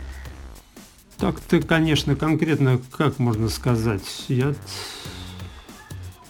Так 1.17 1.39
ты, 1.39 1.61
конечно, 1.61 2.15
конкретно 2.15 2.79
как 2.97 3.19
можно 3.19 3.49
сказать? 3.49 4.25
Я 4.27 4.55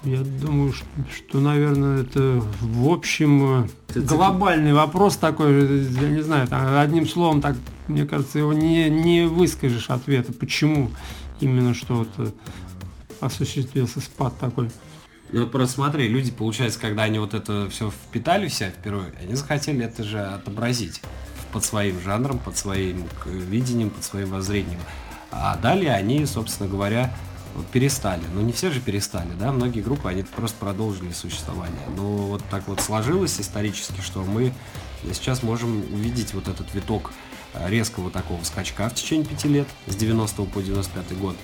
я 0.03 0.21
думаю, 0.21 0.73
что, 0.73 0.85
что, 1.13 1.39
наверное, 1.39 2.03
это 2.03 2.41
в 2.61 2.89
общем 2.89 3.65
э, 3.95 3.99
глобальный 3.99 4.73
вопрос 4.73 5.17
такой, 5.17 5.83
я 5.87 6.09
не 6.09 6.21
знаю, 6.21 6.47
одним 6.79 7.07
словом, 7.07 7.41
так, 7.41 7.55
мне 7.87 8.05
кажется, 8.05 8.39
его 8.39 8.53
не, 8.53 8.89
не 8.89 9.23
выскажешь 9.27 9.89
ответа, 9.89 10.31
почему 10.31 10.91
именно 11.41 11.73
что 11.73 11.95
вот 11.95 12.09
э, 12.17 12.31
осуществился 13.19 13.99
спад 13.99 14.37
такой. 14.39 14.69
Ну 15.31 15.45
просто 15.47 15.75
смотри, 15.75 16.07
люди, 16.07 16.31
получается, 16.31 16.79
когда 16.79 17.03
они 17.03 17.19
вот 17.19 17.33
это 17.33 17.69
все 17.69 17.91
впитали 17.91 18.47
в 18.47 18.53
себя 18.53 18.71
впервые, 18.71 19.13
они 19.21 19.35
захотели 19.35 19.83
это 19.85 20.03
же 20.03 20.19
отобразить 20.19 21.01
под 21.51 21.63
своим 21.65 21.99
жанром, 22.01 22.39
под 22.39 22.57
своим 22.57 23.03
видением, 23.25 23.89
под 23.89 24.03
своим 24.03 24.29
воззрением. 24.29 24.79
А 25.31 25.57
далее 25.57 25.93
они, 25.93 26.25
собственно 26.25 26.69
говоря, 26.69 27.13
вот 27.55 27.65
перестали. 27.67 28.23
Ну 28.33 28.41
не 28.41 28.51
все 28.51 28.71
же 28.71 28.79
перестали, 28.79 29.29
да, 29.39 29.51
многие 29.51 29.81
группы, 29.81 30.09
они 30.09 30.23
просто 30.23 30.57
продолжили 30.59 31.11
существование. 31.11 31.87
Но 31.95 32.03
вот 32.03 32.43
так 32.49 32.67
вот 32.67 32.81
сложилось 32.81 33.39
исторически, 33.39 34.01
что 34.01 34.23
мы 34.23 34.53
сейчас 35.13 35.43
можем 35.43 35.79
увидеть 35.93 36.33
вот 36.33 36.47
этот 36.47 36.73
виток 36.73 37.11
э, 37.53 37.69
резкого 37.69 38.11
такого 38.11 38.43
скачка 38.43 38.89
в 38.89 38.95
течение 38.95 39.25
пяти 39.25 39.47
лет, 39.47 39.67
с 39.87 39.95
90 39.95 40.43
по 40.43 40.61
95 40.61 41.17
год, 41.19 41.35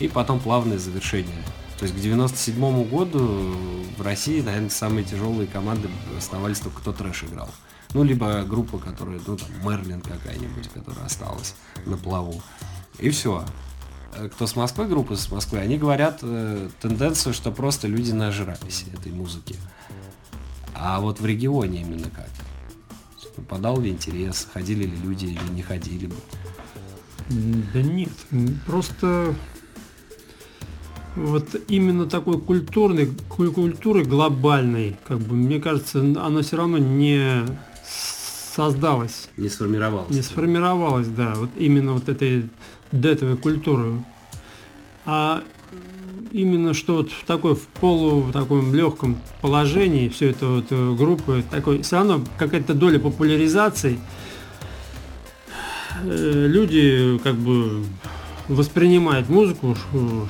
и 0.00 0.08
потом 0.08 0.40
плавное 0.40 0.78
завершение. 0.78 1.42
То 1.78 1.84
есть 1.84 1.96
к 1.96 2.00
97 2.00 2.88
году 2.88 3.54
в 3.96 4.02
России, 4.02 4.40
наверное, 4.40 4.70
самые 4.70 5.04
тяжелые 5.04 5.46
команды 5.46 5.88
оставались 6.16 6.60
только 6.60 6.80
кто 6.80 6.92
трэш 6.92 7.24
играл. 7.24 7.50
Ну, 7.92 8.02
либо 8.02 8.42
группа, 8.42 8.78
которая, 8.78 9.20
ну, 9.24 9.36
там, 9.36 9.48
Мерлин 9.62 10.00
какая-нибудь, 10.00 10.68
которая 10.72 11.06
осталась 11.06 11.54
на 11.86 11.96
плаву. 11.96 12.42
И 12.98 13.10
все. 13.10 13.44
Э, 14.16 14.28
кто 14.28 14.46
с 14.46 14.56
Москвы, 14.56 14.86
группы 14.86 15.16
с 15.16 15.30
Москвы, 15.30 15.58
они 15.58 15.78
говорят 15.78 16.20
э, 16.22 16.68
тенденцию, 16.80 17.34
что 17.34 17.50
просто 17.50 17.88
люди 17.88 18.12
нажрались 18.12 18.84
этой 18.92 19.12
музыки. 19.12 19.56
А 20.74 21.00
вот 21.00 21.20
в 21.20 21.26
регионе 21.26 21.82
именно 21.82 22.10
как? 22.10 22.28
Попадал 23.36 23.80
ли 23.80 23.90
интерес, 23.90 24.46
ходили 24.52 24.84
ли 24.84 24.96
люди 24.96 25.26
или 25.26 25.52
не 25.52 25.62
ходили 25.62 26.06
бы? 26.06 26.14
Да 27.72 27.82
нет, 27.82 28.12
просто 28.66 29.34
вот 31.16 31.48
именно 31.68 32.06
такой 32.06 32.40
культурной, 32.40 33.10
культуры 33.28 34.04
глобальной, 34.04 34.96
как 35.06 35.18
бы, 35.18 35.34
мне 35.34 35.60
кажется, 35.60 36.00
она 36.00 36.42
все 36.42 36.56
равно 36.56 36.78
не 36.78 37.44
создалась. 38.54 39.28
Не 39.36 39.48
сформировалась. 39.48 40.14
Не 40.14 40.22
сформировалась, 40.22 41.08
да, 41.08 41.34
вот 41.34 41.50
именно 41.56 41.94
вот 41.94 42.08
этой 42.08 42.48
детовой 43.00 43.36
культуры. 43.36 44.04
А 45.04 45.42
именно 46.32 46.74
что 46.74 46.96
вот 46.96 47.12
в 47.12 47.24
такой 47.24 47.54
в 47.54 47.66
полу 47.66 48.20
в 48.20 48.32
таком 48.32 48.74
легком 48.74 49.18
положении 49.40 50.08
все 50.08 50.30
это 50.30 50.46
вот 50.46 50.66
э, 50.70 50.94
группы 50.94 51.44
такой 51.48 51.82
все 51.82 51.96
равно 51.96 52.24
какая-то 52.38 52.74
доля 52.74 52.98
популяризации 52.98 54.00
э, 56.02 56.46
люди 56.48 57.20
как 57.22 57.36
бы 57.36 57.84
воспринимают 58.48 59.28
музыку, 59.28 59.76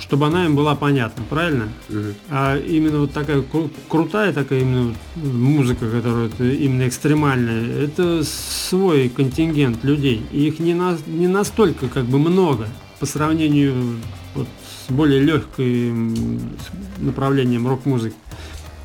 чтобы 0.00 0.26
она 0.26 0.44
им 0.46 0.56
была 0.56 0.74
понятна, 0.74 1.24
правильно? 1.28 1.68
Угу. 1.88 2.14
А 2.30 2.58
именно 2.58 3.00
вот 3.00 3.12
такая 3.12 3.38
кру- 3.38 3.70
крутая 3.88 4.32
такая 4.32 4.60
именно 4.60 4.94
музыка, 5.16 5.90
которая 5.90 6.30
именно 6.38 6.86
экстремальная, 6.86 7.84
это 7.84 8.22
свой 8.24 9.08
контингент 9.08 9.82
людей. 9.84 10.24
И 10.32 10.46
их 10.46 10.58
не, 10.58 10.74
на, 10.74 10.96
не 11.06 11.28
настолько 11.28 11.88
как 11.88 12.04
бы 12.04 12.18
много 12.18 12.68
по 13.00 13.06
сравнению 13.06 13.96
вот, 14.34 14.46
с 14.86 14.92
более 14.92 15.20
легким 15.20 16.56
направлением 16.98 17.66
рок-музыки. 17.66 18.16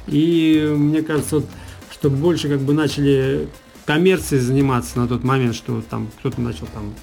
И 0.07 0.73
мне 0.75 1.03
кажется, 1.03 1.37
вот, 1.37 1.45
что 1.91 2.09
больше 2.09 2.49
как 2.49 2.61
бы 2.61 2.73
начали 2.73 3.47
коммерцией 3.85 4.41
заниматься 4.41 4.99
на 4.99 5.07
тот 5.07 5.23
момент, 5.23 5.55
что 5.55 5.81
там 5.87 6.09
кто-то 6.19 6.41
начал 6.41 6.67
там 6.67 6.93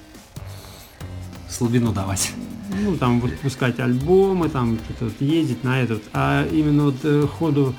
слабину 1.48 1.92
давать. 1.92 2.32
Ну, 2.80 2.96
там 2.96 3.20
выпускать 3.20 3.78
альбомы, 3.78 4.48
там 4.48 4.78
что-то 4.84 5.04
вот 5.06 5.20
ездить 5.20 5.64
на 5.64 5.80
этот. 5.80 6.02
А 6.12 6.46
именно 6.46 6.84
вот 6.84 6.96
э, 7.04 7.26
ходу 7.26 7.74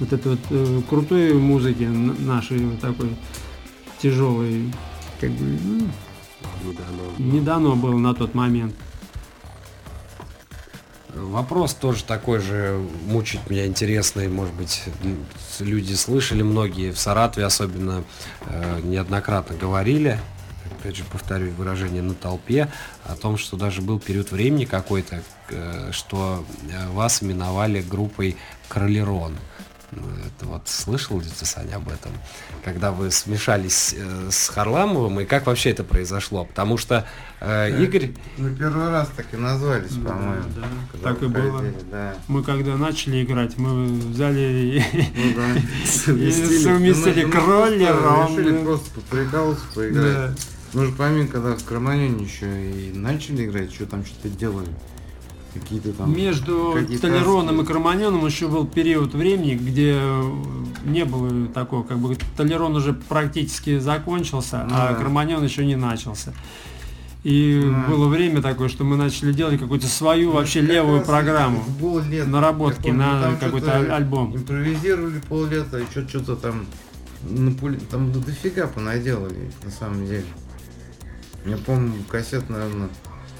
вот 0.00 0.12
этой 0.12 0.32
вот 0.32 0.40
э, 0.50 0.82
крутой 0.88 1.34
музыки 1.34 1.84
нашей 1.84 2.58
вот 2.58 2.80
такой 2.80 3.10
тяжелой, 4.00 4.72
как 5.20 5.30
бы, 5.30 5.44
ну, 5.44 5.88
не 6.64 6.72
дано. 6.72 7.12
не 7.18 7.40
дано 7.40 7.76
было 7.76 7.98
на 7.98 8.14
тот 8.14 8.34
момент. 8.34 8.74
Вопрос 11.14 11.74
тоже 11.74 12.04
такой 12.04 12.38
же 12.38 12.80
мучить 13.06 13.40
меня 13.50 13.66
интересный, 13.66 14.28
может 14.28 14.54
быть, 14.54 14.84
люди 15.58 15.94
слышали, 15.94 16.42
многие 16.42 16.92
в 16.92 16.98
Саратове 16.98 17.46
особенно 17.46 18.04
э, 18.46 18.80
неоднократно 18.84 19.56
говорили 19.56 20.20
опять 20.78 20.96
же 20.96 21.04
повторюсь 21.04 21.52
выражение 21.54 22.02
на 22.02 22.14
толпе, 22.14 22.68
о 23.04 23.16
том, 23.16 23.36
что 23.36 23.56
даже 23.56 23.82
был 23.82 23.98
период 23.98 24.30
времени 24.30 24.64
какой-то, 24.64 25.22
э, 25.50 25.90
что 25.92 26.44
э, 26.70 26.88
вас 26.90 27.22
именовали 27.22 27.82
группой 27.82 28.36
Кролерон. 28.68 29.34
Ну, 29.90 30.02
это 30.26 30.46
вот 30.46 30.68
слышал 30.68 31.18
ли 31.18 31.26
ты, 31.26 31.46
Саня, 31.46 31.76
об 31.76 31.88
этом? 31.88 32.12
Когда 32.62 32.92
вы 32.92 33.10
смешались 33.10 33.94
э, 33.96 34.28
с 34.30 34.48
Харламовым, 34.50 35.20
и 35.20 35.24
как 35.24 35.46
вообще 35.46 35.70
это 35.70 35.82
произошло? 35.82 36.44
Потому 36.44 36.76
что 36.76 37.06
э, 37.40 37.82
Игорь... 37.82 38.10
Мы 38.36 38.54
первый 38.54 38.90
раз 38.90 39.08
так 39.16 39.26
и 39.32 39.38
назвались, 39.38 39.92
да, 39.92 40.10
по-моему. 40.10 40.44
Да, 40.54 40.98
так 41.02 41.22
и 41.22 41.26
было. 41.26 41.64
Да. 41.90 42.14
Мы 42.28 42.44
когда 42.44 42.76
начали 42.76 43.24
играть, 43.24 43.56
мы 43.56 43.86
взяли 43.86 44.84
ну, 44.92 45.34
да. 45.34 45.54
и 46.12 46.32
совместили 46.32 47.24
кроллером. 47.30 48.36
Решили 48.36 48.62
просто 48.62 48.90
поприкалываться, 48.90 49.64
поиграть. 49.74 50.38
Ну 50.74 50.84
же 50.84 50.92
помимо, 50.92 51.28
когда 51.28 51.56
в 51.56 51.64
Кроманьоне 51.64 52.24
еще 52.24 52.70
и 52.70 52.92
начали 52.92 53.46
играть, 53.46 53.72
что 53.72 53.86
там 53.86 54.04
что-то 54.04 54.28
делали. 54.28 54.68
Какие-то 55.54 55.92
там... 55.92 56.14
Между 56.14 56.76
Толероном 57.00 57.62
и 57.62 57.64
Кроманьоном 57.64 58.26
еще 58.26 58.48
был 58.48 58.66
период 58.66 59.14
времени, 59.14 59.54
где 59.54 59.98
не 60.84 61.04
было 61.04 61.48
такого, 61.48 61.84
как 61.84 61.98
бы 61.98 62.16
Толерон 62.36 62.76
уже 62.76 62.92
практически 62.92 63.78
закончился, 63.78 64.66
ну, 64.68 64.74
а 64.74 64.88
да. 64.90 64.94
Кроманьон 64.94 65.42
еще 65.42 65.64
не 65.64 65.76
начался. 65.76 66.34
И 67.24 67.62
а. 67.64 67.90
было 67.90 68.08
время 68.08 68.42
такое, 68.42 68.68
что 68.68 68.84
мы 68.84 68.96
начали 68.96 69.32
делать 69.32 69.58
какую-то 69.58 69.86
свою 69.86 70.28
ну, 70.28 70.36
вообще 70.36 70.60
левую 70.60 71.02
программу. 71.02 71.64
Лет, 72.08 72.26
наработки 72.28 72.88
на 72.88 73.34
какой-то 73.40 73.94
альбом. 73.96 74.36
Импровизировали 74.36 75.20
поллета, 75.28 75.82
что-то 75.90 76.36
там 76.36 76.66
на 77.22 77.50
пуль... 77.52 77.78
там 77.90 78.12
дофига 78.12 78.66
понаделали, 78.66 79.50
на 79.64 79.70
самом 79.70 80.06
деле. 80.06 80.24
Я 81.48 81.56
помню, 81.56 82.04
кассет, 82.10 82.48
наверное, 82.50 82.88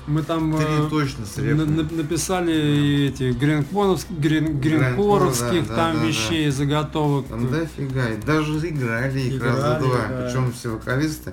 мы 0.08 0.22
там 0.22 0.56
э, 0.56 0.88
точно 0.88 1.26
на, 1.36 1.66
на, 1.66 1.82
написали 1.82 3.08
эти 3.08 3.32
гринкоровских, 3.32 4.18
грин, 4.18 4.58
гринкоровских 4.58 5.68
да, 5.68 5.76
там 5.76 5.96
да, 5.98 6.04
вещей, 6.06 6.46
да. 6.46 6.52
заготовок. 6.52 7.26
Там 7.26 7.50
дофига. 7.50 8.08
И 8.08 8.16
даже 8.16 8.54
играли 8.66 9.20
их 9.20 9.34
играли, 9.34 9.60
раза 9.60 9.78
два. 9.80 10.06
Да. 10.08 10.24
Причем 10.24 10.52
все 10.52 10.70
вокалисты 10.70 11.32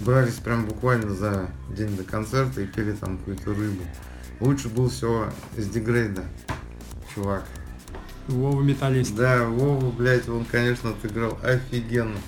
брались 0.00 0.34
прям 0.34 0.66
буквально 0.66 1.14
за 1.14 1.48
день 1.76 1.96
до 1.96 2.04
концерта 2.04 2.60
и 2.60 2.66
пели 2.66 2.92
там 2.92 3.18
какую-то 3.18 3.50
рыбу. 3.54 3.82
Лучше 4.38 4.68
был 4.68 4.88
всего 4.88 5.26
с 5.56 5.66
дегрейда, 5.66 6.22
чувак. 7.12 7.44
Вова 8.28 8.62
металлист. 8.62 9.16
Да, 9.16 9.44
Вова, 9.44 9.90
блядь, 9.90 10.28
он, 10.28 10.44
конечно, 10.44 10.90
отыграл 10.90 11.38
офигенно. 11.42 12.18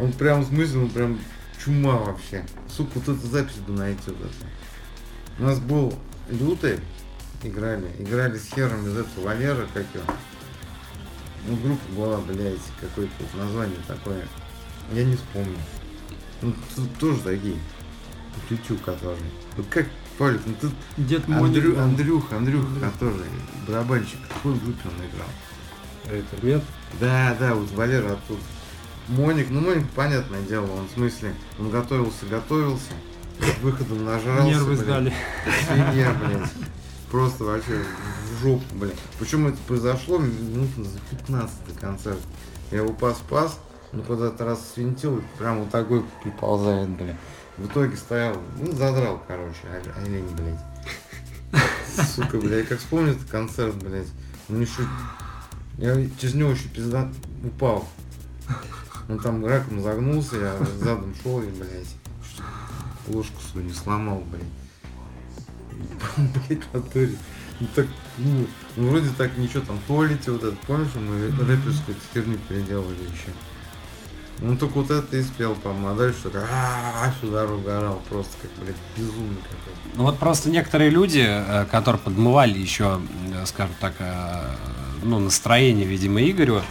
Он 0.00 0.12
прям, 0.12 0.42
в 0.42 0.48
смысле, 0.48 0.80
он 0.80 0.90
прям 0.90 1.18
чума 1.62 1.96
вообще. 1.96 2.44
Сука, 2.68 2.90
вот 2.94 3.08
эту 3.08 3.26
запись 3.26 3.56
бы 3.56 3.72
найти 3.72 4.02
вот 4.06 4.20
это. 4.20 4.50
У 5.38 5.42
нас 5.44 5.58
был 5.60 5.94
лютый, 6.30 6.80
играли, 7.42 7.90
играли 7.98 8.38
с 8.38 8.46
хером 8.52 8.86
из 8.86 8.96
этого 8.96 9.24
Валера, 9.24 9.66
как 9.72 9.86
его. 9.94 10.04
Ну, 11.46 11.56
группа 11.56 11.92
была, 11.92 12.18
блядь, 12.18 12.58
какое-то 12.80 13.12
вот 13.20 13.42
название 13.42 13.78
такое. 13.86 14.26
Я 14.92 15.04
не 15.04 15.16
вспомню. 15.16 15.56
Ну, 16.42 16.54
тут 16.74 16.98
тоже 16.98 17.20
такие. 17.20 17.56
Тютю, 18.48 18.76
которые. 18.76 19.18
Вот 19.56 19.66
как, 19.68 19.86
Павлик, 20.16 20.40
ну 20.46 20.54
ты 20.60 20.70
Дед. 20.96 21.28
Андрю, 21.28 21.74
да. 21.74 21.84
Андрюха, 21.84 22.36
Андрюха, 22.36 22.68
который 22.80 23.26
барабанщик, 23.66 24.18
какой 24.28 24.54
группе 24.54 24.80
он 24.84 24.94
играл? 25.06 25.28
Это 26.06 26.46
нет? 26.46 26.62
Да, 27.00 27.36
да, 27.38 27.54
вот 27.54 27.70
Валера 27.72 28.12
оттуда. 28.12 28.40
Моник, 29.08 29.48
ну 29.50 29.60
Моник, 29.60 29.88
понятное 29.90 30.42
дело, 30.42 30.70
он 30.70 30.86
в 30.86 30.90
смысле, 30.92 31.34
он 31.58 31.70
готовился, 31.70 32.26
готовился, 32.26 32.92
выходом 33.62 34.04
нажрался. 34.04 34.46
Нервы 34.46 34.76
сдали. 34.76 35.12
Свинья, 35.66 36.14
блядь. 36.14 36.50
Просто 37.10 37.44
вообще 37.44 37.82
в 38.30 38.42
жопу, 38.42 38.64
блядь. 38.74 38.98
Причем 39.18 39.46
это 39.46 39.56
произошло 39.66 40.18
минут 40.18 40.68
за 40.76 40.98
15 41.16 41.56
до 41.66 41.80
концерта. 41.80 42.22
Я 42.70 42.78
его 42.78 42.92
пас-пас, 42.92 43.58
ну 43.92 44.02
куда-то 44.02 44.44
раз 44.44 44.72
свинтил, 44.74 45.18
и 45.18 45.22
прям 45.38 45.60
вот 45.60 45.70
такой 45.70 46.04
приползает, 46.22 46.90
блядь. 46.90 47.16
В 47.56 47.66
итоге 47.66 47.96
стоял, 47.96 48.36
ну 48.60 48.72
задрал, 48.72 49.22
короче, 49.26 49.58
олень, 49.96 50.28
блядь. 50.36 50.60
Сука, 52.14 52.38
блядь, 52.38 52.68
как 52.68 52.78
вспомню 52.78 53.12
этот 53.12 53.28
концерт, 53.28 53.74
блядь. 53.76 54.06
Ну 54.48 54.58
не 54.58 54.66
шут. 54.66 54.86
Я 55.78 55.94
через 56.20 56.34
него 56.34 56.50
еще 56.50 56.68
пизда 56.68 57.10
упал. 57.42 57.88
Он 59.08 59.18
там 59.18 59.44
раком 59.44 59.82
загнулся, 59.82 60.36
я 60.36 60.56
задом 60.78 61.14
шел 61.22 61.42
и, 61.42 61.46
блядь, 61.46 61.96
ложку 63.08 63.40
свою 63.40 63.66
не 63.66 63.72
сломал, 63.72 64.22
блядь. 64.30 64.42
Блядь, 66.48 66.64
в 66.64 66.74
натуре. 66.74 67.16
Ну 67.60 67.66
так, 67.74 67.86
ну, 68.18 68.46
ну, 68.76 68.90
вроде 68.90 69.08
так 69.16 69.36
ничего 69.36 69.64
там, 69.64 69.80
туалете 69.86 70.30
вот 70.30 70.44
это, 70.44 70.56
помнишь, 70.66 70.94
мы 70.94 71.28
рэперскую 71.44 71.96
херню 72.12 72.38
переделали 72.48 73.02
еще. 73.02 73.32
Ну 74.40 74.56
только 74.56 74.74
вот 74.74 74.90
это 74.90 75.16
и 75.16 75.22
спел, 75.22 75.56
по-моему, 75.56 75.88
а 75.88 75.94
дальше 75.94 76.20
что-то 76.20 76.46
а 76.48 77.12
всю 77.18 77.32
дорогу 77.32 77.68
орал, 77.68 78.00
просто 78.08 78.32
как, 78.42 78.50
блядь, 78.62 78.76
безумный 78.96 79.42
какой-то. 79.42 79.96
Ну 79.96 80.04
вот 80.04 80.18
просто 80.18 80.50
некоторые 80.50 80.90
люди, 80.90 81.24
э, 81.26 81.64
которые 81.64 82.00
подмывали 82.00 82.56
еще, 82.56 83.00
э, 83.34 83.46
скажем 83.46 83.74
так, 83.80 83.94
э, 83.98 84.54
ну, 85.02 85.18
настроение, 85.18 85.86
видимо, 85.86 86.22
Игорю 86.22 86.62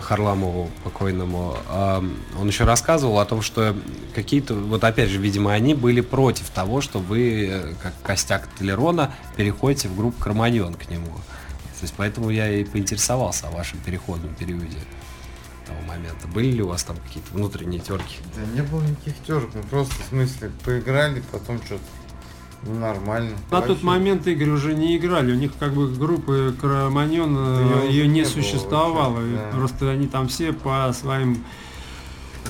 Харламову 0.00 0.70
покойному, 0.84 1.56
э, 1.68 2.02
он 2.38 2.46
еще 2.46 2.64
рассказывал 2.64 3.18
о 3.18 3.24
том, 3.24 3.42
что 3.42 3.76
какие-то, 4.14 4.54
вот 4.54 4.84
опять 4.84 5.10
же, 5.10 5.18
видимо, 5.18 5.52
они 5.52 5.74
были 5.74 6.00
против 6.00 6.50
того, 6.50 6.80
что 6.80 6.98
вы, 6.98 7.48
э, 7.50 7.74
как 7.82 7.94
костяк 8.02 8.48
Толерона, 8.58 9.14
переходите 9.36 9.88
в 9.88 9.96
группу 9.96 10.20
Кроманьон 10.22 10.74
к 10.74 10.88
нему. 10.90 11.06
То 11.06 11.82
есть 11.82 11.94
поэтому 11.96 12.30
я 12.30 12.50
и 12.50 12.64
поинтересовался 12.64 13.48
о 13.48 13.50
вашем 13.50 13.78
переходном 13.80 14.34
периоде 14.34 14.78
того 15.66 15.80
момента. 15.82 16.26
Были 16.28 16.52
ли 16.52 16.62
у 16.62 16.68
вас 16.68 16.84
там 16.84 16.96
какие-то 16.96 17.32
внутренние 17.34 17.80
терки? 17.80 18.16
Да 18.34 18.42
не 18.54 18.62
было 18.62 18.82
никаких 18.82 19.14
терок, 19.26 19.54
мы 19.54 19.62
просто, 19.62 19.94
в 20.02 20.06
смысле, 20.08 20.50
поиграли, 20.64 21.22
потом 21.32 21.60
что-то, 21.62 21.82
ну, 22.62 22.78
нормально. 22.78 23.36
На 23.50 23.60
тот 23.60 23.68
Вообще. 23.68 23.84
момент 23.84 24.26
Игорь 24.26 24.50
уже 24.50 24.74
не 24.74 24.96
играли, 24.96 25.32
у 25.32 25.36
них 25.36 25.52
как 25.58 25.74
бы 25.74 25.88
группы 25.88 26.54
Кроманьон, 26.60 27.34
Да 27.34 27.76
уже 27.76 27.86
ее 27.88 28.08
не 28.08 28.24
существовало, 28.24 29.20
да. 29.20 29.56
просто 29.56 29.90
они 29.90 30.06
там 30.06 30.28
все 30.28 30.52
по 30.52 30.92
своим 30.92 31.44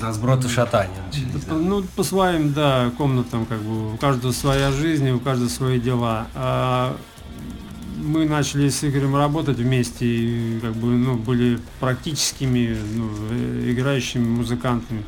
Разброд 0.01 0.45
и 0.45 0.47
шатание 0.47 1.01
начались. 1.05 1.45
Да, 1.45 1.55
да? 1.55 1.55
Ну, 1.55 1.83
по 1.95 2.03
своим, 2.03 2.53
да, 2.53 2.91
комнатам, 2.97 3.45
как 3.45 3.59
бы, 3.61 3.93
у 3.93 3.97
каждого 3.97 4.31
своя 4.31 4.71
жизнь, 4.71 5.09
у 5.09 5.19
каждого 5.19 5.49
свои 5.49 5.79
дела. 5.79 6.27
А 6.35 6.97
мы 7.97 8.25
начали 8.25 8.69
с 8.69 8.83
Игорем 8.83 9.15
работать 9.15 9.57
вместе, 9.57 10.05
и, 10.05 10.59
как 10.59 10.73
бы, 10.75 10.89
ну, 10.89 11.15
были 11.15 11.59
практическими, 11.79 12.77
ну, 12.95 13.09
э, 13.31 13.71
играющими 13.71 14.27
музыкантами. 14.27 15.03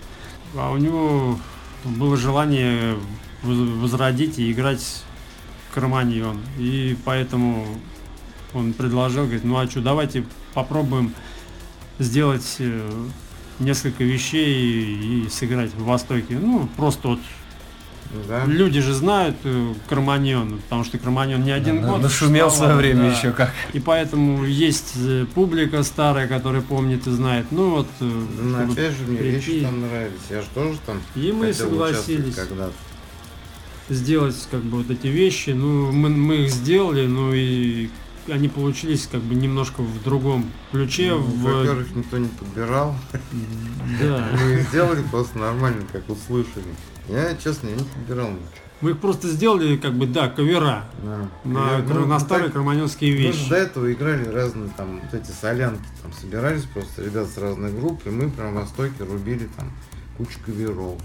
А 0.56 0.72
у 0.72 0.78
него 0.78 1.40
было 1.86 2.18
желание 2.18 2.96
возродить 3.44 4.40
и 4.40 4.52
играть 4.52 5.04
Кроманьон. 5.74 6.40
И 6.58 6.98
поэтому 7.06 7.66
он 8.54 8.74
предложил, 8.74 9.24
говорит, 9.24 9.44
ну 9.44 9.58
а 9.58 9.68
что, 9.70 9.82
давайте 9.82 10.24
попробуем 10.54 11.14
сделать 12.00 12.56
э, 12.60 12.90
несколько 13.60 14.04
вещей 14.04 15.26
и 15.26 15.30
сыграть 15.30 15.72
в 15.74 15.84
Востоке. 15.84 16.38
Ну, 16.42 16.68
просто 16.76 17.10
вот 17.10 17.20
Ну 18.12 18.22
Да. 18.28 18.46
люди 18.46 18.82
же 18.82 18.94
знают 18.94 19.36
э, 19.44 19.74
Кроманьон, 19.88 20.60
потому 20.64 20.84
что 20.84 20.98
Кроманьон 20.98 21.44
не 21.44 21.52
один 21.52 21.82
Ну, 21.82 21.90
год. 21.92 22.02
Нашумел 22.02 22.50
в 22.50 22.56
свое 22.56 22.76
время 22.76 23.02
да. 23.04 23.16
еще 23.18 23.32
как. 23.32 23.54
И 23.74 23.80
поэтому 23.80 24.46
есть 24.46 24.94
э, 24.96 25.26
публика 25.36 25.84
старая, 25.84 26.28
которая 26.28 26.62
помнит 26.64 27.06
и 27.06 27.12
знает. 27.12 27.46
Ну 27.52 27.70
вот, 27.70 27.88
Да, 28.00 28.06
ну, 28.42 28.72
опять 28.72 28.94
же, 28.98 29.04
мне 29.08 29.18
прийти. 29.20 29.52
вещи 29.60 29.66
там 29.66 29.82
нравились. 29.82 30.20
Я 30.32 30.42
же 30.42 30.48
тоже 30.56 30.80
там 30.86 31.00
И 31.16 31.32
мы 31.32 31.54
согласились 31.54 32.34
когда-то. 32.36 32.74
Сделать 33.90 34.36
как 34.52 34.62
бы 34.62 34.78
вот 34.84 34.90
эти 34.92 35.08
вещи. 35.08 35.52
Ну, 35.52 35.92
мы, 35.92 36.10
мы 36.10 36.36
их 36.46 36.52
сделали, 36.52 37.08
ну 37.08 37.34
и 37.34 37.90
они 38.28 38.48
получились 38.48 39.08
как 39.12 39.22
бы 39.22 39.34
немножко 39.36 39.82
в 39.82 40.04
другом 40.04 40.52
ключе. 40.72 41.12
Ну, 41.14 41.20
в... 41.22 41.42
Во-первых, 41.42 41.96
никто 41.96 42.18
не 42.18 42.28
подбирал. 42.28 42.96
Да. 44.02 44.30
Мы 44.42 44.54
их 44.54 44.70
сделали 44.70 45.04
просто 45.10 45.38
нормально, 45.40 45.82
как 45.92 46.08
услышали. 46.10 46.66
Я, 47.08 47.36
честно, 47.36 47.70
я 47.70 47.76
не 47.76 47.84
подбирал 47.84 48.30
ничего. 48.30 48.46
Мы 48.82 48.92
их 48.92 49.00
просто 49.00 49.28
сделали 49.28 49.76
как 49.76 49.94
бы, 49.94 50.06
да, 50.08 50.30
кавера 50.30 50.86
Да. 51.04 51.30
на, 51.44 51.72
Я, 51.72 51.84
ну, 51.86 52.06
на 52.06 52.14
ну, 52.14 52.20
старые 52.20 52.46
так- 52.46 52.54
кроманьонские 52.54 53.12
Мы 53.12 53.18
же 53.18 53.28
вещи. 53.40 53.50
до 53.50 53.56
этого 53.58 53.92
играли 53.92 54.26
разные 54.30 54.70
там 54.78 55.02
вот 55.02 55.14
эти 55.14 55.32
солянки, 55.32 55.84
там 56.02 56.14
собирались 56.14 56.64
просто 56.64 57.04
ребят 57.04 57.28
с 57.28 57.38
разных 57.38 57.78
групп, 57.78 58.06
и 58.06 58.10
мы 58.10 58.30
прям 58.30 58.52
в 58.54 58.56
Востоке 58.56 59.04
рубили 59.04 59.50
там 59.58 59.70
кучу 60.18 60.40
каверов. 60.46 60.98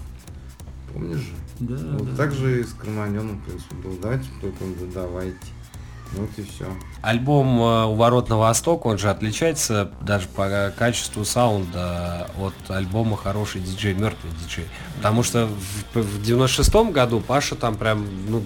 Помнишь 0.93 1.17
же? 1.17 1.33
Да, 1.59 1.75
вот 1.97 2.11
да. 2.11 2.17
так 2.17 2.33
же 2.33 2.61
и 2.61 2.63
с 2.63 2.73
Кроманьоном, 2.73 3.37
в 3.37 3.45
принципе, 3.45 3.75
был. 3.75 3.97
Давайте 4.01 4.25
только 4.41 4.63
он 4.63 4.73
говорит, 4.73 4.93
давайте. 4.93 5.37
Вот 6.11 6.29
и 6.37 6.43
все. 6.43 6.65
Альбом 7.01 7.59
э, 7.59 7.85
«У 7.85 7.95
ворот 7.95 8.29
на 8.29 8.37
восток», 8.37 8.85
он 8.85 8.97
же 8.97 9.09
отличается 9.09 9.91
даже 10.01 10.27
по 10.27 10.71
качеству 10.77 11.25
саунда 11.25 12.29
от 12.39 12.53
альбома 12.69 13.17
«Хороший 13.17 13.61
диджей», 13.61 13.93
«Мертвый 13.93 14.31
диджей». 14.43 14.65
Потому 14.97 15.23
что 15.23 15.47
в, 15.93 15.99
в 15.99 16.21
96-м 16.23 16.91
году 16.91 17.21
Паша 17.21 17.55
там 17.55 17.75
прям 17.75 18.07
ну, 18.29 18.43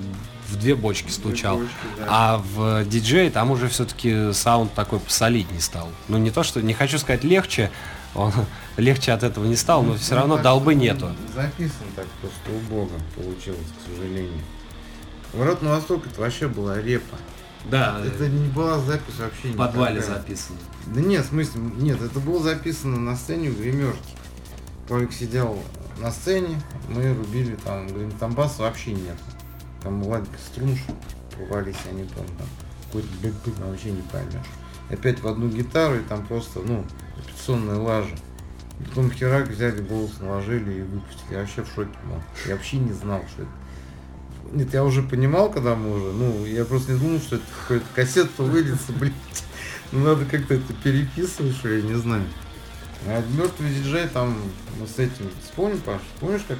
в 0.48 0.57
две 0.57 0.76
бочки 0.76 1.11
стучал. 1.11 1.57
бочки, 1.57 1.72
да. 1.98 2.06
А 2.07 2.38
в 2.53 2.86
диджей 2.86 3.30
там 3.30 3.52
уже 3.52 3.68
все-таки 3.68 4.34
саунд 4.34 4.73
такой 4.73 4.99
посолидней 4.99 5.61
стал. 5.61 5.90
Ну 6.07 6.18
не 6.18 6.31
то, 6.31 6.44
что, 6.44 6.61
не 6.61 6.73
хочу 6.73 6.98
сказать 6.98 7.23
легче, 7.23 7.72
он 8.15 8.31
легче 8.77 9.11
от 9.11 9.23
этого 9.23 9.45
не 9.45 9.56
стал, 9.56 9.84
но 9.84 9.95
все 9.95 10.15
Ну, 10.15 10.22
равно 10.22 10.38
долбы 10.38 10.76
нету. 10.76 11.11
Записан 11.34 11.88
так 11.95 12.06
просто 12.22 12.52
убого 12.52 12.90
получилось, 13.15 13.60
к 13.84 13.90
сожалению. 13.90 14.41
Ворот 15.34 15.61
на 15.61 15.72
восток 15.72 16.06
это 16.07 16.22
вообще 16.22 16.48
была 16.48 16.81
репа. 16.81 17.18
Да, 17.69 18.02
Это 18.06 18.27
не 18.30 18.48
была 18.48 18.80
запись 18.80 19.15
вообще 19.19 19.49
в 19.49 19.57
подвале 19.57 19.98
никакая. 19.98 20.18
записано. 20.18 20.57
Да 20.88 21.02
нет, 21.02 21.26
в 21.26 21.30
смысле, 21.30 21.61
нет, 21.77 22.02
это 22.02 22.19
было 22.19 22.41
записано 22.41 22.98
на 22.99 23.15
сцене 23.15 23.49
в 23.49 23.60
гримерке. 23.60 23.99
Толик 24.88 25.11
сидел 25.14 25.60
на 25.99 26.10
сцене, 26.11 26.60
мы 26.88 27.14
рубили 27.14 27.56
там, 27.64 27.88
говорим, 27.88 28.11
там 28.11 28.34
баса 28.34 28.61
вообще 28.64 28.94
нет. 28.94 29.18
Там 29.84 30.02
Владик 30.02 30.30
и 30.34 30.52
струнж 30.52 30.80
порвались, 31.38 31.76
я 31.86 31.91
не 31.91 32.06
помню, 32.06 32.30
там 32.38 32.48
какой-то 32.88 33.07
бэк 33.22 33.60
вообще 33.68 33.91
не 33.91 34.02
поймешь. 34.03 34.48
Опять 34.90 35.22
в 35.22 35.27
одну 35.27 35.49
гитару 35.49 35.98
и 35.98 36.03
там 36.03 36.26
просто, 36.26 36.61
ну, 36.61 36.84
репетиционная 37.40 37.78
лажа. 37.78 38.16
Потом 38.88 39.11
херак 39.11 39.49
взяли 39.49 39.82
голос, 39.82 40.11
наложили 40.20 40.80
и 40.80 40.82
выпустили. 40.82 41.34
Я 41.34 41.40
вообще 41.40 41.64
в 41.64 41.68
шоке 41.68 41.98
был. 42.06 42.22
Я 42.48 42.56
вообще 42.56 42.78
не 42.78 42.94
знал, 42.94 43.22
что 43.32 43.44
это. 43.44 43.52
Нет, 44.52 44.74
я 44.74 44.84
уже 44.84 45.03
понимал, 45.03 45.52
когда 45.52 45.76
мы 45.76 45.95
уже, 45.95 46.11
ну, 46.14 46.45
я 46.45 46.66
просто 46.66 46.94
не 46.94 46.99
думал, 46.99 47.20
что 47.20 47.36
это 47.36 47.45
какой-то 47.61 47.86
кассета 47.94 48.44
выльется, 48.44 48.91
блядь. 48.99 49.14
Ну, 49.91 50.06
надо 50.06 50.26
как-то 50.26 50.53
это 50.56 50.74
переписывать, 50.84 51.56
что 51.56 51.70
я 51.70 51.82
не 51.82 51.95
знаю. 51.95 52.24
А 53.06 53.22
мертвый 53.38 53.70
диджей 53.74 54.07
там, 54.07 54.36
мы 54.80 54.88
с 54.88 54.98
этим, 54.98 55.30
вспомни, 55.44 55.78
Паш, 55.80 56.02
помнишь, 56.20 56.41
как 56.48 56.57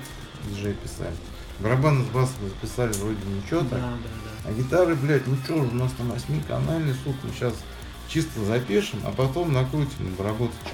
диджей 0.50 0.74
писали? 0.74 1.16
Барабаны 1.60 2.06
с 2.06 2.08
басом 2.08 2.36
записали 2.48 2.94
вроде 2.94 3.18
ничего 3.26 3.62
Да, 3.62 3.70
так. 3.70 3.80
да, 3.80 3.98
да. 4.46 4.50
А 4.50 4.54
гитары, 4.54 4.96
блядь, 4.96 5.28
ну 5.28 5.36
чё, 5.46 5.56
у 5.62 5.72
нас 5.72 5.92
там 5.98 6.10
восьмиканальный, 6.12 6.94
сука, 7.04 7.18
мы 7.24 7.32
сейчас 7.34 7.54
чисто 8.12 8.44
запишем, 8.46 9.00
а 9.06 9.12
потом 9.12 9.54
накрутим 9.54 10.14
обработочку. 10.18 10.70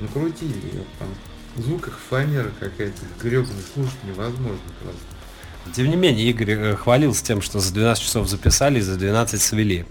Накрутили 0.00 0.54
ее 0.54 0.84
там. 0.98 1.08
В 1.56 1.62
звуках 1.62 1.98
фанера 2.08 2.50
какая-то 2.60 3.02
гребная, 3.20 3.56
слушать 3.74 3.96
невозможно 4.04 4.58
просто. 4.82 5.00
Тем 5.74 5.90
не 5.90 5.96
менее, 5.96 6.30
Игорь 6.30 6.50
э, 6.52 6.76
хвалился 6.76 7.24
тем, 7.24 7.42
что 7.42 7.58
за 7.60 7.74
12 7.74 8.02
часов 8.02 8.28
записали 8.28 8.78
и 8.78 8.82
за 8.82 8.96
12 8.96 9.40
свели. 9.40 9.84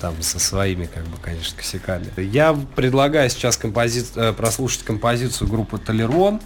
Там 0.00 0.20
со 0.22 0.38
своими, 0.38 0.86
как 0.86 1.04
бы, 1.04 1.18
конечно, 1.20 1.56
косяками. 1.56 2.06
Я 2.16 2.54
предлагаю 2.74 3.28
сейчас 3.28 3.60
компози- 3.60 4.12
э, 4.16 4.32
прослушать 4.32 4.82
композицию 4.82 5.48
группы 5.48 5.78
Толерон 5.78 6.40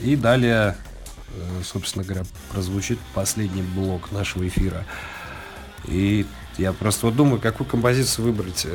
и 0.00 0.14
далее 0.14 0.76
э, 1.28 1.62
собственно 1.64 2.04
говоря, 2.04 2.24
прозвучит 2.52 2.98
последний 3.14 3.62
блок 3.62 4.12
нашего 4.12 4.46
эфира. 4.46 4.84
И 5.86 6.24
я 6.58 6.72
просто 6.72 7.06
вот 7.06 7.16
думаю, 7.16 7.40
какую 7.40 7.68
композицию 7.68 8.26
выбрать. 8.26 8.66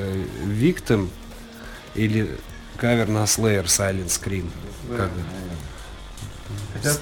Victim 0.45 1.10
или 1.95 2.38
кавер 2.77 3.07
на 3.07 3.23
Slayer 3.23 3.65
Silent 3.65 4.07
Scream? 4.07 4.49
Как 4.95 5.11
бы. 5.11 5.22
Хотя 6.73 6.95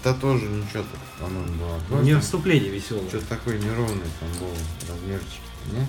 это 0.00 0.14
тоже 0.20 0.46
ничего 0.46 0.82
так, 0.82 1.00
по-моему, 1.18 1.54
было. 1.54 1.80
Просто 1.88 2.04
Не 2.04 2.20
вступление 2.20 2.70
веселое. 2.70 3.08
Что-то 3.08 3.26
такое 3.26 3.58
неровный 3.58 4.06
там 4.20 4.28
был 4.38 4.54
размерчик, 4.88 5.40
не? 5.72 5.86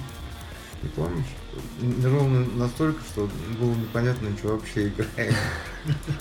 Не 0.84 0.90
помнишь? 0.90 1.26
Неровно 1.80 2.45
настолько, 2.56 3.02
что 3.03 3.30
было 3.60 3.74
непонятно, 3.74 4.30
что 4.38 4.49
вообще 4.49 4.88
играет. 4.88 5.36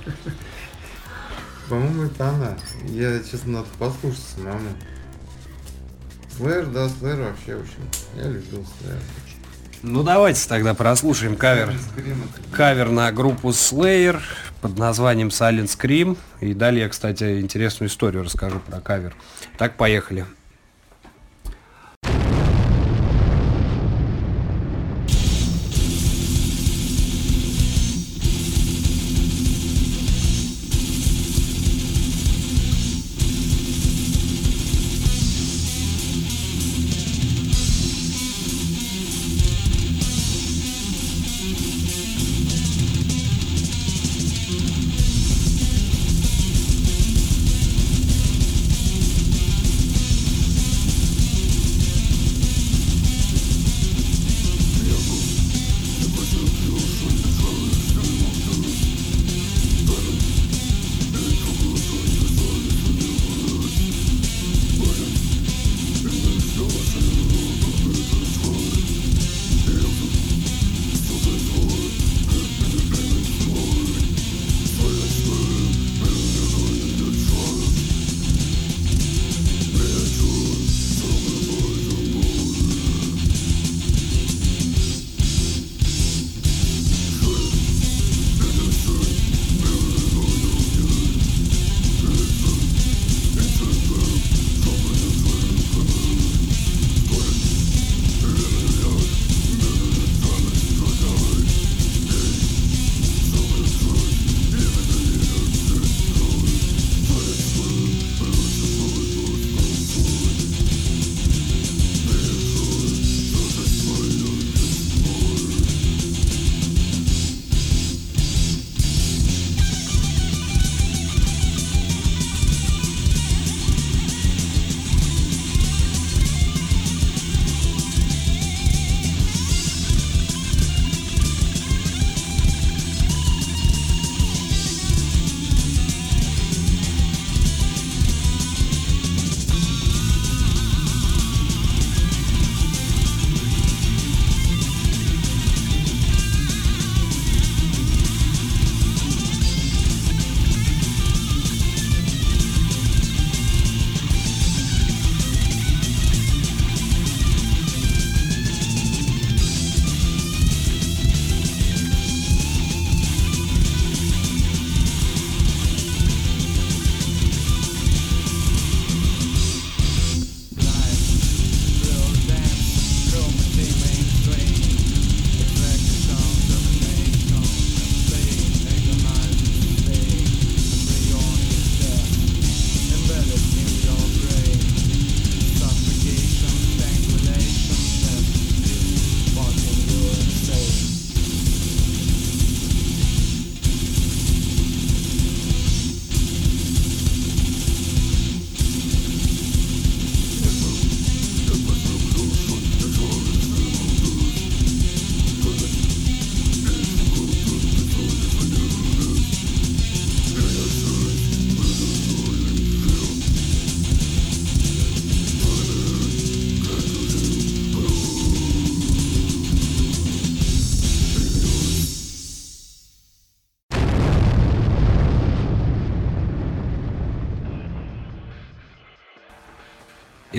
По-моему, 1.69 2.03
это 2.05 2.29
она. 2.29 2.57
Я, 2.89 3.19
честно, 3.21 3.53
надо 3.53 3.69
послушать 3.79 4.23
самому. 4.35 4.71
Слэр, 6.37 6.67
да, 6.67 6.89
Слэр 6.89 7.21
вообще, 7.21 7.55
общем, 7.55 7.89
я 8.17 8.25
любил 8.25 8.67
Слэр. 8.81 8.99
Ну 9.83 10.03
давайте 10.03 10.49
тогда 10.49 10.73
прослушаем 10.73 11.37
кавер. 11.37 11.75
Кавер 12.53 12.91
на 12.91 13.13
группу 13.13 13.51
Slayer 13.51 14.21
под 14.63 14.79
названием 14.79 15.29
Silent 15.29 15.67
Scream. 15.67 16.17
И 16.41 16.55
далее 16.55 16.85
я, 16.85 16.89
кстати, 16.89 17.41
интересную 17.41 17.91
историю 17.91 18.25
расскажу 18.25 18.61
про 18.61 18.81
кавер. 18.81 19.15
Так, 19.59 19.77
поехали. 19.77 20.25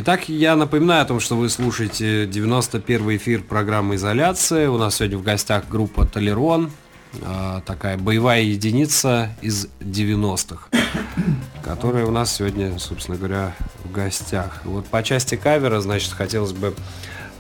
Итак, 0.08 0.30
я 0.30 0.56
напоминаю 0.56 1.02
о 1.02 1.06
том, 1.06 1.20
что 1.20 1.36
вы 1.36 1.50
слушаете 1.50 2.28
91 2.28 3.18
эфир 3.18 3.42
программы 3.42 3.96
«Изоляция». 3.96 4.70
У 4.70 4.78
нас 4.78 4.98
сегодня 4.98 5.18
в 5.18 5.24
гостях 5.24 5.68
группа 5.68 6.06
«Толерон», 6.06 6.70
а, 7.24 7.62
такая 7.62 7.98
боевая 7.98 8.44
единица 8.44 9.32
из 9.42 9.66
90-х, 9.80 10.70
которая 11.64 12.06
у 12.06 12.12
нас 12.12 12.36
сегодня, 12.36 12.78
собственно 12.78 13.18
говоря, 13.18 13.56
в 13.84 13.92
гостях. 13.92 14.62
Вот 14.66 14.86
по 14.86 15.02
части 15.02 15.38
кавера, 15.38 15.80
значит, 15.80 16.12
хотелось 16.12 16.52
бы 16.52 16.76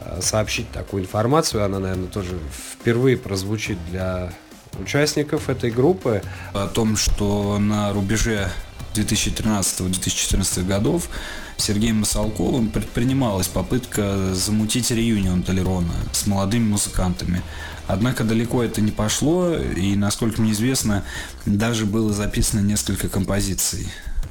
а, 0.02 0.20
сообщить 0.24 0.68
такую 0.72 1.04
информацию, 1.04 1.64
она, 1.64 1.78
наверное, 1.78 2.08
тоже 2.08 2.40
впервые 2.52 3.16
прозвучит 3.16 3.78
для 3.92 4.34
участников 4.80 5.50
этой 5.50 5.70
группы. 5.70 6.24
О 6.54 6.68
том, 6.68 6.98
что 6.98 7.60
на 7.60 7.94
рубеже 7.94 8.50
2013-2014 8.96 10.64
годов 10.66 11.10
Сергеем 11.58 12.00
Масалковым 12.00 12.70
предпринималась 12.70 13.48
попытка 13.48 14.34
замутить 14.34 14.92
реюнион 14.92 15.44
Толерона 15.44 15.94
с 16.12 16.28
молодыми 16.28 16.70
музыкантами. 16.70 17.42
Однако 17.88 18.24
далеко 18.24 18.64
это 18.64 18.82
не 18.82 18.92
пошло, 18.92 19.56
и, 19.56 19.96
насколько 19.96 20.42
мне 20.42 20.52
известно, 20.54 21.04
даже 21.46 21.86
было 21.86 22.14
записано 22.14 22.62
несколько 22.62 23.10
композиций 23.10 23.88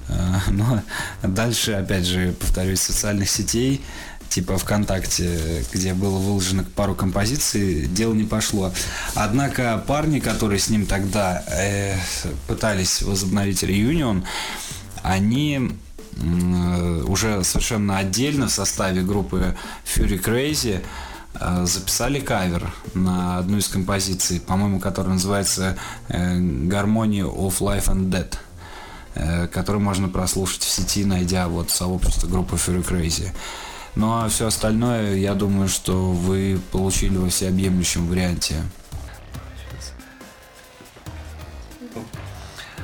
Э, 0.08 0.38
Но 0.50 0.82
дальше, 1.22 1.72
опять 1.72 2.04
же, 2.06 2.32
повторюсь, 2.32 2.80
социальных 2.80 3.30
сетей, 3.30 3.80
типа 4.28 4.58
ВКонтакте, 4.58 5.64
где 5.72 5.94
было 5.94 6.18
выложено 6.18 6.64
пару 6.64 6.94
композиций, 6.94 7.86
дело 7.86 8.14
не 8.14 8.24
пошло. 8.24 8.72
Однако 9.14 9.82
парни, 9.86 10.18
которые 10.18 10.58
с 10.58 10.68
ним 10.68 10.86
тогда 10.86 11.44
э, 11.46 11.96
пытались 12.48 13.02
возобновить 13.02 13.62
реюнион, 13.62 14.24
они 15.02 15.70
э, 16.16 17.04
уже 17.06 17.44
совершенно 17.44 17.98
отдельно 17.98 18.48
в 18.48 18.52
составе 18.52 19.02
группы 19.02 19.56
Fury 19.84 20.20
Crazy 20.20 20.84
э, 21.34 21.66
записали 21.66 22.20
кавер 22.20 22.72
на 22.94 23.38
одну 23.38 23.58
из 23.58 23.68
композиций, 23.68 24.40
по-моему, 24.40 24.80
которая 24.80 25.14
называется 25.14 25.76
э, 26.08 26.38
Harmony 26.38 27.20
of 27.20 27.58
Life 27.60 27.86
and 27.86 28.10
Death 28.10 28.36
э, 29.14 29.46
который 29.46 29.80
можно 29.80 30.08
прослушать 30.08 30.62
в 30.62 30.70
сети, 30.70 31.04
найдя 31.04 31.46
вот 31.46 31.70
сообщество 31.70 32.26
группы 32.26 32.56
Fury 32.56 32.84
Crazy. 32.84 33.30
Ну 33.96 34.12
а 34.12 34.28
все 34.28 34.48
остальное, 34.48 35.14
я 35.14 35.34
думаю, 35.34 35.68
что 35.68 36.10
вы 36.10 36.60
получили 36.72 37.16
во 37.16 37.28
всеобъемлющем 37.28 38.06
варианте. 38.08 38.56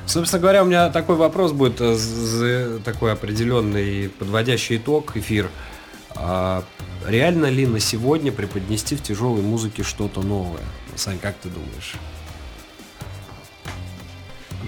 Собственно 0.07 0.41
говоря, 0.41 0.63
у 0.63 0.67
меня 0.67 0.91
такой 0.91 1.17
вопрос 1.17 1.53
будет, 1.53 1.81
э, 1.81 2.81
такой 2.85 3.13
определенный 3.13 4.09
подводящий 4.09 4.77
итог, 4.77 5.17
эфир. 5.17 5.49
А 6.17 6.65
реально 7.07 7.47
ли 7.47 7.67
на 7.67 7.79
сегодня 7.79 8.33
преподнести 8.33 8.97
в 8.97 9.03
тяжелой 9.03 9.43
музыке 9.43 9.83
что-то 9.85 10.23
новое? 10.23 10.65
Сань, 10.97 11.19
как 11.19 11.37
ты 11.37 11.49
думаешь? 11.49 11.95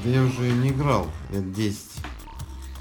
Да 0.05 0.11
я 0.11 0.23
уже 0.23 0.43
не 0.43 0.71
играл 0.71 1.09
лет 1.33 1.53
10. 1.53 1.79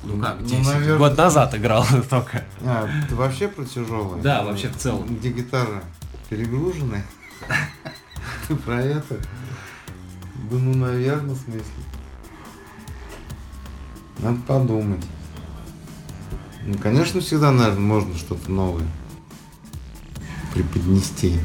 Ну 0.04 0.20
как, 0.20 0.40
Ну, 0.40 0.48
10? 0.48 0.66
наверное. 0.66 0.98
Год 0.98 1.18
назад 1.18 1.56
играл 1.56 1.86
только. 2.10 2.44
А, 2.62 2.90
ты 3.08 3.16
вообще 3.16 3.48
про 3.48 3.64
тяжелое? 3.66 4.22
Да, 4.22 4.44
вообще 4.44 4.70
в 4.70 4.78
целом. 4.78 5.06
Где 5.16 5.32
гитара 5.32 5.84
перегруженная? 6.30 7.06
Ты 8.48 8.56
про 8.56 8.82
это? 8.82 9.16
Да 9.16 10.58
ну, 10.58 10.74
наверное, 10.76 11.36
в 11.36 11.40
смысле. 11.40 11.64
Надо 14.20 14.40
подумать. 14.48 15.06
Ну, 16.66 16.78
конечно, 16.78 17.22
всегда, 17.22 17.52
наверное, 17.52 17.80
можно 17.80 18.16
что-то 18.16 18.52
новое 18.52 18.86
преподнести. 20.54 21.40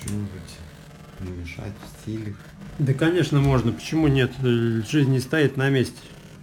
Что-нибудь 0.00 0.30
намешать 1.20 1.72
в 1.80 2.02
стилях. 2.02 2.36
Да, 2.78 2.94
конечно, 2.94 3.40
можно. 3.40 3.72
Почему 3.72 4.08
нет? 4.08 4.32
Жизнь 4.40 5.10
не 5.10 5.20
стоит 5.20 5.56
на 5.56 5.68
месте. 5.70 5.96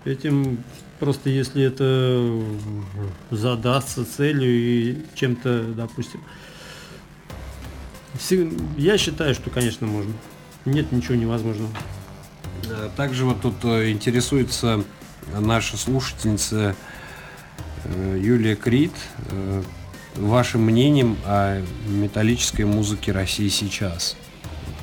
Этим 0.06 0.64
просто 1.00 1.30
если 1.30 1.64
это 1.64 2.42
задастся 3.32 4.06
целью 4.06 4.50
и 4.50 4.98
чем-то, 5.16 5.74
допустим. 5.76 6.22
Я 8.78 8.98
считаю, 8.98 9.34
что, 9.34 9.50
конечно, 9.50 9.88
можно. 9.88 10.14
Нет 10.66 10.92
ничего 10.92 11.16
невозможного. 11.16 11.70
Также 12.96 13.26
вот 13.26 13.42
тут 13.42 13.56
э, 13.64 13.92
интересуется 13.92 14.84
наша 15.34 15.78
слушательница 15.78 16.76
э, 17.86 18.20
Юлия 18.22 18.56
Крид 18.56 18.92
э, 19.32 19.64
вашим 20.16 20.64
мнением 20.64 21.18
о 21.26 21.62
металлической 21.88 22.64
музыке 22.64 23.12
России 23.12 23.48
сейчас. 23.48 24.18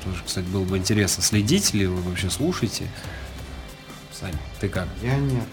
Тоже, 0.07 0.23
кстати, 0.25 0.47
было 0.47 0.63
бы 0.63 0.79
интересно, 0.79 1.21
следите 1.21 1.79
ли 1.79 1.87
вы 1.87 2.01
вообще, 2.01 2.31
слушаете? 2.31 2.89
Сань, 4.13 4.37
ты 4.61 4.69
как? 4.69 4.87
Я 5.03 5.19
нет. 5.19 5.49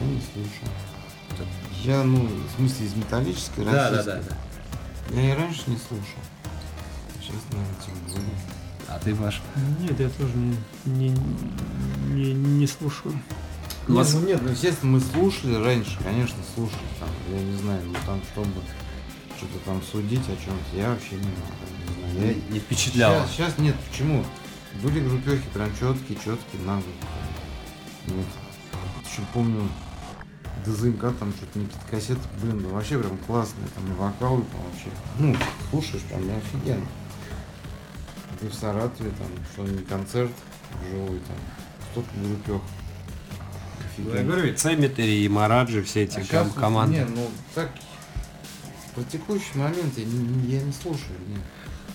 Я 0.00 0.06
не 0.06 0.20
слушаю. 0.20 0.70
Я, 1.82 2.04
ну, 2.04 2.26
в 2.26 2.56
смысле, 2.56 2.86
из 2.86 2.94
металлической 2.94 3.64
российской. 3.64 4.22
Я 5.10 5.34
и 5.34 5.36
раньше 5.36 5.62
не 5.66 5.76
слушал. 5.76 6.20
Сейчас, 7.20 7.36
наверное, 7.50 7.74
тем 7.84 7.94
более. 8.06 8.38
А 8.86 8.98
ты, 9.00 9.14
Паш? 9.16 9.42
Нет, 9.80 9.98
я 9.98 10.08
тоже 10.10 10.32
не, 10.36 10.56
не, 10.86 11.08
не, 12.10 12.32
не 12.34 12.66
слушаю. 12.68 13.20
Нет, 13.88 14.06
ну 14.12 14.20
нет, 14.20 14.42
ну 14.42 14.50
естественно 14.50 14.92
мы 14.92 15.00
слушали 15.00 15.54
раньше, 15.54 15.98
конечно, 16.04 16.36
слушали 16.54 16.78
там, 17.00 17.08
я 17.32 17.42
не 17.42 17.56
знаю, 17.56 17.82
ну 17.86 17.94
там 18.04 18.20
чтобы 18.32 18.60
что-то 19.38 19.58
там 19.64 19.82
судить 19.82 20.24
о 20.24 20.36
чем-то, 20.36 20.76
я 20.76 20.90
вообще 20.90 21.14
не 21.14 21.22
могу, 21.22 22.06
не 22.06 22.12
знаю. 22.12 22.36
Я... 22.48 22.52
Не 22.54 22.58
впечатляло? 22.58 23.26
Сейчас, 23.26 23.36
сейчас 23.36 23.58
нет, 23.58 23.76
почему? 23.88 24.24
Были 24.82 25.00
группехи 25.00 25.44
прям 25.54 25.70
четкие, 25.70 26.16
четкие. 26.16 26.60
Вот. 26.64 28.26
Еще 29.04 29.22
помню, 29.32 29.68
ДЗМК 30.66 31.16
там 31.18 31.32
что-то 31.32 31.58
не 31.58 31.68
кассеты, 31.90 32.20
блин, 32.42 32.62
да 32.62 32.68
вообще 32.68 32.98
прям 32.98 33.16
классные, 33.18 33.66
там 33.74 33.90
и 33.90 33.94
вокалы 33.96 34.42
там 34.42 34.60
вообще. 34.62 34.90
Ну, 35.18 35.36
слушаешь, 35.70 36.02
там 36.10 36.24
не 36.26 36.32
офигенно. 36.34 36.86
Ты 38.40 38.48
в 38.48 38.54
Саратове 38.54 39.10
там, 39.10 39.28
что-нибудь 39.52 39.86
концерт 39.88 40.30
вживую 40.82 41.20
там, 41.20 41.36
столько 41.90 42.10
группех. 42.22 42.62
Ну, 43.98 44.14
Я 44.14 44.22
говорю, 44.22 44.42
ведь 44.42 44.64
Cemetery 44.64 45.24
и 45.24 45.28
Мараджи, 45.28 45.82
все 45.82 46.04
эти 46.04 46.20
А 46.20 46.24
ком- 46.24 46.48
вот 46.48 46.54
команды. 46.54 46.98
Не, 46.98 47.04
ну 47.04 47.28
так 47.54 47.70
про 48.98 49.04
текущий 49.10 49.56
момент 49.56 49.96
я 49.96 50.04
не, 50.04 50.52
я 50.56 50.62
не 50.62 50.72
слушаю. 50.72 51.18
нет. 51.28 51.40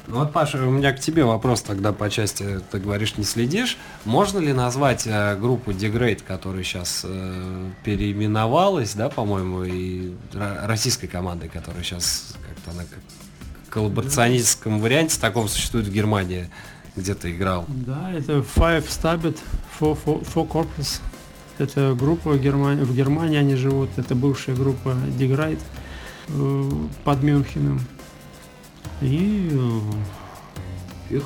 Ну 0.07 0.19
вот, 0.19 0.33
Паша, 0.33 0.57
у 0.65 0.71
меня 0.71 0.91
к 0.91 0.99
тебе 0.99 1.23
вопрос 1.23 1.61
тогда 1.61 1.93
по 1.93 2.09
части, 2.09 2.59
ты 2.71 2.79
говоришь, 2.79 3.17
не 3.17 3.23
следишь. 3.23 3.77
Можно 4.03 4.39
ли 4.39 4.51
назвать 4.51 5.03
э, 5.05 5.37
группу 5.37 5.71
Degrade, 5.71 6.21
которая 6.27 6.63
сейчас 6.63 7.01
э, 7.05 7.69
переименовалась, 7.85 8.95
да, 8.95 9.07
по-моему, 9.07 9.63
и 9.63 10.11
ро- 10.33 10.67
российской 10.67 11.07
командой, 11.07 11.47
которая 11.47 11.83
сейчас 11.83 12.35
как-то 12.45 12.71
она 12.71 12.83
как 12.83 12.99
в 13.65 13.69
коллаборационистском 13.69 14.81
варианте 14.81 15.17
таком 15.19 15.47
существует 15.47 15.87
в 15.87 15.93
Германии, 15.93 16.49
где 16.97 17.15
ты 17.15 17.31
играл. 17.31 17.65
Да, 17.69 18.11
это 18.11 18.39
Five 18.39 18.87
Stabbed 18.89 19.39
for, 19.79 19.97
for, 20.05 20.21
for 20.25 20.45
Corpus. 20.47 20.99
Это 21.59 21.95
группа 21.97 22.31
в 22.31 22.41
Германии, 22.41 22.83
в 22.83 22.93
Германии 22.93 23.37
они 23.37 23.55
живут. 23.55 23.89
Это 23.95 24.15
бывшая 24.15 24.55
группа 24.55 24.95
Деграйт 25.17 25.59
э, 25.59 25.82
под 27.03 27.23
Мюнхеном. 27.23 27.79
И 29.01 29.49
э, 29.51 31.19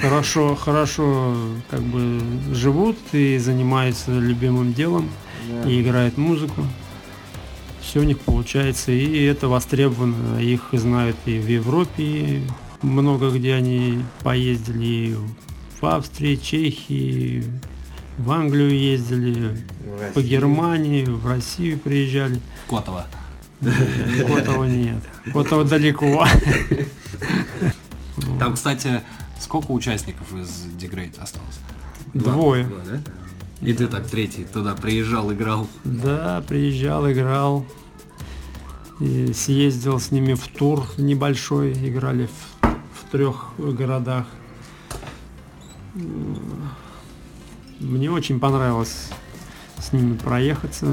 хорошо, 0.00 0.54
хорошо 0.54 1.34
как 1.70 1.80
бы 1.82 2.20
живут 2.52 2.96
и 3.12 3.38
занимаются 3.38 4.10
любимым 4.12 4.72
делом 4.72 5.08
и 5.66 5.80
играют 5.80 6.18
музыку. 6.18 6.62
Все 7.80 8.00
у 8.00 8.04
них 8.04 8.18
получается, 8.20 8.92
и 8.92 9.24
это 9.24 9.48
востребовано. 9.48 10.40
Их 10.40 10.68
знают 10.72 11.16
и 11.26 11.38
в 11.38 11.48
Европе, 11.48 12.02
и 12.02 12.42
много 12.82 13.30
где 13.30 13.54
они 13.54 14.04
поездили, 14.22 14.84
и 14.84 15.16
в 15.80 15.86
Австрии, 15.86 16.36
Чехии, 16.36 17.44
в 18.18 18.30
Англию 18.30 18.76
ездили, 18.76 19.56
В 19.84 20.14
по. 20.14 20.22
Германии, 20.22 21.04
в 21.04 21.26
Россию 21.26 21.78
приезжали. 21.78 22.40
Котова. 22.68 23.06
Котова 24.26 24.64
нет. 24.64 25.02
Котова 25.32 25.64
далеко. 25.64 26.26
Там, 28.38 28.54
кстати, 28.54 29.02
сколько 29.40 29.72
участников 29.72 30.32
из 30.34 30.66
Degrade 30.78 31.20
осталось? 31.20 31.58
Двое. 32.12 32.64
Два, 32.64 32.78
да? 32.84 33.00
И 33.60 33.72
ты 33.72 33.86
так 33.86 34.06
третий 34.06 34.44
туда 34.44 34.74
приезжал, 34.74 35.32
играл. 35.32 35.68
Да, 35.84 36.42
приезжал, 36.46 37.10
играл. 37.10 37.66
И 39.00 39.32
съездил 39.32 39.98
с 39.98 40.10
ними 40.10 40.34
в 40.34 40.46
тур 40.48 40.86
небольшой, 40.98 41.72
играли 41.72 42.26
в, 42.26 42.66
в 42.66 43.10
трех 43.10 43.52
городах. 43.58 44.26
Мне 47.80 48.10
очень 48.10 48.38
понравилось 48.38 49.10
с 49.78 49.92
ними 49.92 50.16
проехаться, 50.16 50.86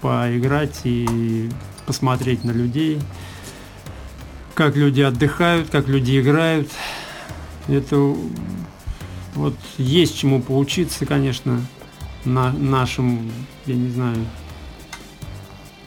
поиграть 0.00 0.80
и 0.84 1.50
посмотреть 1.86 2.44
на 2.44 2.50
людей, 2.50 3.00
как 4.54 4.76
люди 4.76 5.00
отдыхают, 5.00 5.70
как 5.70 5.88
люди 5.88 6.20
играют. 6.20 6.68
Это 7.68 8.14
вот 9.34 9.54
есть 9.78 10.18
чему 10.18 10.40
поучиться, 10.40 11.06
конечно, 11.06 11.60
на 12.24 12.52
нашим, 12.52 13.30
я 13.66 13.74
не 13.74 13.88
знаю. 13.90 14.18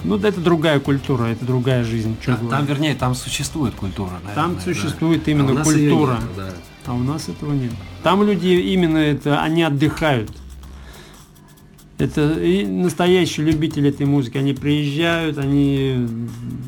Ну, 0.04 0.18
да, 0.18 0.30
это 0.30 0.40
другая 0.40 0.80
культура, 0.80 1.26
это 1.26 1.44
другая 1.44 1.84
жизнь. 1.84 2.16
чё 2.24 2.34
А, 2.34 2.50
там, 2.50 2.66
вернее, 2.66 2.96
там 2.96 3.16
существует 3.16 3.76
культура. 3.76 4.12
Там 4.34 4.54
наверное, 4.54 4.56
да. 4.56 4.62
существует 4.62 5.28
А 5.28 5.32
именно 5.32 5.50
её 5.52 5.64
культура, 5.64 6.14
нету, 6.14 6.28
да. 6.38 6.50
а 6.86 6.94
у 6.94 7.00
нас 7.00 7.28
этого 7.28 7.54
нет. 7.54 7.72
Там 8.02 8.24
люди 8.24 8.48
именно 8.48 8.98
это, 8.98 9.42
они 9.42 9.64
отдыхают. 9.64 10.32
Это 12.00 12.40
и 12.40 12.66
настоящие 12.66 13.46
любители 13.46 13.90
этой 13.90 14.06
музыки. 14.06 14.38
Они 14.38 14.54
приезжают, 14.54 15.38
они 15.38 16.08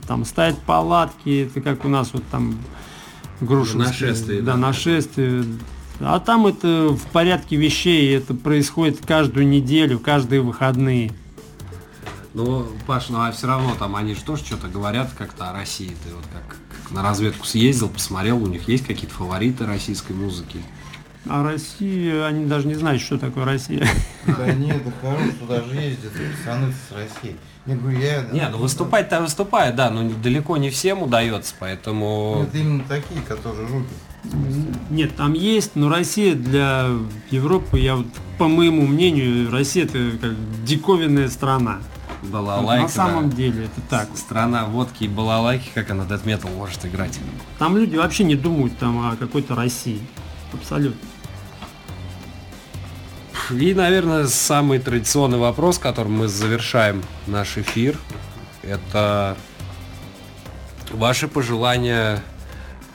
там 0.06 0.26
ставят 0.26 0.60
палатки, 0.60 1.48
это 1.50 1.62
как 1.62 1.86
у 1.86 1.88
нас 1.88 2.10
вот 2.12 2.24
там 2.30 2.60
грушинские. 3.40 3.88
Нашествие, 3.88 4.42
Да, 4.42 4.52
да. 4.52 4.58
нашествие. 4.58 5.46
А 6.02 6.20
там 6.20 6.48
это 6.48 6.90
в 6.90 7.06
порядке 7.12 7.56
вещей, 7.56 8.14
это 8.16 8.34
происходит 8.34 9.00
каждую 9.06 9.48
неделю, 9.48 10.00
каждые 10.00 10.42
выходные. 10.42 11.14
Ну, 12.34 12.68
Паш, 12.86 13.10
ну 13.10 13.20
а 13.20 13.32
все 13.32 13.48
равно 13.48 13.74
там 13.78 13.96
они 13.96 14.16
же 14.16 14.22
тоже 14.22 14.44
что-то 14.44 14.68
говорят 14.68 15.12
как-то 15.18 15.50
о 15.50 15.54
России. 15.54 15.96
Ты 16.04 16.14
вот 16.14 16.26
как, 16.34 16.58
как 16.84 16.92
на 16.92 17.04
разведку 17.04 17.46
съездил, 17.46 17.88
посмотрел, 17.88 18.44
у 18.44 18.48
них 18.48 18.68
есть 18.68 18.86
какие-то 18.86 19.14
фавориты 19.16 19.66
российской 19.66 20.14
музыки? 20.14 20.60
А 21.30 21.44
Россия, 21.44 22.26
они 22.26 22.46
даже 22.46 22.68
не 22.68 22.74
знают, 22.74 23.02
что 23.02 23.18
такое 23.18 23.46
Россия. 23.46 23.88
Да 24.26 24.52
нет, 24.54 24.84
да 24.84 24.92
хорош, 25.02 25.34
туда 25.40 25.62
же 25.62 25.76
ездят 25.76 26.12
пацаны 26.14 26.74
с 26.74 26.92
России. 26.92 27.36
Не, 27.68 27.76
говорю, 27.76 28.00
я... 28.00 28.22
Не, 28.32 28.50
ну 28.50 28.58
выступать-то 28.58 29.22
выступает, 29.22 29.76
да, 29.76 29.92
но 29.92 30.10
далеко 30.10 30.58
не 30.58 30.72
всем 30.72 31.04
удается, 31.04 31.54
поэтому... 31.60 32.46
Это 32.48 32.58
именно 32.58 32.84
такие, 32.88 33.22
которые 33.22 33.68
рубят. 33.68 33.90
Нет, 34.90 35.16
там 35.16 35.34
есть, 35.34 35.76
но 35.76 35.90
Россия 35.90 36.34
для 36.34 36.90
Европы, 37.30 37.80
я 37.80 37.96
вот, 37.96 38.08
по 38.40 38.48
моему 38.48 38.88
мнению, 38.88 39.52
Россия 39.52 39.86
это 39.86 40.12
как 40.20 40.32
диковинная 40.64 41.30
страна. 41.30 41.80
Балалайка, 42.24 42.84
На 42.84 42.90
самом 42.90 43.30
да. 43.30 43.36
деле 43.36 43.66
это 43.66 43.82
так. 43.90 44.10
Страна 44.16 44.66
водки 44.66 45.06
и 45.06 45.08
балалайки, 45.08 45.70
как 45.74 45.90
она 45.90 46.04
Death 46.04 46.24
Metal 46.24 46.56
может 46.56 46.86
играть. 46.86 47.20
Там 47.58 47.78
люди 47.78 47.96
вообще 47.96 48.24
не 48.24 48.36
думают 48.36 48.78
там 48.78 49.08
о 49.08 49.16
какой-то 49.16 49.56
России. 49.56 50.02
Абсолютно. 50.54 51.00
И, 53.50 53.74
наверное, 53.74 54.28
самый 54.28 54.80
традиционный 54.80 55.38
вопрос, 55.38 55.78
которым 55.78 56.14
мы 56.14 56.28
завершаем 56.28 57.04
наш 57.28 57.58
эфир, 57.58 57.98
это 58.62 59.36
ваши 60.92 61.28
пожелания 61.28 62.24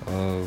э, 0.07 0.45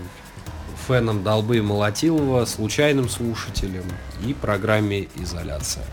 фенам 0.88 1.23
Долбы 1.23 1.57
и 1.57 1.61
Молотилова, 1.61 2.45
случайным 2.45 3.09
слушателям 3.09 3.85
и 4.26 4.34
программе 4.34 5.07
«Изоляция». 5.15 5.85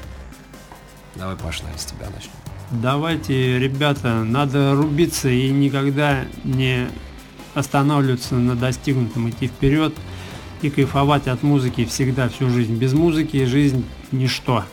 Давай, 1.14 1.36
Паш, 1.36 1.62
с 1.76 1.84
тебя 1.84 2.06
начнем. 2.14 2.32
Давайте, 2.70 3.58
ребята, 3.58 4.24
надо 4.24 4.74
рубиться 4.74 5.28
и 5.28 5.50
никогда 5.50 6.24
не 6.44 6.88
останавливаться 7.54 8.34
на 8.34 8.56
достигнутом, 8.56 9.30
идти 9.30 9.46
вперед 9.46 9.94
и 10.62 10.70
кайфовать 10.70 11.28
от 11.28 11.42
музыки 11.42 11.84
всегда, 11.84 12.28
всю 12.28 12.48
жизнь. 12.50 12.76
Без 12.76 12.92
музыки 12.92 13.44
жизнь 13.44 13.84
ничто. 14.12 14.64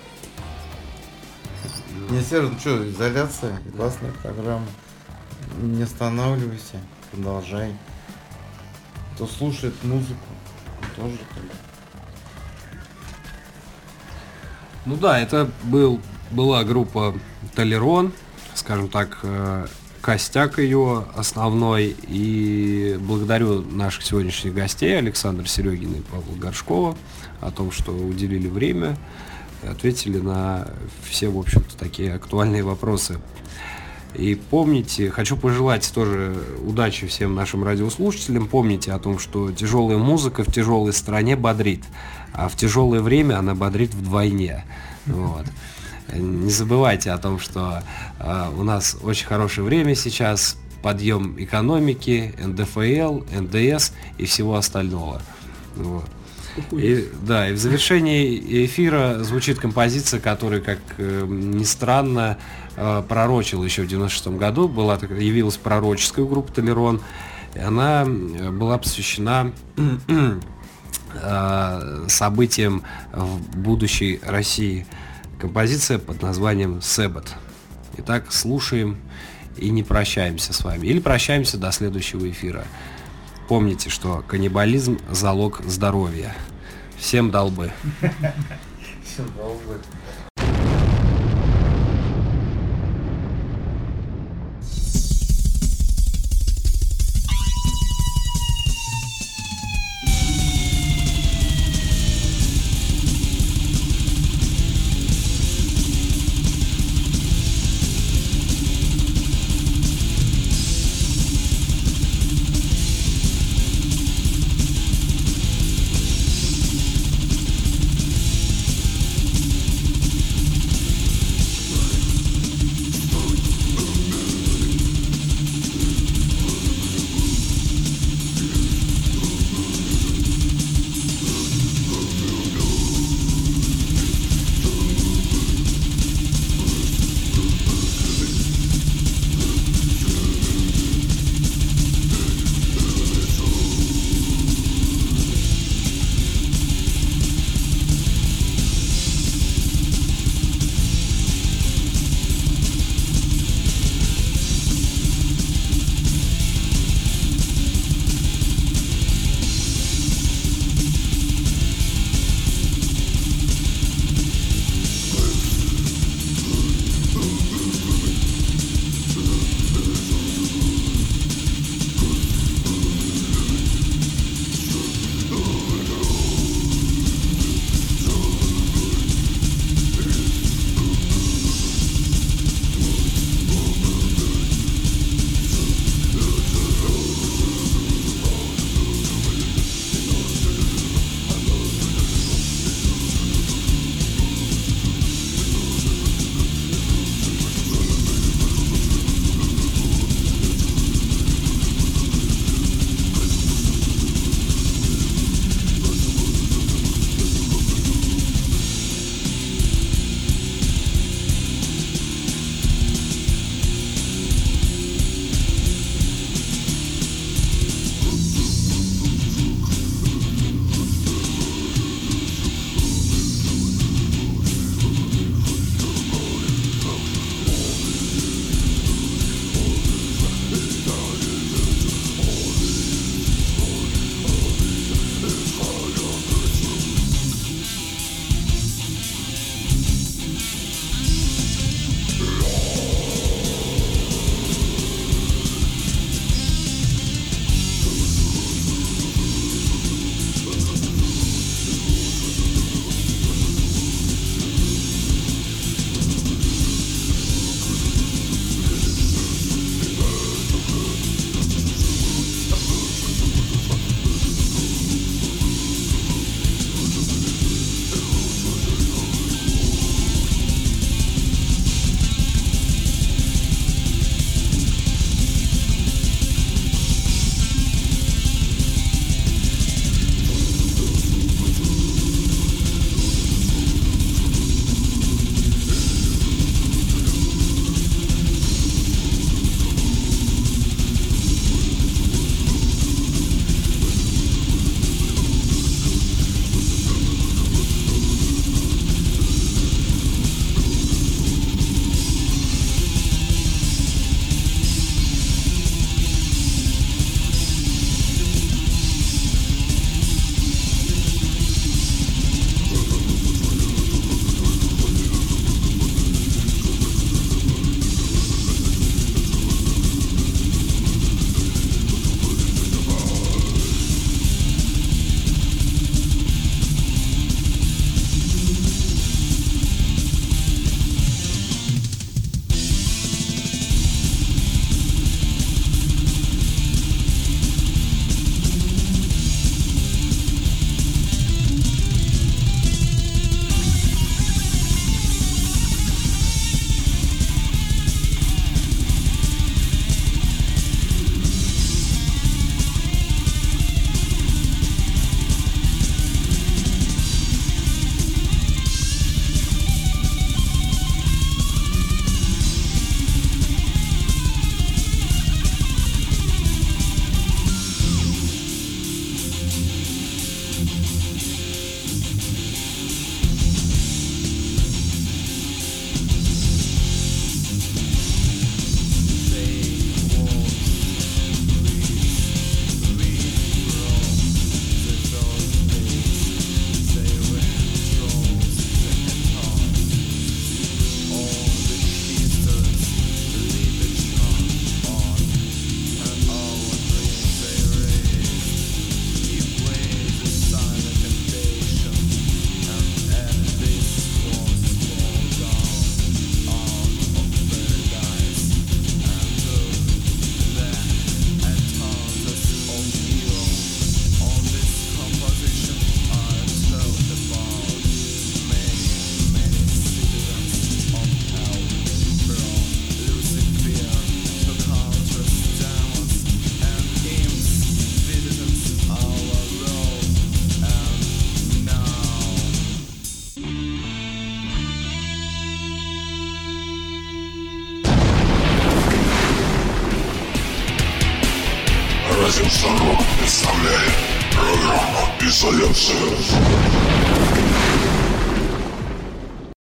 Не 2.10 2.22
Серж, 2.22 2.50
ну 2.52 2.60
что, 2.60 2.90
изоляция, 2.90 3.60
классная 3.76 4.12
программа. 4.22 4.68
Не 5.62 5.84
останавливайся, 5.84 6.80
продолжай. 7.12 7.74
Кто 9.16 9.28
слушает 9.28 9.74
музыку, 9.84 10.28
тоже 10.96 11.12
бы. 11.12 11.18
Ну 14.86 14.98
да, 14.98 15.20
это 15.20 15.50
был, 15.64 16.02
была 16.32 16.64
группа 16.64 17.16
Толерон, 17.56 18.12
скажем 18.54 18.90
так, 18.90 19.20
э, 19.24 19.68
костяк 20.04 20.60
ее 20.60 21.06
основной. 21.16 21.96
И 22.08 22.98
благодарю 23.00 23.62
наших 23.62 24.04
сегодняшних 24.04 24.54
гостей 24.54 24.98
Александра 24.98 25.46
Серегина 25.46 25.96
и 25.96 26.02
Павла 26.02 26.36
Горшкова 26.36 26.98
о 27.40 27.52
том, 27.52 27.72
что 27.72 27.92
уделили 27.94 28.50
время, 28.50 28.98
ответили 29.68 30.20
на 30.20 30.68
все, 31.10 31.30
в 31.30 31.40
общем-то, 31.40 31.78
такие 31.78 32.14
актуальные 32.14 32.64
вопросы. 32.64 33.20
И 34.14 34.36
помните, 34.36 35.10
хочу 35.10 35.38
пожелать 35.38 35.90
тоже 35.96 36.36
удачи 36.62 37.08
всем 37.08 37.34
нашим 37.34 37.64
радиослушателям. 37.64 38.48
Помните 38.48 38.92
о 38.92 39.00
том, 39.00 39.18
что 39.18 39.52
тяжелая 39.52 39.98
музыка 39.98 40.44
в 40.44 40.52
тяжелой 40.52 40.92
стране 40.92 41.38
бодрит, 41.38 41.84
а 42.34 42.50
в 42.50 42.58
тяжелое 42.58 43.00
время 43.00 43.40
она 43.40 43.56
бодрит 43.56 43.94
вдвойне. 43.94 44.66
Вот. 45.06 45.46
Не 46.16 46.52
забывайте 46.52 47.12
о 47.12 47.18
том, 47.18 47.40
что 47.40 47.84
э, 48.20 48.50
у 48.58 48.64
нас 48.64 48.98
очень 49.02 49.26
хорошее 49.26 49.66
время 49.66 49.96
сейчас, 49.96 50.58
подъем 50.82 51.36
экономики, 51.38 52.36
НДФЛ, 52.38 53.22
НДС 53.40 53.92
и 54.18 54.26
всего 54.26 54.56
остального. 54.56 55.22
Вот. 55.76 56.06
И, 56.72 57.10
да, 57.26 57.50
и 57.50 57.54
в 57.54 57.58
завершении 57.58 58.66
эфира 58.66 59.24
звучит 59.24 59.58
композиция, 59.58 60.20
которая, 60.20 60.62
как 60.62 60.80
э, 60.98 61.26
ни 61.28 61.64
странно, 61.64 62.38
э, 62.76 63.04
пророчила 63.08 63.64
еще 63.64 63.84
в 63.84 63.88
96 63.88 64.28
году, 64.38 64.68
была, 64.68 64.96
явилась 64.96 65.58
пророческая 65.58 66.26
группа 66.26 66.52
Толерон, 66.52 67.02
и 67.56 67.60
она 67.60 68.04
э, 68.04 68.52
была 68.52 68.78
посвящена 68.78 69.52
э, 71.16 72.06
событиям 72.08 72.84
в 73.12 73.58
будущей 73.58 74.20
России. 74.24 74.86
Композиция 75.44 76.00
под 76.00 76.22
названием 76.22 76.82
«Себат». 76.82 77.36
Итак, 77.98 78.32
слушаем 78.32 78.98
и 79.58 79.72
не 79.72 79.84
прощаемся 79.84 80.54
с 80.54 80.64
вами. 80.64 80.88
Или 80.88 81.02
прощаемся 81.02 81.58
до 81.58 81.70
следующего 81.74 82.32
эфира. 82.32 82.64
Помните, 83.50 83.90
что 83.90 84.24
каннибализм– 84.26 85.00
залог 85.12 85.60
здоровья. 85.66 86.34
Всем 86.98 87.30
долбы. 87.30 87.74
Всё, 89.04 89.26
долго. 89.36 89.82